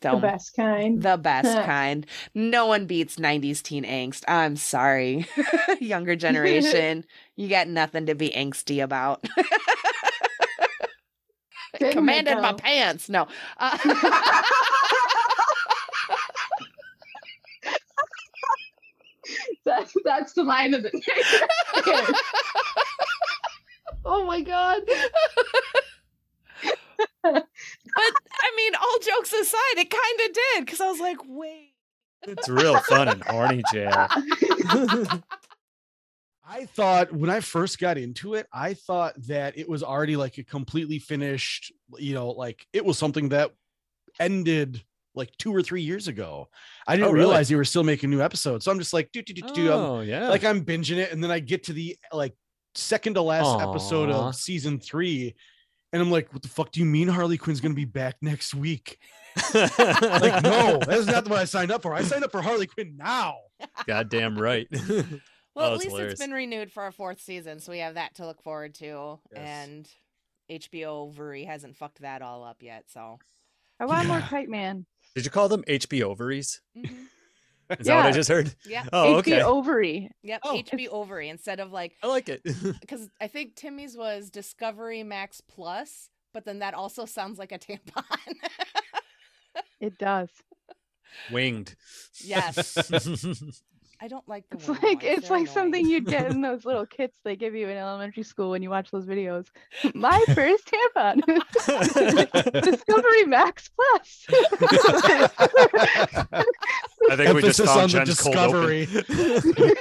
The 0.03 0.11
Don't- 0.11 0.21
best 0.21 0.55
kind. 0.55 1.01
the 1.03 1.17
best 1.17 1.57
kind. 1.67 2.07
No 2.35 2.67
one 2.67 2.87
beats 2.87 3.17
90s 3.17 3.63
teen 3.63 3.85
angst. 3.85 4.25
I'm 4.29 4.57
sorry. 4.57 5.27
Younger 5.81 6.17
generation, 6.17 7.05
you 7.37 7.49
got 7.49 7.69
nothing 7.69 8.07
to 8.07 8.15
be 8.15 8.31
angsty 8.31 8.83
about. 8.83 9.25
Commanded 11.93 12.37
my 12.39 12.53
pants. 12.53 13.09
No. 13.09 13.29
Uh, 13.59 13.79
That's 19.65 19.95
that's 20.05 20.33
the 20.33 20.43
line 20.43 20.75
of 20.75 20.83
the 20.83 20.91
Oh 24.05 24.27
my 24.27 24.41
god. 24.41 24.83
but 27.23 27.45
I 27.45 28.53
mean, 28.57 28.73
all 28.75 28.99
jokes 28.99 29.33
aside, 29.33 29.77
it 29.77 29.91
kind 29.91 30.29
of 30.29 30.35
did 30.35 30.67
because 30.67 30.81
I 30.81 30.91
was 30.91 30.99
like, 31.01 31.19
wait. 31.27 31.75
It's 32.25 32.49
real 32.49 32.79
fun 32.81 33.09
and 33.09 33.23
horny, 33.23 33.63
Jan. 33.73 34.09
I 36.45 36.67
thought 36.67 37.13
when 37.13 37.31
I 37.31 37.41
first 37.41 37.79
got 37.79 37.99
into 37.99 38.35
it, 38.35 38.47
I 38.53 38.75
thought 38.75 39.15
that 39.27 39.57
it 39.57 39.69
was 39.69 39.83
already 39.83 40.17
like 40.17 40.39
a 40.39 40.45
completely 40.45 40.99
finished, 40.99 41.73
you 41.99 42.15
know, 42.15 42.29
like 42.31 42.67
it 42.73 42.85
was 42.85 42.99
something 42.99 43.31
that 43.31 43.53
ended 44.21 44.83
like 45.15 45.31
two 45.39 45.55
or 45.55 45.63
three 45.63 45.83
years 45.83 46.09
ago. 46.09 46.49
I 46.87 46.93
oh, 46.93 46.97
didn't 46.97 47.09
Oh, 47.09 47.13
really? 47.13 47.25
realize 47.27 47.49
they 47.49 47.55
were 47.57 47.65
still 47.65 47.85
making 47.85 48.11
new 48.11 48.23
episodes. 48.23 48.65
So 48.65 48.71
I'm 48.71 48.79
just 48.79 48.93
like, 48.93 49.11
do, 49.13 49.23
do, 49.23 49.33
do, 49.35 49.43
do, 49.43 49.55
do. 49.55 49.71
I'm- 49.71 49.79
Oh, 49.81 50.01
yeah. 50.01 50.29
like 50.29 50.45
I'm 50.45 50.65
binging 50.65 50.97
it, 50.97 51.13
and 51.13 51.23
then 51.23 51.31
I 51.31 51.39
get 51.39 51.65
to 51.65 51.73
the 51.73 51.97
like 52.13 52.35
second 52.75 53.15
to 53.15 53.23
last 53.23 53.61
episode 53.61 54.11
of 54.11 54.35
season 54.35 54.79
three, 54.81 55.35
and 55.93 56.01
I'm 56.01 56.11
like, 56.11 56.33
what 56.33 56.43
the 56.43 56.49
fuck 56.49 56.73
do 56.73 56.81
you 56.81 56.87
mean 56.87 57.09
Harley 57.09 57.37
Quinn's 57.37 57.61
gonna 57.61 57.75
be 57.75 57.85
back 57.85 58.17
next 58.23 58.55
week? 58.55 58.99
Like, 59.55 60.43
no, 60.43 60.79
that's 60.87 61.07
not 61.07 61.29
what 61.29 61.39
I 61.39 61.45
signed 61.45 61.71
up 61.73 61.83
for. 61.83 61.95
I 61.95 62.03
signed 62.03 62.23
up 62.25 62.31
for 62.33 62.43
Harley 62.43 62.67
Quinn 62.67 62.97
now. 62.99 63.37
Goddamn 63.87 64.37
right. 64.39 64.67
Well, 65.55 65.71
Oh, 65.71 65.75
at 65.75 65.79
least 65.81 65.91
hilarious. 65.91 66.13
it's 66.13 66.21
been 66.23 66.31
renewed 66.33 66.73
for 66.73 66.87
a 66.87 66.93
fourth 66.93 67.21
season, 67.21 67.61
so 67.61 67.73
we 67.73 67.81
have 67.81 67.97
that 67.97 68.15
to 68.15 68.25
look 68.27 68.43
forward 68.43 68.75
to. 68.77 69.19
Yes. 69.35 69.39
And 69.39 69.89
HBO 70.51 71.13
Vuri 71.13 71.45
hasn't 71.45 71.77
fucked 71.77 72.01
that 72.01 72.23
all 72.23 72.43
up 72.43 72.63
yet, 72.63 72.85
so. 72.89 73.19
I 73.79 73.85
want 73.85 74.09
more 74.09 74.19
Yeah. 74.19 74.29
Kite 74.29 74.49
Man. 74.49 74.87
Did 75.15 75.25
you 75.25 75.31
call 75.31 75.49
them 75.49 75.63
HP 75.65 76.03
ovaries? 76.03 76.61
Mhm. 76.77 77.07
Is 77.79 77.87
that 77.87 77.97
what 77.97 78.07
I 78.07 78.11
just 78.13 78.29
heard? 78.29 78.55
Yeah. 78.67 78.85
Oh, 78.93 79.15
HP 79.15 79.19
okay. 79.19 79.43
ovary. 79.43 80.11
Yep. 80.23 80.41
Oh. 80.45 80.55
HB 80.63 80.89
Ovary 80.89 81.29
instead 81.31 81.59
of 81.61 81.73
like 81.73 81.95
I 82.03 82.07
like 82.07 82.29
it. 82.29 82.43
because 82.81 83.09
I 83.21 83.29
think 83.29 83.55
Timmy's 83.57 83.97
was 83.97 84.29
Discovery 84.31 85.03
Max 85.03 85.41
Plus, 85.41 86.11
but 86.35 86.45
then 86.45 86.59
that 86.59 86.75
also 86.75 87.07
sounds 87.07 87.39
like 87.39 87.53
a 87.53 87.59
tampon. 87.59 88.05
It 89.81 89.99
does. 89.99 90.29
Winged. 91.31 91.75
yes, 92.25 92.77
I 94.03 94.09
don't 94.09 94.27
like 94.29 94.43
the. 94.51 94.57
It's 94.57 94.69
like 94.69 94.83
noise, 94.83 94.97
it's 95.03 95.29
they're 95.29 95.39
like 95.39 95.47
something 95.47 95.89
you'd 95.89 96.07
get 96.07 96.29
in 96.33 96.41
those 96.41 96.65
little 96.65 96.85
kits 96.85 97.17
they 97.23 97.37
give 97.37 97.55
you 97.55 97.69
in 97.69 97.77
elementary 97.77 98.25
school 98.25 98.51
when 98.51 98.61
you 98.61 98.69
watch 98.69 98.91
those 98.91 99.07
videos. 99.07 99.47
My 99.95 100.21
first 100.35 100.69
tampon. 100.97 101.21
Discovery 102.65 103.25
Max 103.27 103.69
Plus. 103.69 104.27
I 107.11 107.17
think 107.17 107.33
we 107.35 107.43
just 107.43 107.61
Emphasis 107.61 107.67
found 107.67 107.81
on 107.81 107.91
the 107.91 108.05
Jen's 108.07 108.21
cold 108.21 108.37
open. 108.37 108.79
discovery. 108.81 109.77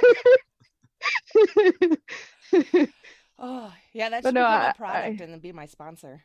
Oh 3.40 3.72
yeah, 3.92 4.08
that 4.10 4.22
But 4.22 4.28
should 4.28 4.34
no, 4.36 4.42
become 4.42 4.62
I- 4.62 4.70
a 4.70 4.74
product 4.74 5.04
I- 5.20 5.24
and 5.24 5.32
then 5.32 5.40
be 5.40 5.50
my 5.52 5.66
sponsor. 5.66 6.22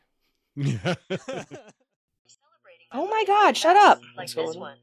Yeah. 0.54 0.94
Oh 2.92 3.06
my 3.08 3.24
god, 3.26 3.56
shut 3.56 3.76
up. 3.76 4.00
Like 4.16 4.30
this 4.30 4.56
one. 4.56 4.76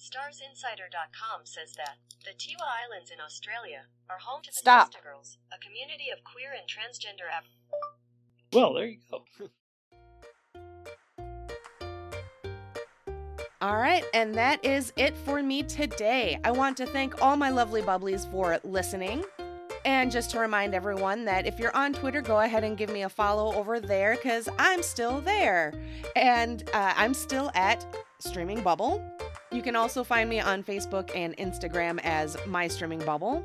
StarsInsider.com 0.00 1.44
says 1.44 1.74
that 1.76 1.96
the 2.24 2.30
Tiwi 2.30 2.64
Islands 2.64 3.10
in 3.10 3.20
Australia 3.20 3.82
are 4.08 4.16
home 4.18 4.40
to 4.42 4.48
the 4.50 4.54
Stop. 4.54 4.88
Nesta 4.88 5.02
Girls, 5.02 5.36
a 5.52 5.58
community 5.58 6.08
of 6.10 6.24
queer 6.24 6.52
and 6.56 6.66
transgender 6.66 7.28
Af- 7.28 7.44
Well, 8.54 8.72
there 8.72 8.86
you 8.86 8.98
go. 9.10 9.24
All 13.60 13.76
right, 13.76 14.02
and 14.14 14.34
that 14.36 14.64
is 14.64 14.90
it 14.96 15.14
for 15.18 15.42
me 15.42 15.62
today. 15.62 16.40
I 16.44 16.50
want 16.50 16.78
to 16.78 16.86
thank 16.86 17.20
all 17.20 17.36
my 17.36 17.50
lovely 17.50 17.82
bubblies 17.82 18.30
for 18.30 18.58
listening. 18.64 19.22
And 19.84 20.10
just 20.10 20.30
to 20.30 20.38
remind 20.38 20.74
everyone 20.74 21.26
that 21.26 21.46
if 21.46 21.58
you're 21.58 21.76
on 21.76 21.92
Twitter, 21.92 22.22
go 22.22 22.40
ahead 22.40 22.64
and 22.64 22.78
give 22.78 22.88
me 22.90 23.02
a 23.02 23.08
follow 23.10 23.54
over 23.54 23.80
there 23.80 24.16
because 24.16 24.48
I'm 24.58 24.82
still 24.82 25.20
there. 25.20 25.74
And 26.16 26.62
uh, 26.72 26.94
I'm 26.96 27.12
still 27.12 27.50
at 27.54 27.84
Streaming 28.18 28.62
Bubble. 28.62 29.04
You 29.52 29.62
can 29.62 29.74
also 29.74 30.04
find 30.04 30.30
me 30.30 30.40
on 30.40 30.62
Facebook 30.62 31.10
and 31.14 31.36
Instagram 31.36 32.00
as 32.04 32.36
My 32.46 32.68
Streaming 32.68 33.00
Bubble. 33.00 33.44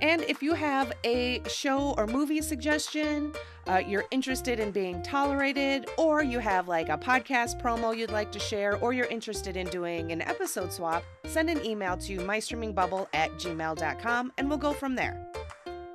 And 0.00 0.22
if 0.22 0.42
you 0.42 0.54
have 0.54 0.92
a 1.04 1.42
show 1.48 1.94
or 1.96 2.06
movie 2.06 2.40
suggestion, 2.40 3.32
uh, 3.66 3.82
you're 3.86 4.04
interested 4.10 4.60
in 4.60 4.70
being 4.70 5.02
tolerated, 5.02 5.88
or 5.96 6.22
you 6.22 6.38
have 6.38 6.68
like 6.68 6.88
a 6.88 6.98
podcast 6.98 7.60
promo 7.60 7.96
you'd 7.96 8.10
like 8.10 8.30
to 8.32 8.38
share, 8.38 8.76
or 8.78 8.92
you're 8.92 9.06
interested 9.06 9.56
in 9.56 9.66
doing 9.68 10.12
an 10.12 10.22
episode 10.22 10.72
swap, 10.72 11.04
send 11.24 11.50
an 11.50 11.64
email 11.64 11.96
to 11.96 12.18
mystreamingbubble 12.18 13.06
at 13.12 13.30
gmail.com 13.32 14.32
and 14.38 14.48
we'll 14.48 14.58
go 14.58 14.72
from 14.72 14.94
there. 14.94 15.24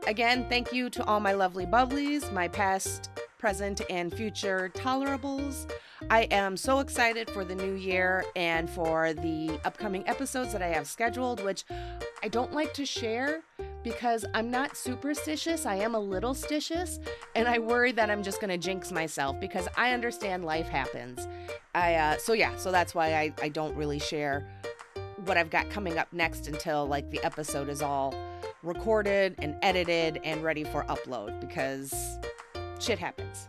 Again, 0.08 0.45
thank 0.48 0.72
you 0.72 0.89
to 0.89 1.04
all 1.06 1.20
my 1.20 1.34
lovely 1.34 1.66
bubblies, 1.66 2.32
my 2.32 2.48
past, 2.48 3.10
present, 3.38 3.82
and 3.89 4.14
future 4.14 4.72
tolerables. 4.74 5.70
I 6.10 6.24
am 6.32 6.56
so 6.58 6.80
excited 6.80 7.30
for 7.30 7.43
the 7.43 7.56
new 7.56 7.74
year 7.74 8.24
and 8.36 8.70
for 8.70 9.14
the 9.14 9.60
upcoming 9.66 10.08
episodes 10.08 10.54
that 10.54 10.62
I 10.62 10.68
have 10.68 10.88
scheduled, 10.88 11.43
which 11.43 11.66
I 12.24 12.28
don't 12.28 12.54
like 12.54 12.74
to 12.76 12.86
share 12.86 13.41
because 13.84 14.26
I'm 14.34 14.52
not 14.52 14.78
superstitious. 14.78 15.66
I 15.66 15.76
am 15.76 15.95
a 15.95 16.00
little 16.00 16.34
stitious, 16.34 17.00
and 17.36 17.48
I 17.48 17.60
worry 17.60 17.91
that 17.93 18.12
I'm 18.12 18.22
just 18.22 18.39
gonna 18.41 18.58
jinx 18.58 18.91
myself 18.91 19.39
because 19.39 19.68
I 19.76 19.93
understand 19.93 20.45
life 20.45 20.68
happens. 20.68 21.28
I 21.74 21.95
uh, 21.95 22.18
so 22.18 22.34
yeah, 22.34 22.56
so 22.58 22.72
that's 22.72 22.93
why 22.93 23.16
I 23.16 23.34
I 23.41 23.50
don't 23.50 23.76
really 23.76 24.00
share 24.00 24.48
what 25.26 25.38
I've 25.38 25.50
got 25.50 25.70
coming 25.70 25.98
up 25.98 26.12
next 26.14 26.48
until 26.48 26.86
like 26.86 27.10
the 27.10 27.24
episode 27.24 27.70
is 27.70 27.82
all 27.82 28.14
recorded 28.64 29.36
and 29.39 29.56
edited 29.62 30.20
and 30.24 30.43
ready 30.43 30.64
for 30.64 30.84
upload 30.84 31.39
because 31.39 31.93
shit 32.80 33.00
happens. 33.00 33.48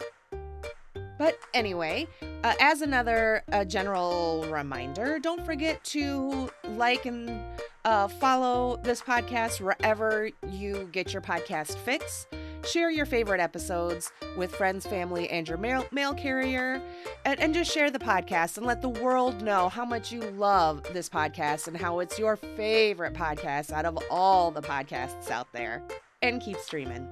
But 1.18 1.38
anyway, 1.52 2.06
uh, 2.44 2.54
as 2.60 2.80
another 2.80 3.42
uh, 3.52 3.64
general 3.64 4.46
reminder, 4.48 5.18
don't 5.18 5.44
forget 5.44 5.82
to 5.84 6.48
like 6.64 7.06
and 7.06 7.42
uh, 7.84 8.08
follow 8.08 8.78
this 8.82 9.00
podcast 9.00 9.60
wherever 9.60 10.30
you 10.48 10.88
get 10.92 11.12
your 11.12 11.22
podcast 11.22 11.76
fix. 11.78 12.26
Share 12.64 12.90
your 12.90 13.06
favorite 13.06 13.40
episodes 13.40 14.10
with 14.36 14.54
friends, 14.54 14.84
family, 14.86 15.28
and 15.30 15.48
your 15.48 15.58
mail, 15.58 15.86
mail 15.90 16.12
carrier. 16.12 16.82
And, 17.24 17.40
and 17.40 17.54
just 17.54 17.72
share 17.72 17.90
the 17.90 17.98
podcast 17.98 18.56
and 18.58 18.66
let 18.66 18.82
the 18.82 18.88
world 18.88 19.42
know 19.42 19.68
how 19.68 19.84
much 19.84 20.12
you 20.12 20.20
love 20.20 20.82
this 20.92 21.08
podcast 21.08 21.68
and 21.68 21.76
how 21.76 22.00
it's 22.00 22.18
your 22.18 22.36
favorite 22.36 23.14
podcast 23.14 23.72
out 23.72 23.84
of 23.84 23.98
all 24.10 24.50
the 24.50 24.62
podcasts 24.62 25.30
out 25.30 25.52
there. 25.52 25.82
And 26.20 26.42
keep 26.42 26.58
streaming. 26.58 27.08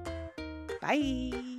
Bye. 0.81 1.56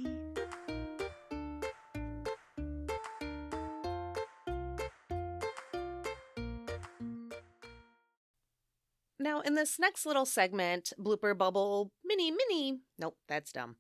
Now, 9.20 9.40
in 9.40 9.54
this 9.54 9.78
next 9.78 10.06
little 10.06 10.26
segment, 10.26 10.92
blooper 10.98 11.36
bubble, 11.36 11.90
mini, 12.04 12.30
mini, 12.30 12.80
nope, 12.98 13.16
that's 13.28 13.50
dumb. 13.50 13.76